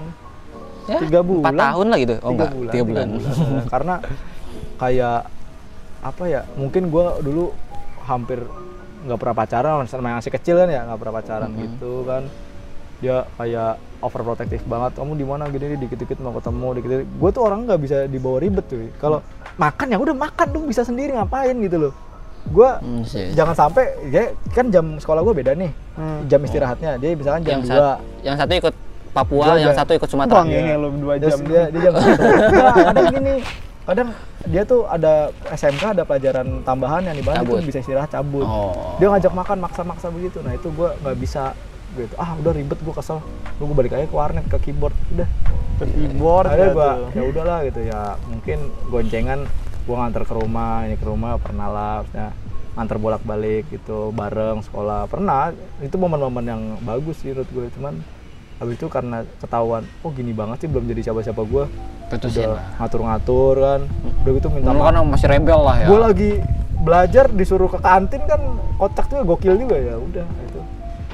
Ya, 0.83 0.97
Tiga 0.97 1.19
bulan. 1.21 1.45
Empat 1.45 1.55
tahun 1.61 1.85
lah 1.87 1.97
gitu. 1.99 2.15
Oh 2.15 2.29
tiga 2.29 2.31
enggak, 2.33 2.49
bulan, 2.51 2.71
tiga 2.71 2.83
bulan. 2.83 3.07
bulan. 3.11 3.63
karena 3.73 3.95
kayak 4.75 5.19
apa 6.01 6.23
ya 6.25 6.41
mungkin 6.53 6.83
gue 6.87 7.05
dulu 7.21 7.43
hampir 8.01 8.41
nggak 9.01 9.17
pernah 9.17 9.35
pacaran 9.35 9.85
sama 9.85 10.09
yang 10.09 10.17
masih 10.17 10.29
kecil 10.31 10.55
kan 10.55 10.67
ya 10.67 10.81
nggak 10.83 10.97
pernah 10.97 11.15
pacaran 11.15 11.49
Mhm. 11.49 11.59
gitu 11.59 11.93
kan 12.03 12.23
dia 12.97 13.17
kayak 13.31 13.71
overprotective 13.99 14.61
banget 14.63 14.91
kamu 14.95 15.13
di 15.15 15.23
mana 15.23 15.43
gini 15.47 15.73
dikit-dikit 15.75 16.17
mau 16.17 16.33
ketemu 16.33 16.67
dikit-dikit 16.75 17.07
gue 17.11 17.29
tuh 17.31 17.41
orang 17.41 17.59
nggak 17.63 17.79
bisa 17.79 17.97
dibawa 18.05 18.37
ribet 18.37 18.65
tuh 18.67 18.89
kalau 18.95 19.21
makan 19.55 19.87
ya 19.87 19.97
udah 19.97 20.15
makan 20.15 20.47
dong 20.49 20.65
bisa 20.65 20.81
sendiri 20.81 21.13
ngapain 21.13 21.53
gitu 21.55 21.77
loh 21.79 21.93
gue 22.43 22.69
Hmm, 22.75 23.01
sih. 23.03 23.29
jangan 23.31 23.53
sampai 23.55 23.85
ya 24.07 24.23
kan 24.49 24.69
jam 24.69 24.97
sekolah 24.97 25.21
gue 25.23 25.33
beda 25.35 25.53
nih 25.53 25.69
Hmm. 25.93 26.25
jam 26.25 26.41
istirahatnya 26.41 26.97
dia 26.97 27.09
misalkan 27.11 27.41
jam 27.43 27.51
yang, 27.55 27.61
dua 27.63 27.89
yang 28.21 28.35
satu 28.35 28.53
ikut 28.55 28.73
Papua, 29.11 29.59
yang 29.59 29.71
satu 29.71 29.91
ikut 29.91 30.07
Sumatera. 30.07 30.39
Bang, 30.39 30.47
yang 30.47 30.79
lu 30.79 30.89
dua 30.97 31.15
Terus 31.17 31.35
jam. 31.35 31.45
dia, 31.45 31.63
dia 31.67 31.81
jam 31.83 31.93
Nah, 32.55 32.75
kadang 32.85 33.05
gini 33.11 33.35
kadang 33.81 34.09
dia 34.45 34.61
tuh 34.63 34.85
ada 34.85 35.13
SMK 35.49 35.83
ada 35.91 36.03
pelajaran 36.03 36.61
tambahan 36.61 37.01
yang 37.01 37.17
di 37.17 37.25
Cabut. 37.25 37.59
itu 37.59 37.67
bisa 37.67 37.79
istirahat 37.81 38.07
cabut 38.07 38.45
Oh. 38.45 38.93
dia 38.95 39.09
ngajak 39.09 39.33
makan 39.33 39.57
maksa-maksa 39.59 40.07
begitu 40.07 40.37
nah 40.39 40.53
itu 40.53 40.69
gua 40.69 40.93
nggak 40.95 41.17
bisa 41.17 41.57
gitu 41.91 42.13
ah 42.15 42.37
udah 42.37 42.53
ribet 42.53 42.77
gua 42.79 42.93
kesel 42.93 43.19
lu 43.57 43.65
gua 43.65 43.75
balik 43.75 43.91
aja 43.91 44.05
ke 44.05 44.13
warnet 44.13 44.45
ke 44.45 44.57
keyboard 44.61 44.93
udah 45.11 45.27
Ke 45.75 45.85
keyboard 45.89 46.45
ada 46.45 46.61
dah 46.61 46.67
gua 46.71 46.89
tuh. 46.93 47.09
ya 47.11 47.21
udahlah 47.25 47.59
gitu 47.65 47.81
ya 47.83 48.01
mungkin 48.23 48.57
goncengan 48.87 49.39
gua 49.83 49.95
nganter 49.99 50.23
ke 50.23 50.33
rumah 50.35 50.71
ini 50.85 50.95
ke 50.95 51.03
rumah 51.03 51.31
pernah 51.35 51.67
lah 51.67 51.93
maksudnya 51.99 52.29
nganter 52.71 52.97
bolak-balik 52.97 53.63
gitu 53.67 54.13
bareng 54.13 54.61
sekolah 54.61 55.03
pernah 55.05 55.51
itu 55.79 55.95
momen-momen 55.95 56.45
yang 56.45 56.61
bagus 56.79 57.17
sih 57.19 57.33
menurut 57.33 57.49
gue 57.49 57.65
cuman 57.75 57.97
habis 58.61 58.77
itu 58.77 58.85
karena 58.93 59.25
ketahuan 59.41 59.81
oh 60.05 60.13
gini 60.13 60.37
banget 60.37 60.61
sih 60.61 60.69
belum 60.69 60.85
jadi 60.85 61.09
siapa-siapa 61.09 61.41
gue 61.49 61.63
Putusin 62.13 62.45
udah 62.45 62.61
ngatur-ngatur 62.77 63.55
kan 63.57 63.81
udah 64.21 64.31
gitu 64.37 64.47
minta 64.53 64.69
maaf 64.69 64.93
kan 64.93 64.95
masih 65.09 65.27
rebel 65.33 65.59
lah 65.65 65.75
ya. 65.81 65.87
gue 65.89 65.99
lagi 65.99 66.31
belajar 66.77 67.25
disuruh 67.33 67.73
ke 67.73 67.81
kantin 67.81 68.21
kan 68.29 68.37
kocak 68.77 69.09
juga 69.09 69.23
gokil 69.25 69.57
juga 69.57 69.75
ya 69.81 69.97
udah 69.97 70.25
itu 70.45 70.61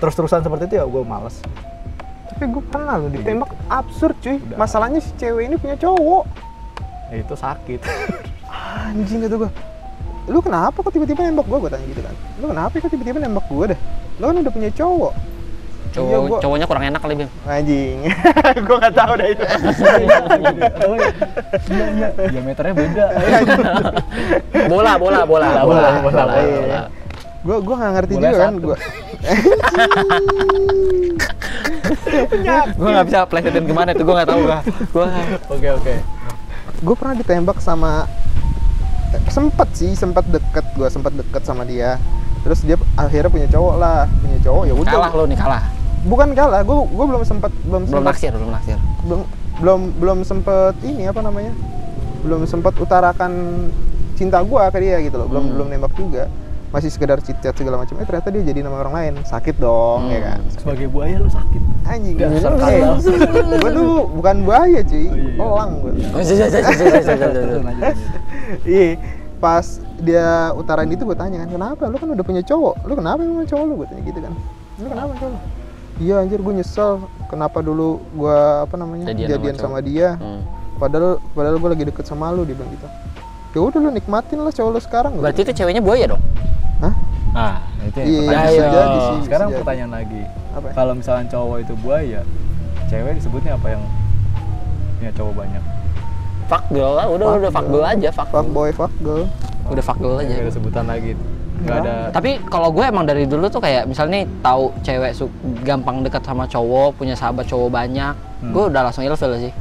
terus-terusan 0.04 0.43
seperti 0.43 0.64
itu 0.68 0.76
ya 0.84 0.86
gue 0.86 1.04
males 1.08 1.39
Tapi 2.28 2.54
gue 2.54 2.64
pernah 2.70 3.02
lo 3.02 3.10
ditembak 3.10 3.50
absurd 3.66 4.14
cuy. 4.22 4.38
Udah. 4.38 4.62
Masalahnya 4.62 5.02
si 5.02 5.10
cewek 5.18 5.50
ini 5.50 5.58
punya 5.58 5.74
cowok. 5.74 6.22
ya 7.10 7.24
itu 7.24 7.34
sakit 7.34 7.82
Anjing 8.52 9.26
kata 9.26 9.36
gue. 9.41 9.52
Lu 10.30 10.43
kenapa 10.43 10.86
kok 10.86 10.93
tiba-tiba 10.93 11.26
nembak 11.26 11.50
gue? 11.50 11.58
Gue 11.58 11.72
tanya 11.72 11.88
gitu 11.89 12.02
kan. 12.06 12.14
Lu 12.38 12.45
kenapa 12.52 12.78
kok 12.78 12.91
tiba-tiba 12.93 13.18
nembak 13.26 13.48
gue 13.50 13.66
dah? 13.74 13.80
Lu 14.22 14.24
kan 14.30 14.36
udah 14.43 14.54
punya 14.54 14.70
cowok. 14.70 15.14
Cowok, 15.98 16.06
Iya, 16.08 16.18
gua- 16.22 16.39
cowoknya 16.39 16.66
kurang 16.66 16.84
enak 16.86 17.02
kali 17.02 17.14
Bim. 17.16 17.30
Anjing. 17.43 17.98
gue 18.68 18.78
gak 18.78 18.93
tahu 18.93 19.14
dah 19.14 19.28
itu. 19.28 19.43
oh 20.80 20.95
iya 20.95 21.10
iya 21.68 21.88
iya 21.89 22.08
diameternya 22.30 22.74
beda 22.76 23.06
Bola, 24.68 24.93
bola, 24.95 25.20
bola, 25.26 25.26
bola, 25.26 25.48
Bola, 25.58 25.64
bola, 25.66 25.89
bola, 26.00 26.24
bola. 26.24 26.34
iya. 26.39 26.82
Gue 27.41 27.58
gue 27.60 27.76
gak 27.76 27.91
ngerti 27.93 28.14
Boleh 28.14 28.28
juga 28.28 28.38
kan 28.39 28.54
gue. 28.58 28.78
Gue 32.74 32.89
nggak 32.89 33.06
bisa 33.06 33.20
plesetin 33.26 33.66
ke 33.66 33.74
mana 33.74 33.89
itu 33.91 34.04
gue 34.04 34.16
nggak 34.16 34.28
tahu 34.28 34.39
gue. 34.43 34.58
Gue 34.91 35.06
oke 35.50 35.70
oke 35.76 35.93
gue 36.78 36.93
pernah 36.93 37.16
ditembak 37.16 37.58
sama 37.58 38.06
sempet 39.28 39.66
sih 39.74 39.91
sempet 39.91 40.22
deket 40.28 40.62
gue 40.74 40.86
sempet 40.86 41.10
deket 41.12 41.41
sama 41.41 41.66
dia 41.66 41.98
terus 42.43 42.62
dia 42.62 42.78
akhirnya 42.93 43.28
punya 43.28 43.48
cowok 43.50 43.76
lah 43.76 44.06
punya 44.16 44.38
cowok 44.39 44.64
ya 44.64 44.74
udah 44.78 44.93
kalah 44.93 45.12
lo 45.12 45.24
nih 45.26 45.36
kalah 45.36 45.64
bukan 46.06 46.38
kalah 46.38 46.62
gue 46.62 46.78
gue 46.78 47.06
belum 47.10 47.24
sempet 47.26 47.52
belum 47.66 47.89
belum 47.89 48.04
sempet, 48.04 48.10
naksir 48.14 48.32
belum 48.36 48.52
naksir. 48.54 48.78
Belum 49.08 49.22
belum 49.58 49.80
belum 49.98 50.20
sempet 50.22 50.76
ini 50.86 51.10
apa 51.10 51.26
namanya? 51.26 51.54
Belum 52.22 52.45
sempet 52.45 52.78
utarakan 52.78 53.32
cinta 54.14 54.41
gue 54.45 54.62
ke 54.70 54.78
dia 54.78 54.98
gitu 55.02 55.18
loh. 55.18 55.28
Belum 55.30 55.43
hmm. 55.50 55.54
belum 55.58 55.68
nembak 55.74 55.93
juga. 55.98 56.30
Masih 56.68 56.91
sekedar 56.91 57.24
cicat 57.24 57.56
segala 57.56 57.80
macam. 57.80 57.95
Eh 57.98 58.06
ternyata 58.06 58.28
dia 58.28 58.43
jadi 58.43 58.60
nama 58.60 58.84
orang 58.84 58.93
lain. 58.93 59.14
Sakit 59.24 59.56
dong 59.58 60.12
ya 60.12 60.14
hmm. 60.14 60.14
ya 60.14 60.22
kan? 60.22 60.39
Sakit. 60.52 60.62
sebagai 60.62 60.88
buaya 60.91 61.16
lu 61.18 61.30
sakit. 61.32 61.62
Anjing 61.88 62.16
dasar 62.20 62.54
kan 62.60 63.00
gue 63.64 63.72
tuh 63.72 63.91
bukan 64.12 64.36
buaya 64.43 64.80
cuy. 64.84 64.98
Oh, 64.98 65.06
iya, 65.08 65.16
iya. 65.16 65.32
Pelang 65.39 65.72
gue 65.80 65.91
iya. 68.68 68.89
Pas 69.38 69.66
dia 70.02 70.50
utarain 70.58 70.89
itu 70.89 71.06
gue 71.06 71.18
tanya 71.18 71.45
kan 71.45 71.50
kenapa? 71.50 71.84
Lu 71.89 71.98
kan 71.98 72.10
udah 72.14 72.26
punya 72.26 72.43
cowok. 72.45 72.76
Lu 72.86 72.93
kenapa 72.93 73.20
emang 73.24 73.48
cowok 73.48 73.64
lu? 73.66 73.74
Gue 73.82 73.88
tanya 73.89 74.04
gitu 74.06 74.20
kan. 74.20 74.34
Lu 74.78 74.88
kenapa 74.91 75.14
cowok 75.18 75.41
Iya 75.98 76.22
anjir 76.22 76.38
gue 76.38 76.54
nyesel, 76.54 77.02
kenapa 77.26 77.60
dulu 77.60 77.98
gue 78.14 78.38
apa 78.62 78.76
namanya 78.78 79.10
Jadian 79.10 79.30
jadian, 79.34 79.56
sama 79.58 79.78
sama, 79.78 79.80
dia. 79.82 80.14
Hmm. 80.18 80.45
Padahal 80.78 81.18
padahal 81.34 81.58
gue 81.58 81.70
lagi 81.74 81.84
deket 81.89 82.06
sama 82.06 82.30
lu, 82.30 82.45
dia 82.45 82.54
bilang 82.54 82.70
gitu. 82.70 82.88
Ya 83.52 83.60
udah 83.66 83.80
lu 83.82 83.89
nikmatin 83.89 84.38
lah 84.38 84.54
cowok 84.54 84.70
lu 84.70 84.80
sekarang. 84.80 85.12
Berarti 85.18 85.41
itu 85.41 85.50
bilang. 85.50 85.58
ceweknya 85.58 85.82
buaya 85.82 86.06
dong? 86.06 86.22
Hah? 86.78 86.93
nah 87.38 87.54
itu 87.86 87.98
yang 88.02 88.10
Iya, 88.10 88.66
jadi 88.66 88.98
sih. 88.98 89.18
sekarang 89.30 89.48
jadi. 89.52 89.58
pertanyaan 89.62 89.91
lagi 89.93 90.22
Apa? 90.58 90.68
kalau 90.74 90.93
misalnya 90.98 91.26
cowok 91.30 91.58
itu 91.62 91.74
buaya 91.78 92.22
cewek 92.89 93.14
disebutnya 93.14 93.54
apa 93.54 93.68
yang 93.78 93.84
punya 94.98 95.12
cowok 95.14 95.34
banyak 95.38 95.64
Fuck 96.48 96.64
girl 96.72 96.95
lah, 96.95 97.06
udah 97.12 97.26
Fuck 97.28 97.38
udah 97.38 97.52
fuck 97.52 97.66
girl. 97.68 97.74
girl 97.76 97.86
aja, 97.86 98.10
fuck. 98.10 98.30
Fuck 98.32 98.48
boy, 98.50 98.70
fuck 98.72 98.93
girl. 99.04 99.28
Udah 99.68 99.84
fuck 99.84 100.00
girl 100.00 100.16
aja. 100.18 100.34
ada 100.34 100.50
sebutan 100.50 100.88
lagi 100.88 101.12
nggak 101.58 101.66
Nggak. 101.76 101.80
ada 101.84 101.95
Tapi 102.12 102.32
kalau 102.45 102.70
gue 102.70 102.84
emang 102.84 103.03
dari 103.03 103.24
dulu 103.24 103.45
tuh 103.47 103.58
kayak 103.58 103.86
misalnya 103.86 104.14
nih 104.16 104.26
tahu 104.39 104.64
cewek 104.80 105.12
su- 105.12 105.34
gampang 105.62 105.99
dekat 105.99 106.22
sama 106.22 106.45
cowok, 106.45 106.95
punya 106.95 107.14
sahabat 107.14 107.43
cowok 107.43 107.70
banyak, 107.70 108.14
Hmm. 108.39 108.51
gue 108.51 108.64
udah 108.68 108.82
langsung 108.84 109.01
ilfil 109.01 109.34
sih. 109.39 109.53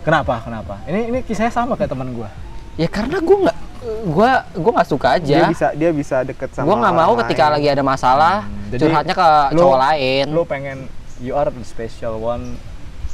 kenapa 0.00 0.36
kenapa 0.38 0.84
ini 0.84 1.08
ini 1.08 1.18
kisahnya 1.20 1.48
sama 1.48 1.72
kayak 1.74 1.88
teman 1.88 2.12
gua 2.12 2.28
Ya 2.74 2.84
karena 2.86 3.16
gue 3.16 3.36
nggak, 3.40 3.58
gue 4.04 4.30
gue 4.54 4.72
nggak 4.74 4.84
suka 4.86 5.16
Dia 5.16 5.40
aja. 5.40 5.48
bisa 5.48 5.66
dia 5.72 5.90
bisa 5.90 6.16
deket 6.20 6.50
sama 6.50 6.66
Gue 6.66 6.76
nggak 6.76 6.92
mau 6.92 7.08
orang 7.08 7.20
ketika 7.22 7.44
lain. 7.44 7.52
lagi 7.54 7.68
ada 7.70 7.82
masalah 7.82 8.36
Hmm, 8.42 8.68
jadi 8.68 8.80
curhatnya 8.84 9.14
ke 9.14 9.28
lu- 9.50 9.60
cowok 9.62 9.78
lain. 9.80 10.24
lu 10.28 10.42
pengen 10.44 10.78
you 11.18 11.32
are 11.32 11.48
the 11.48 11.62
special 11.62 12.18
one 12.18 12.58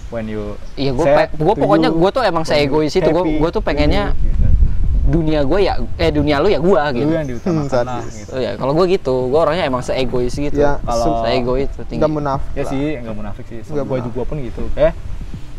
when 0.08 0.26
you 0.26 0.58
Iya 0.74 0.90
gue 0.90 1.04
gue 1.30 1.54
pokoknya 1.54 1.88
you, 1.88 2.00
gue 2.00 2.10
tuh 2.10 2.22
emang 2.24 2.42
seegois 2.42 2.90
itu 2.90 3.06
gue 3.06 3.24
gue 3.36 3.50
tuh 3.50 3.60
pengennya 3.60 4.10
you, 4.10 4.26
gitu. 4.26 4.39
Dunia 5.10 5.42
gue 5.42 5.58
ya 5.60 5.74
eh 5.96 6.08
dunia 6.08 6.38
lu 6.38 6.46
ya 6.46 6.56
gue 6.56 6.70
lu 6.70 6.94
gitu. 6.94 7.10
yang 7.10 7.26
diutamakan 7.26 7.66
Hmm, 7.82 7.90
lah 7.90 8.04
gitu 8.06 8.30
Oh 8.30 8.38
ya 8.38 8.50
kalau 8.54 8.72
gue 8.72 8.86
gitu, 8.88 9.14
gue 9.26 9.40
orangnya 9.40 9.64
emang 9.64 9.82
seegois 9.82 10.30
gitu. 10.30 10.54
Ya, 10.56 10.78
Kalau- 10.80 11.20
seegois 11.20 11.66
itu 11.66 11.82
tinggi. 11.84 11.98
Nggak 11.98 12.12
munafik 12.12 12.52
ya 12.52 12.58
lah. 12.58 12.70
sih 12.70 12.84
nggak 12.96 13.14
munafik 13.16 13.44
sih 13.44 13.58
gua 13.66 13.82
munafik. 13.82 14.02
juga 14.06 14.20
pun 14.24 14.36
gitu 14.38 14.62
eh 14.74 14.92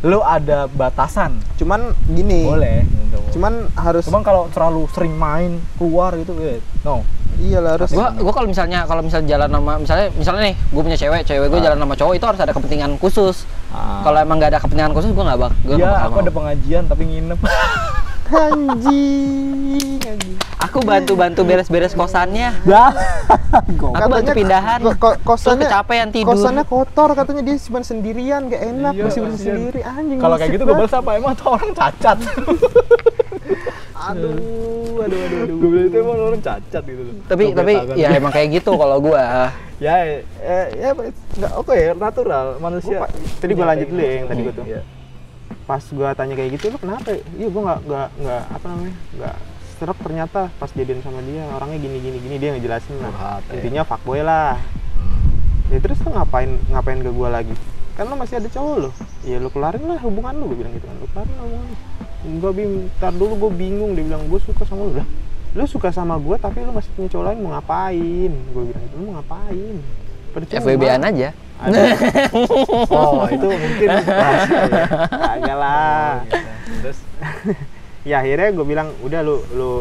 lu 0.02 0.18
ada 0.18 0.66
batasan 0.66 1.38
Cuman 1.54 1.80
gini. 2.08 2.42
boleh 2.42 2.82
gitu. 2.82 3.18
Cuman 3.32 3.52
harus 3.76 4.02
cuman 4.02 4.22
kalau 4.22 4.48
terlalu 4.48 4.88
sering 4.90 5.12
main 5.12 5.60
keluar 5.76 6.10
gitu 6.14 6.32
eh 6.40 6.58
no 6.82 7.06
iyalah 7.34 7.76
harus 7.76 7.88
Gue 7.88 8.02
gue 8.18 8.28
kalau 8.30 8.44
misalnya 8.44 8.82
kalau 8.84 9.00
misalnya 9.00 9.26
jalan 9.30 9.48
sama 9.48 9.72
misalnya 9.78 10.06
misalnya 10.12 10.42
nih 10.44 10.54
gue 10.66 10.82
punya 10.82 10.98
cewek, 10.98 11.20
cewek 11.22 11.46
gue 11.46 11.60
Ah. 11.60 11.64
jalan 11.64 11.78
sama 11.78 11.94
cowok 11.94 12.14
itu 12.14 12.24
harus 12.24 12.40
ada 12.40 12.52
kepentingan 12.52 12.90
khusus. 12.98 13.36
Ah. 13.68 14.02
Kalau 14.02 14.18
emang 14.18 14.36
nggak 14.36 14.50
ada 14.50 14.60
kepentingan 14.60 14.92
khusus 14.92 15.10
gue 15.10 15.22
nggak 15.22 15.38
bak. 15.38 15.52
Gue 15.62 15.76
ya 15.76 15.90
aku 16.02 16.18
ada 16.18 16.30
pengajian 16.30 16.84
tapi 16.84 17.02
nginep 17.04 17.38
anjing 18.34 20.00
anjing. 20.00 20.36
Aku 20.62 20.78
bantu 20.80 21.12
bantu 21.14 21.40
beres-beres 21.42 21.92
kosannya. 21.92 22.54
ya 22.62 22.84
Aku 23.66 23.92
bantu 24.08 24.30
pindahan. 24.32 24.78
ko- 24.80 24.96
ko- 24.96 25.18
kosannya 25.26 25.66
Terus 25.66 25.72
kecapean 25.72 26.08
tidur. 26.08 26.28
kosannya 26.30 26.64
kotor 26.64 27.12
katanya 27.12 27.42
dia 27.44 27.56
cuma 27.60 27.80
sendirian 27.82 28.40
gak 28.46 28.62
enak 28.64 28.92
Iya, 28.92 29.02
masih 29.04 29.20
bersih 29.20 29.34
kasihan. 29.34 29.54
sendiri 29.54 29.80
anjing 29.82 30.18
kalau 30.18 30.36
kayak 30.36 30.50
gitu 30.52 30.62
gue 30.64 30.74
balas 30.74 30.94
apa 30.94 31.10
emang 31.12 31.32
tuh 31.34 31.48
orang 31.50 31.70
cacat 31.72 32.18
aduh 34.02 34.34
aduh 34.98 35.18
aduh 35.20 35.38
aduh 35.40 35.56
gue 35.56 35.68
bilang 35.68 35.86
itu 35.86 35.96
emang 35.96 36.16
orang 36.20 36.42
cacat 36.42 36.82
gitu 36.82 37.02
loh 37.02 37.14
Tapi 37.24 37.42
Coba 37.44 37.56
tapi 37.56 37.72
tangan. 37.76 37.94
ya 37.96 38.08
emang 38.12 38.32
kayak 38.32 38.48
gitu 38.52 38.70
kalau 38.72 38.98
gue. 38.98 39.22
ya 39.84 39.94
eh, 40.38 40.66
ya 40.76 40.88
nggak 40.94 41.52
oke 41.54 41.74
ya 41.74 41.92
natural 41.92 42.46
manusia 42.58 42.98
Gua 42.98 43.08
tadi 43.36 43.52
gua 43.52 43.66
lanjut 43.68 43.88
dulu 43.88 44.00
ya 44.00 44.12
yang 44.12 44.26
tadi 44.26 44.40
gua 44.40 44.54
tuh. 44.54 44.64
Pas 45.66 45.82
gua 45.94 46.12
tanya 46.12 46.34
kayak 46.34 46.58
gitu 46.58 46.74
lu 46.74 46.78
kenapa? 46.78 47.16
Iya 47.38 47.48
gua 47.48 47.62
nggak 47.68 47.80
nggak 47.86 48.08
nggak 48.22 48.42
apa 48.50 48.66
namanya 48.66 48.94
nggak 49.18 49.36
serak 49.78 49.98
ternyata 49.98 50.40
pas 50.58 50.70
jadian 50.74 51.00
sama 51.02 51.20
dia. 51.22 51.44
Orangnya 51.54 51.78
gini 51.78 51.96
gini 51.98 52.18
gini 52.22 52.34
dia 52.38 52.50
ngejelasin 52.54 52.96
lah. 53.02 53.42
Ya. 53.50 53.60
intinya 53.60 53.82
fuckboy 53.86 54.20
lah. 54.22 54.58
Ya 55.70 55.78
terus 55.80 55.98
lu 56.04 56.10
ngapain 56.12 56.58
ngapain 56.68 57.00
ke 57.00 57.10
gua 57.14 57.28
lagi? 57.30 57.54
Kan 57.92 58.08
lu 58.08 58.16
masih 58.16 58.40
ada 58.40 58.48
cowok 58.48 58.76
lo 58.88 58.90
ya 59.22 59.38
lu 59.38 59.48
kelarin 59.52 59.84
lah 59.86 60.00
hubungan 60.02 60.34
lu 60.34 60.50
gue 60.50 60.58
bilang 60.64 60.72
gitu 60.74 60.86
kan. 60.88 60.96
Lu 60.98 61.06
kelarin 61.12 61.32
lah 61.38 61.44
hubungan 61.46 61.68
enggak 62.22 62.52
bim 62.54 62.72
ntar 62.98 63.12
dulu 63.18 63.34
gue 63.34 63.50
bingung 63.58 63.90
dia 63.98 64.04
bilang 64.06 64.22
gue 64.26 64.40
suka 64.40 64.64
sama 64.64 64.88
lu. 64.88 64.92
Lah 64.98 65.08
lu 65.52 65.64
suka 65.68 65.92
sama 65.92 66.16
gue 66.16 66.36
tapi 66.40 66.64
lu 66.64 66.72
masih 66.72 66.88
punya 66.96 67.08
cowok 67.12 67.24
lain 67.28 67.38
mau 67.44 67.50
ngapain? 67.54 68.32
Gue 68.32 68.62
bilang 68.72 68.82
gitu 68.88 68.94
lu 68.96 69.04
mau 69.12 69.14
ngapain? 69.20 69.76
Percuma. 70.32 70.60
FWB-an 70.64 71.02
aja. 71.12 71.28
Oh 72.92 73.24
itu 73.26 73.46
mungkin 73.46 73.88
rahasia 73.88 74.60
ya 74.66 74.86
Kagak 75.08 75.56
lah 75.56 76.12
Gitu. 76.24 76.38
terus 76.82 76.98
ya 78.08 78.16
akhirnya 78.18 78.48
gue 78.50 78.66
bilang 78.66 78.88
udah 79.00 79.20
lu 79.22 79.36
lu 79.54 79.72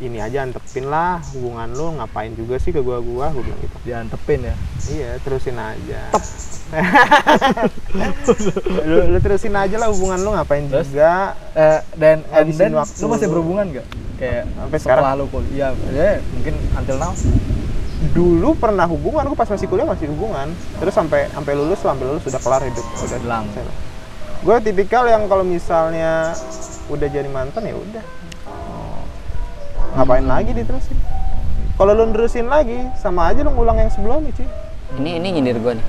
ini 0.00 0.16
aja 0.16 0.48
antepin 0.48 0.88
lah 0.88 1.20
hubungan 1.36 1.68
lu 1.72 1.92
ngapain 2.00 2.32
juga 2.32 2.56
sih 2.56 2.72
ke 2.72 2.80
gua 2.80 3.04
gua 3.04 3.28
gue 3.32 3.44
bilang 3.44 3.60
gitu 3.60 3.76
diantepin 3.84 4.40
ya 4.48 4.54
iya 4.88 5.10
terusin 5.20 5.56
aja 5.56 6.00
lu, 8.88 8.96
lu 9.12 9.18
terusin 9.20 9.54
aja 9.54 9.76
lah 9.76 9.88
hubungan 9.92 10.18
lu 10.20 10.30
ngapain 10.32 10.64
Terus? 10.68 10.88
juga 10.88 11.34
Eh, 11.52 11.80
dan 11.98 12.22
and 12.30 12.48
Habisin 12.48 12.70
then 12.70 12.72
waktu 12.78 12.96
lu 13.02 13.06
masih 13.10 13.26
berhubungan 13.28 13.66
gak? 13.74 13.86
Kayak 14.16 14.44
Sampai 14.52 14.78
sekarang? 14.78 15.04
lu 15.18 15.24
kuliah, 15.28 15.72
ya 15.90 16.20
mungkin 16.36 16.54
until 16.76 16.96
now. 17.00 17.12
Dulu 18.00 18.56
pernah 18.56 18.88
hubungan 18.88 19.28
gue 19.28 19.36
pas 19.36 19.48
masih 19.48 19.68
kuliah 19.68 19.84
masih 19.84 20.08
hubungan. 20.08 20.48
Terus 20.80 20.94
sampai 20.96 21.28
sampai 21.28 21.52
lulus 21.52 21.78
sampai 21.84 22.04
lulus 22.08 22.24
sudah 22.24 22.40
kelar 22.40 22.62
hidup. 22.64 22.84
Udah 23.04 23.18
Hilang. 23.20 23.44
gue 24.40 24.56
tipikal 24.64 25.04
yang 25.04 25.28
kalau 25.28 25.44
misalnya 25.44 26.32
udah 26.88 27.08
jadi 27.12 27.28
mantan 27.28 27.60
ya 27.68 27.76
udah. 27.76 28.04
Ngapain 30.00 30.24
lagi 30.24 30.56
diterusin? 30.56 30.96
Kalau 31.76 31.92
lu 31.92 32.08
nerusin 32.08 32.48
lagi 32.48 32.76
sama 32.96 33.28
aja 33.28 33.44
lu 33.44 33.52
ngulang 33.52 33.76
yang 33.76 33.92
sebelumnya 33.92 34.32
cuy. 34.32 34.48
Ini 34.96 35.20
ini 35.20 35.28
nyindir 35.36 35.60
gue 35.60 35.76
nih. 35.76 35.86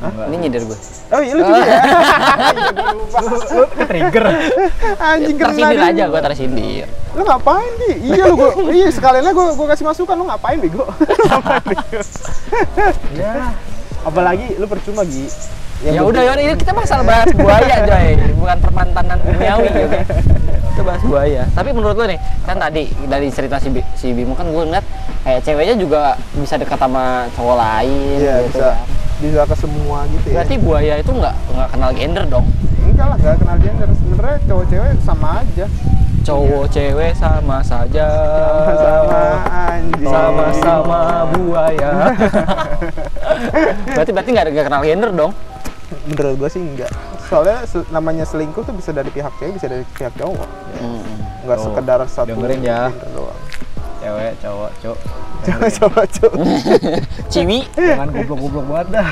Enggak. 0.00 0.26
Ini 0.26 0.36
nyindir 0.38 0.62
gue. 0.64 0.78
oh 1.10 1.20
iya 1.20 1.32
lu 1.32 1.42
juga 1.42 1.60
ya 1.60 1.82
lu, 3.50 3.64
trigger. 3.82 4.24
anjing 4.96 5.36
kena 5.36 5.48
Tersindir 5.50 5.80
aja 5.84 6.04
gue 6.06 6.20
tersindir. 6.22 6.86
lu 7.10 7.22
ngapain 7.22 7.72
di 7.76 7.90
iya 8.06 8.22
lu 8.24 8.34
gua 8.34 8.50
iya 8.70 8.88
sekalian 8.88 9.22
aja 9.22 9.32
gua, 9.32 9.52
gua 9.52 9.66
kasih 9.68 9.84
masukan 9.84 10.14
lu 10.14 10.24
ngapain 10.24 10.56
bego 10.56 10.86
Ngapain, 11.20 11.60
bego? 11.66 12.00
ya. 13.12 13.50
apalagi 14.00 14.56
lu 14.56 14.64
percuma 14.64 15.02
Gi 15.02 15.26
ya 15.82 15.96
gua- 15.98 16.08
udah 16.08 16.22
ya 16.22 16.30
udah, 16.30 16.42
ini 16.42 16.54
kita 16.54 16.72
masalah 16.72 17.02
bahas 17.02 17.28
buaya 17.32 17.76
coy, 17.82 18.08
bukan 18.34 18.56
permantanan 18.58 19.16
duniawi 19.18 19.68
gitu. 19.70 19.96
Kita 20.70 20.82
bahas 20.82 21.02
buaya. 21.02 21.42
Tapi 21.50 21.70
menurut 21.70 21.92
lo 21.94 22.04
nih, 22.04 22.16
kan 22.42 22.56
tadi 22.58 22.84
dari 23.02 23.28
cerita 23.28 23.56
si, 23.56 23.68
Bi- 23.70 23.88
si 23.94 24.12
Bimo 24.12 24.32
kan 24.32 24.44
gue 24.44 24.60
ngeliat 24.62 24.84
kayak 25.20 25.40
ceweknya 25.42 25.76
juga 25.76 26.00
bisa 26.32 26.54
dekat 26.54 26.76
sama 26.76 27.04
cowok 27.32 27.56
lain 27.58 28.16
iya 28.18 28.34
gitu 28.42 28.54
bisa 28.54 28.68
kan. 28.70 28.76
Bisa 29.20 29.44
ke 29.44 29.54
semua 29.54 29.98
gitu 30.08 30.26
ya 30.26 30.34
Berarti 30.36 30.54
buaya 30.56 30.94
itu 30.96 31.10
nggak 31.10 31.34
nggak 31.50 31.68
kenal 31.70 31.90
gender 31.92 32.24
dong. 32.26 32.46
enggak 32.82 33.06
lah 33.06 33.16
enggak 33.16 33.36
kenal 33.38 33.56
gender 33.58 33.88
sebenarnya 33.94 34.36
cowok-cewek 34.44 34.92
sama 35.00 35.28
aja 35.38 35.66
Cowok 36.20 36.64
cewek 36.68 37.12
sama 37.14 37.56
saja. 37.60 38.06
sama 38.70 39.22
anjing 39.70 40.04
Sama-sama 40.04 41.00
buaya. 41.30 41.90
berarti 43.90 44.10
berarti 44.10 44.30
nggak 44.30 44.44
ada 44.44 44.52
nggak 44.52 44.66
kenal 44.66 44.82
gender 44.82 45.10
dong. 45.10 45.32
menurut 46.06 46.34
gua 46.36 46.48
sih 46.48 46.62
enggak 46.62 46.90
soalnya 47.26 47.62
se- 47.64 47.86
namanya 47.90 48.22
selingkuh 48.22 48.62
tuh 48.62 48.70
bisa 48.72 48.90
dari 48.90 49.08
pihak 49.08 49.32
cewek 49.36 49.54
bisa 49.54 49.66
dari 49.66 49.82
pihak 49.90 50.14
cowok 50.14 50.48
Hmm. 50.78 51.02
enggak 51.42 51.56
Tuh, 51.56 51.64
sekedar 51.66 52.00
satu 52.06 52.30
dengerin 52.32 52.60
ya. 52.62 52.80
doang 53.10 53.36
Cewek, 54.10 54.32
cowok, 54.40 54.70
cowok. 54.80 54.98
coba 55.40 55.66
coba 55.70 56.00
coba 56.04 56.36
Ciwi. 57.26 57.58
Jangan 57.72 58.08
goblok-goblok 58.16 58.66
banget 58.66 58.88
dah. 58.92 59.08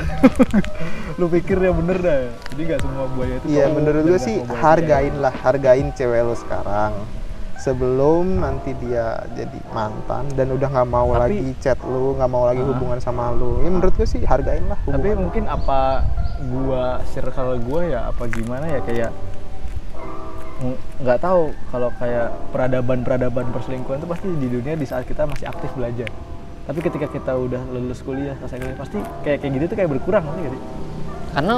lu 1.14 1.26
pikir 1.28 1.56
ya 1.56 1.70
bener 1.70 1.98
dah. 1.98 2.20
Jadi 2.48 2.62
nggak 2.64 2.80
semua 2.80 3.06
buaya 3.08 3.34
itu 3.36 3.46
Iya 3.48 3.64
cowok, 3.64 3.74
menurut 3.74 4.02
gue 4.04 4.18
sih 4.18 4.36
hargain 4.52 5.14
lah, 5.16 5.34
hargain 5.36 5.88
cewek 5.92 6.20
lo 6.20 6.34
sekarang 6.34 6.92
sebelum 7.58 8.38
nanti 8.38 8.70
dia 8.76 9.18
jadi 9.32 9.58
mantan 9.68 10.30
dan 10.32 10.46
udah 10.48 10.68
nggak 10.68 10.88
mau 10.88 11.10
Tapi- 11.10 11.20
lagi 11.20 11.58
chat 11.58 11.78
lu, 11.80 12.14
nggak 12.14 12.28
mau 12.28 12.44
lagi 12.44 12.60
Ah. 12.60 12.68
hubungan 12.68 12.98
sama 12.98 13.30
lu. 13.30 13.58
Ya 13.60 13.68
menurut 13.68 13.94
gue 13.94 14.04
sih 14.04 14.22
hargain 14.22 14.62
lah. 14.64 14.78
Tapi 14.80 15.08
mungkin 15.12 15.46
apa 15.46 16.06
gua 16.40 17.02
circle 17.08 17.58
gua 17.60 17.80
ya 17.82 18.00
apa 18.06 18.26
gimana 18.26 18.66
ya 18.68 18.78
kayak 18.80 19.10
nggak 20.98 21.18
tahu 21.22 21.54
kalau 21.70 21.94
kayak 22.02 22.34
peradaban-peradaban 22.50 23.46
perselingkuhan 23.54 24.02
itu 24.02 24.08
pasti 24.10 24.26
di 24.26 24.48
dunia 24.50 24.74
di 24.74 24.86
saat 24.86 25.06
kita 25.06 25.30
masih 25.30 25.46
aktif 25.46 25.70
belajar. 25.78 26.10
Tapi 26.68 26.78
ketika 26.84 27.06
kita 27.08 27.32
udah 27.32 27.62
lulus 27.72 28.02
kuliah, 28.04 28.34
selesai 28.42 28.58
kuliah, 28.60 28.76
pasti 28.76 28.98
kayak 29.24 29.38
kayak 29.40 29.52
gitu 29.56 29.64
tuh 29.72 29.76
kayak 29.78 29.90
berkurang 29.94 30.26
nggak 30.26 30.52
sih? 30.52 30.62
Karena 31.32 31.54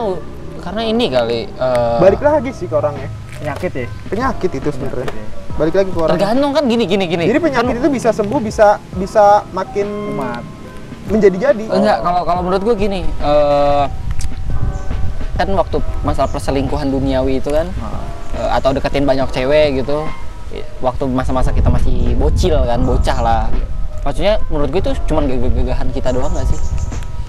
karena 0.60 0.82
ini 0.84 1.06
kali. 1.08 1.40
eh, 1.48 1.96
balik 1.98 2.20
lagi 2.20 2.50
sih 2.52 2.68
ke 2.68 2.76
orangnya. 2.76 3.08
Penyakit 3.40 3.72
ya. 3.72 3.86
Penyakit 4.12 4.50
itu 4.52 4.68
sebenarnya. 4.68 5.08
Ya. 5.08 5.26
Balik 5.56 5.74
lagi 5.80 5.90
ke 5.90 5.98
orang. 5.98 6.12
tergantung 6.14 6.52
kan 6.52 6.64
gini 6.68 6.84
gini 6.84 7.04
gini. 7.08 7.24
Jadi 7.24 7.40
penyakit 7.40 7.74
itu 7.80 7.88
bisa 7.88 8.08
sembuh, 8.12 8.40
bisa 8.44 8.76
bisa 9.00 9.24
makin 9.56 9.88
Kumat. 9.88 10.44
menjadi-jadi. 11.08 11.64
Enggak, 11.72 11.98
kalau 12.04 12.22
kalau 12.28 12.40
menurut 12.44 12.62
gue 12.62 12.74
gini, 12.76 13.00
eh 13.02 13.84
kan 15.40 15.48
waktu 15.56 15.80
masalah 16.04 16.28
perselingkuhan 16.28 16.92
duniawi 16.92 17.40
itu 17.40 17.48
kan 17.48 17.64
eh, 17.64 18.04
atau 18.48 18.70
deketin 18.70 19.04
banyak 19.04 19.28
cewek 19.28 19.82
gitu, 19.82 20.06
waktu 20.78 21.04
masa-masa 21.06 21.50
kita 21.50 21.68
masih 21.68 22.14
bocil 22.14 22.56
kan, 22.62 22.80
bocah 22.80 23.18
lah. 23.20 23.44
Maksudnya 24.00 24.40
menurut 24.48 24.68
gue 24.70 24.80
itu 24.80 24.92
cuma 25.04 25.20
gagah-gagahan 25.22 25.88
kita 25.92 26.08
doang 26.10 26.32
gak 26.32 26.48
sih? 26.48 26.60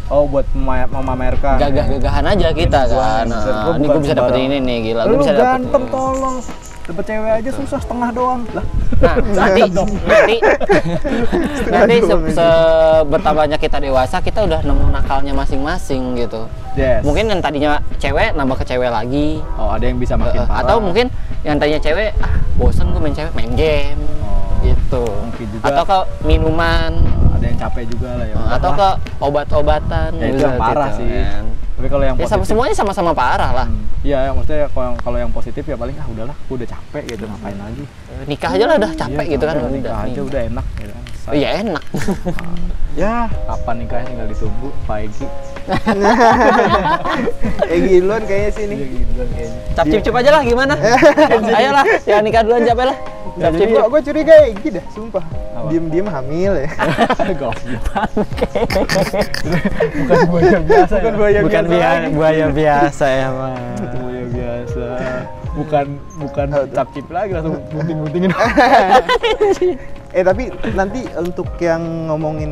Oh 0.07 0.27
buat 0.27 0.43
mema- 0.51 0.87
memamerkan. 0.87 1.55
Gagah-gagahan 1.55 2.25
aja 2.27 2.51
kita 2.51 2.79
Ini 2.81 2.91
gua 2.91 2.99
kan. 2.99 3.23
nih, 3.23 3.31
Nah, 3.31 3.63
gua 3.63 3.73
ini 3.75 3.85
gue 3.87 4.01
bisa 4.03 4.13
dapetin 4.13 4.43
ini 4.45 4.57
nih, 4.59 4.77
gila. 4.85 5.01
Lu 5.03 5.15
bisa 5.17 5.31
dapetin. 5.31 5.47
ganteng 5.67 5.85
tolong. 5.87 6.35
Dapet 6.81 7.03
cewek 7.07 7.31
aja 7.39 7.49
susah 7.55 7.79
setengah 7.79 8.09
doang. 8.11 8.41
Lah. 8.51 8.65
Nah, 9.01 9.15
nanti 9.39 9.61
nanti 10.05 10.35
nanti 11.67 11.95
se, 11.99 12.15
se- 12.31 13.03
bertambahnya 13.03 13.57
kita 13.57 13.77
dewasa, 13.77 14.19
kita 14.19 14.45
udah 14.45 14.61
nemu 14.61 14.85
nakalnya 14.89 15.33
masing-masing 15.33 16.15
gitu. 16.15 16.45
Yes. 16.73 17.01
Mungkin 17.01 17.27
yang 17.27 17.41
tadinya 17.41 17.71
cewek 17.97 18.31
nambah 18.33 18.61
ke 18.61 18.65
cewek 18.67 18.87
lagi. 18.87 19.41
Oh, 19.57 19.73
ada 19.73 19.83
yang 19.83 19.97
bisa 19.97 20.13
makin 20.15 20.41
Eh, 20.41 20.47
parah. 20.47 20.63
atau 20.63 20.77
mungkin 20.77 21.09
yang 21.41 21.57
tadinya 21.57 21.81
cewek 21.81 22.13
ah 22.21 22.37
bosan 22.55 22.93
gue 22.93 23.01
main 23.01 23.11
cewek 23.11 23.33
main 23.33 23.51
game 23.53 23.99
Oh, 24.21 24.61
gitu. 24.61 25.03
mungkin 25.03 25.45
juga. 25.49 25.63
Atau 25.67 25.83
ke 25.83 25.97
minuman 26.23 26.91
ada 27.33 27.45
yang 27.47 27.57
capek 27.57 27.83
juga 27.89 28.09
lah 28.15 28.25
ya. 28.25 28.35
atau 28.53 28.71
ke 28.71 28.89
obat-obatan. 29.19 30.09
Ya, 30.15 30.25
itu 30.27 30.37
gitu, 30.37 30.45
yang 30.45 30.61
parah 30.61 30.89
gitu, 30.93 30.99
sih. 31.01 31.09
kan. 31.09 31.43
Tapi 31.81 31.89
kalau 31.89 32.05
yang 32.05 32.13
Ya 32.13 32.29
sama 32.29 32.45
positif 32.45 32.53
semuanya 32.53 32.75
sama-sama 32.77 33.09
parah 33.09 33.51
lah. 33.57 33.65
Hmm, 33.65 33.89
Iya, 34.05 34.29
ya, 34.29 34.31
maksudnya 34.37 34.69
kalau 34.69 34.85
yang 34.85 34.97
kalau 35.01 35.17
yang 35.17 35.31
positif 35.33 35.65
ya 35.65 35.73
paling 35.73 35.97
ah 35.97 36.05
udahlah, 36.05 36.35
aku 36.37 36.53
udah 36.61 36.69
capek 36.69 37.03
gitu 37.09 37.25
ngapain 37.25 37.57
lagi. 37.57 37.83
Eh, 37.89 38.25
Nikah 38.29 38.51
aja 38.53 38.65
lah 38.69 38.75
udah 38.77 38.91
capek 38.93 39.25
Iya, 39.25 39.33
gitu 39.33 39.43
kan 39.49 39.55
udah, 39.57 39.65
udah. 39.65 39.73
nikah 39.73 39.97
aja 40.05 40.19
udah 40.21 40.41
enak 40.45 40.65
gitu 40.77 40.93
kan. 40.93 41.03
Oh, 41.23 41.33
iya 41.33 41.61
enak. 41.61 41.83
Ya, 42.91 43.23
kapan 43.47 43.75
nikahnya 43.79 44.03
tinggal 44.05 44.27
ditunggu, 44.27 44.67
Pak 44.83 44.99
Egi. 44.99 45.23
Eh 47.63 47.79
giluan 47.87 48.19
kayaknya 48.21 48.49
sih 48.51 48.63
Iya 48.63 48.75
ini. 48.75 48.99
gitu 48.99 49.11
kan 49.15 49.27
kayaknya. 49.31 49.59
Cap 49.71 49.85
cip 49.87 50.01
cip 50.03 50.11
aja 50.13 50.29
lah 50.29 50.41
gimana? 50.43 50.73
Ayolah, 51.55 51.85
jangan 52.03 52.19
nikah 52.21 52.43
duluan 52.43 52.61
capek 52.61 52.85
lah. 52.91 52.97
Ya, 53.31 53.47
Cap 53.47 53.53
cip 53.55 53.69
Gue 53.71 54.01
curiga 54.03 54.33
ya 54.35 54.47
Egi 54.51 54.69
dah, 54.71 54.85
sumpah. 54.91 55.23
Diem-diem 55.71 56.03
hamil 56.05 56.51
ya. 56.57 56.69
Goblok. 57.31 57.55
Bukan 59.95 60.19
buaya 60.27 60.59
biasa 60.59 60.93
Bukan 60.93 61.07
ya. 61.07 61.15
buaya 61.15 61.39
Bukan 61.39 61.63
biasa 61.63 61.71
bia- 61.71 61.95
lagi. 61.95 62.11
buaya 62.11 62.45
biasa 62.51 63.05
ya 63.07 63.27
mah. 63.31 63.55
buaya 63.95 64.23
biasa. 64.27 64.87
Bukan 65.51 65.85
bukan 66.17 66.47
cap 66.71 66.87
cip 66.91 67.07
lagi 67.07 67.31
langsung 67.31 67.59
bunting-buntingin. 67.69 68.31
Eh 70.11 70.23
tapi 70.23 70.51
nanti 70.71 71.07
untuk 71.15 71.47
yang 71.57 71.79
ngomongin 72.05 72.51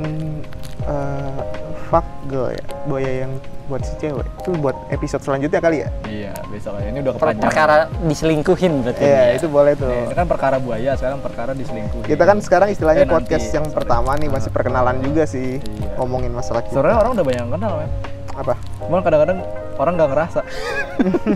eh, 0.81 1.39
fuck 1.85 2.07
girl 2.25 2.47
ya, 2.47 2.63
buaya 2.87 3.27
yang 3.27 3.35
buat 3.67 3.83
si 3.83 3.93
cewek 3.99 4.23
itu 4.23 4.49
buat 4.55 4.73
episode 4.89 5.21
selanjutnya 5.21 5.59
kali 5.59 5.77
ya? 5.79 5.89
iya, 6.07 6.33
besok 6.47 6.73
aja 6.73 6.87
ini 6.87 6.99
udah 7.01 7.13
Per- 7.13 7.21
kepanjangan. 7.21 7.43
perkara 7.43 7.75
diselingkuhin 8.01 8.73
berarti. 8.81 9.03
Iya, 9.03 9.21
ya. 9.21 9.35
itu 9.35 9.45
boleh 9.45 9.73
tuh. 9.75 9.91
Ini 9.91 10.15
kan 10.15 10.25
perkara 10.25 10.57
buaya, 10.57 10.95
sekarang 10.95 11.19
perkara 11.19 11.51
diselingkuhi. 11.51 12.07
Kita 12.07 12.23
kan 12.23 12.39
sekarang 12.39 12.71
istilahnya 12.71 13.03
Eh, 13.03 13.05
nanti. 13.05 13.15
podcast 13.19 13.45
yang 13.51 13.67
pertama 13.67 14.15
nih 14.15 14.25
masih 14.27 14.49
perkenalan 14.49 14.97
juga 15.03 15.27
sih 15.27 15.59
Iya. 15.59 15.99
ngomongin 15.99 16.31
masalah 16.31 16.63
kita. 16.63 16.73
Sebenarnya 16.73 16.97
orang 16.97 17.11
udah 17.13 17.25
banyak 17.27 17.41
yang 17.41 17.51
kenal, 17.51 17.73
men. 17.77 17.91
Apa? 18.33 18.53
Cuman 18.79 19.01
kadang-kadang 19.03 19.37
orang 19.75 19.93
nggak 19.93 20.09
ngerasa. 20.09 20.39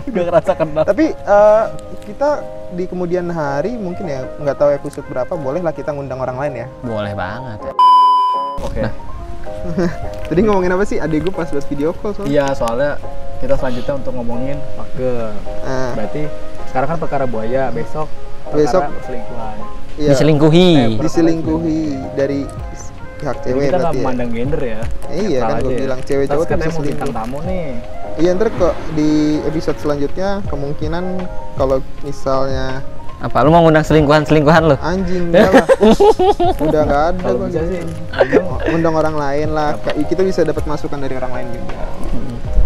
Nggak 0.04 0.24
ngerasa 0.28 0.52
kenal. 0.54 0.82
Tapi 0.82 1.06
eh, 1.10 1.64
kita 2.04 2.28
di 2.74 2.84
kemudian 2.84 3.28
hari 3.28 3.74
mungkin 3.74 4.04
ya 4.04 4.26
nggak 4.36 4.56
tahu 4.56 4.70
episode 4.72 5.06
berapa 5.06 5.32
bolehlah 5.32 5.72
kita 5.72 5.90
ngundang 5.90 6.18
orang 6.18 6.36
lain 6.36 6.54
ya. 6.62 6.66
Boleh 6.80 7.12
banget. 7.12 7.58
Oke. 8.60 8.82
Tadi 10.28 10.40
ngomongin 10.42 10.72
apa 10.72 10.84
sih? 10.84 11.00
Adik 11.00 11.24
gue 11.24 11.32
pas 11.32 11.48
buat 11.48 11.64
video 11.64 11.96
call 11.96 12.12
soalnya. 12.12 12.28
Iya, 12.30 12.46
soalnya 12.52 12.90
kita 13.40 13.54
selanjutnya 13.56 13.94
untuk 13.96 14.12
ngomongin 14.14 14.56
pake. 14.74 15.12
Nah, 15.64 15.92
Berarti 15.96 16.22
sekarang 16.68 16.88
kan 16.90 16.98
perkara 17.00 17.24
buaya, 17.24 17.68
besok 17.70 18.08
perkara 18.44 18.60
Besok- 18.60 18.84
perselingkuhan. 18.92 19.56
iya. 19.96 20.08
Diselingkuhi. 20.12 20.68
Eh, 20.74 20.88
diselingkuhi 21.00 21.80
dari 22.12 22.40
pihak 23.14 23.36
cewek 23.40 23.62
kita 23.64 23.78
nggak 23.78 23.94
ya. 23.94 24.00
memandang 24.00 24.30
gender 24.30 24.60
ya. 24.60 24.80
Eh, 25.08 25.16
iya, 25.32 25.38
kan 25.40 25.48
gua 25.48 25.60
aja 25.62 25.70
ya. 25.70 25.78
bilang 25.80 26.00
cewek 26.02 26.26
cowok 26.28 26.44
bisa 26.50 26.68
mau 26.68 26.82
bintang 26.82 27.10
tamu 27.10 27.38
nih. 27.42 27.68
Iya 28.14 28.30
ntar 28.38 28.46
kok 28.54 28.74
di 28.94 29.42
episode 29.42 29.74
selanjutnya 29.82 30.38
kemungkinan 30.46 31.26
kalau 31.58 31.82
misalnya 32.06 32.78
Apa 33.18 33.40
lu 33.40 33.48
mau 33.50 33.64
ngundang 33.64 33.86
selingkuhan-selingkuhan 33.88 34.62
lu? 34.68 34.76
Anjing, 34.84 35.26
enggak 35.32 35.48
lah. 35.48 35.66
Udah 36.60 36.82
nggak 36.84 37.02
ada 37.14 37.20
Kalau 37.24 37.36
gua 37.40 37.48
bisa 37.48 37.60
gitu. 37.64 37.72
sih, 37.72 37.80
undang 38.20 38.46
Undang 38.74 38.94
orang 39.00 39.16
lain 39.16 39.48
lah. 39.56 39.70
Kayak 39.80 40.12
kita 40.12 40.22
bisa 40.28 40.40
dapat 40.44 40.64
masukan 40.68 40.98
dari 41.00 41.14
orang 41.16 41.32
lain 41.32 41.48
juga. 41.56 41.80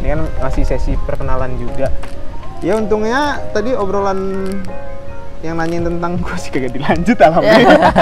Ini 0.03 0.07
kan 0.09 0.21
masih 0.43 0.65
sesi 0.67 0.99
perkenalan 1.07 1.55
juga. 1.63 1.95
Ya 2.59 2.75
untungnya 2.75 3.39
tadi 3.55 3.71
obrolan 3.71 4.19
yang 5.39 5.55
nanyain 5.55 5.87
tentang 5.87 6.19
gue 6.19 6.35
sih 6.35 6.51
kagak 6.51 6.75
dilanjut 6.75 7.15
alhamdulillah. 7.23 7.89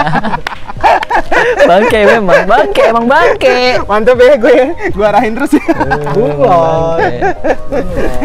bangke 1.69 2.01
memang, 2.17 2.49
bangke 2.49 2.83
emang 2.89 3.05
bangke. 3.05 3.77
Mantap 3.85 4.17
ya 4.17 4.35
gue 4.41 4.55
ya. 4.57 4.69
Gue 4.89 5.05
arahin 5.05 5.37
terus 5.37 5.53
ya. 5.53 5.61
Bunglon. 6.17 6.97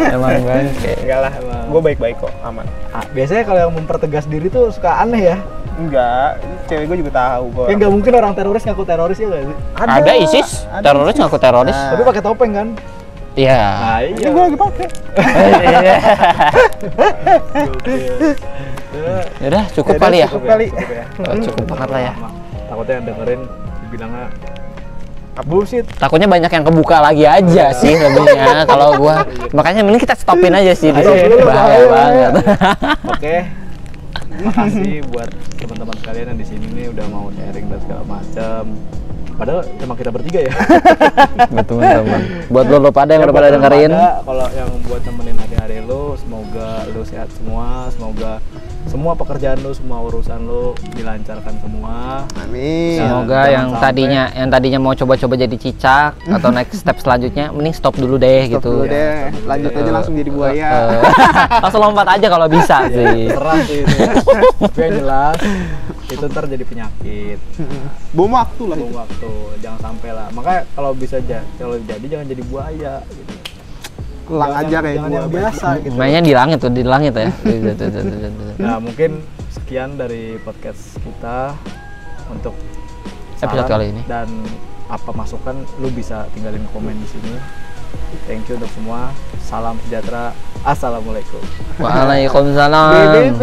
Emang 0.00 0.40
bangke. 0.40 0.96
Enggak 1.04 1.28
lah, 1.28 1.32
gue 1.68 1.80
baik-baik 1.92 2.16
kok, 2.24 2.32
aman. 2.40 2.64
Ah, 2.96 3.04
biasanya 3.12 3.44
kalau 3.44 3.60
yang 3.68 3.74
mempertegas 3.76 4.24
diri 4.24 4.48
tuh 4.48 4.72
suka 4.72 5.04
aneh 5.04 5.28
ya. 5.34 5.36
Enggak, 5.76 6.40
cewek 6.68 6.84
gue 6.88 6.96
juga 7.04 7.12
tahu 7.12 7.52
kok. 7.52 7.66
Ya 7.68 7.74
nggak 7.76 7.92
mungkin 7.92 8.12
orang 8.16 8.32
teroris 8.32 8.64
ngaku 8.64 8.84
teroris 8.88 9.20
ya 9.20 9.28
nggak 9.28 9.44
sih? 9.44 9.56
Ada 9.76 10.12
ISIS, 10.20 10.64
ada 10.68 10.84
teroris 10.88 11.16
ngaku 11.20 11.36
teroris. 11.36 11.76
Nah. 11.76 11.90
Tapi 11.96 12.02
pakai 12.08 12.22
topeng 12.24 12.52
kan? 12.52 12.68
Iya. 13.32 13.60
Nah, 13.60 14.00
Ini 14.04 14.28
gue 14.28 14.42
lagi 14.44 14.58
pakai. 14.60 14.86
Ya 18.92 19.46
udah 19.48 19.64
cukup 19.72 19.94
Yaudah, 19.96 20.04
kali 20.04 20.16
ya. 20.20 20.28
cukup 20.28 20.44
kali. 20.46 20.66
Cukup 20.68 20.90
ya. 20.92 21.04
Oh, 21.32 21.36
cukup 21.40 21.64
banget 21.66 21.88
lah 21.88 22.00
ya. 22.00 22.12
Takutnya 22.68 22.94
yang 22.94 23.04
dengerin 23.08 23.40
dibilangnya 23.82 24.26
bullshit. 25.40 25.84
Takutnya 25.96 26.28
banyak 26.28 26.50
yang 26.52 26.64
kebuka 26.68 26.96
lagi 27.00 27.24
aja 27.24 27.72
sih 27.72 27.96
lebihnya 27.96 28.64
kalau 28.70 29.00
gua. 29.00 29.24
Makanya 29.56 29.80
mending 29.80 30.04
kita 30.04 30.12
stopin 30.12 30.52
aja 30.52 30.76
sih 30.76 30.92
di 30.92 31.00
sini. 31.00 31.16
ayo, 31.24 31.46
Bahaya 31.48 31.72
ayo, 31.72 31.86
banget. 31.88 32.32
Oke. 33.16 33.36
Makasih 34.42 35.00
buat 35.08 35.30
teman-teman 35.56 35.96
sekalian 36.02 36.26
yang 36.34 36.38
di 36.40 36.46
sini 36.46 36.66
nih 36.76 36.86
udah 36.92 37.06
mau 37.08 37.32
sharing 37.32 37.66
dan 37.72 37.78
segala 37.80 38.02
macam. 38.04 38.62
Padahal 39.32 39.60
emang 39.80 39.96
kita 39.96 40.10
bertiga 40.12 40.40
ya. 40.44 40.52
Buat 41.48 41.64
teman-teman. 41.64 42.20
Buat 42.52 42.66
lo, 42.68 42.76
lo 42.84 42.90
pada 42.92 43.10
yang 43.16 43.24
udah 43.24 43.32
buat 43.32 43.44
pada 43.48 43.56
dengerin. 43.56 43.90
Kalau 43.96 44.46
yang 44.52 44.70
buat 44.84 45.00
temenin 45.00 45.36
hari-hari 45.40 45.78
lu, 45.80 46.12
semoga 46.20 46.84
lu 46.92 47.02
sehat 47.08 47.28
semua, 47.32 47.88
semoga 47.96 48.36
semua 48.84 49.14
pekerjaan 49.14 49.56
lu, 49.58 49.70
semua 49.70 50.02
urusan 50.02 50.38
lu 50.40 50.64
dilancarkan 50.92 51.54
semua. 51.56 52.26
Amin. 52.36 52.98
Semoga 52.98 53.40
Jangan 53.40 53.48
yang 53.48 53.66
sampai- 53.68 53.82
tadinya 53.84 54.22
yang 54.32 54.48
tadinya 54.48 54.78
mau 54.78 54.92
coba-coba 54.92 55.34
jadi 55.34 55.56
cicak 55.56 56.10
atau 56.28 56.50
next 56.54 56.76
step 56.78 56.96
selanjutnya 56.96 57.48
mending 57.50 57.72
stop 57.72 57.94
dulu 57.94 58.16
deh 58.16 58.46
Stop 58.46 58.52
gitu. 58.58 58.70
dulu 58.74 58.84
deh. 58.86 59.32
Lanjut 59.42 59.70
aja 59.70 59.82
Eh, 59.82 59.92
langsung 59.92 60.14
jadi 60.14 60.30
buaya. 60.30 60.68
eh, 60.90 61.02
langsung 61.58 61.80
lompat 61.80 62.06
aja 62.10 62.26
kalau 62.28 62.46
bisa 62.46 62.76
sih. 62.92 63.28
Terang 63.28 63.60
sih 63.62 63.78
itu. 63.80 63.96
Tapi 64.58 64.78
yang 64.78 64.94
jelas 64.98 65.36
itu 66.04 66.24
ntar 66.26 66.44
jadi 66.44 66.64
penyakit. 66.64 67.38
Bom 68.16 68.30
waktu 68.30 68.62
lah 68.62 68.76
itu. 68.76 68.84
Buang 68.84 68.96
waktu, 68.98 69.32
jangan 69.58 69.80
sampai 69.80 70.10
lah. 70.10 70.28
Makanya 70.30 70.60
kalau 70.70 70.92
bisa 70.92 71.16
ja- 71.22 71.46
kalau 71.54 71.80
jadi 71.80 72.06
jangan 72.08 72.26
jadi 72.28 72.42
buaya 72.44 72.94
gitu. 73.08 73.32
Lang 74.32 74.52
aja 74.56 74.76
kayak 74.80 74.98
gua. 75.04 75.12
yang 75.12 75.28
biasa 75.28 75.66
gitu. 75.84 75.94
Mainnya 76.00 76.22
di 76.24 76.32
langit 76.32 76.58
tuh, 76.64 76.72
di 76.72 76.82
langit 76.82 77.12
ya. 77.12 77.28
Tuh, 77.28 77.74
tuh, 77.76 77.88
tuh. 77.92 78.02
Nah, 78.56 78.76
mungkin 78.80 79.20
sekian 79.52 80.00
dari 80.00 80.40
podcast 80.40 80.96
kita 81.04 81.52
untuk 82.32 82.56
Episode 83.42 83.68
kali 83.68 83.90
ini. 83.92 84.02
dan 84.08 84.30
apa 84.86 85.10
masukan 85.12 85.56
lu 85.82 85.90
bisa 85.92 86.24
tinggalin 86.32 86.62
komen 86.72 86.96
di 86.96 87.08
sini. 87.10 87.34
Thank 88.24 88.48
you 88.48 88.56
untuk 88.56 88.72
semua. 88.72 89.12
Salam 89.42 89.76
sejahtera. 89.84 90.32
Assalamualaikum. 90.62 91.42
Waalaikumsalam. 91.76 92.88
BBB 92.92 93.42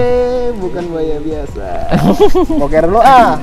bukan 0.58 0.84
buaya 0.90 1.18
biasa. 1.20 1.68
Poker 2.64 2.86
lu 2.88 2.98
ah. 2.98 3.38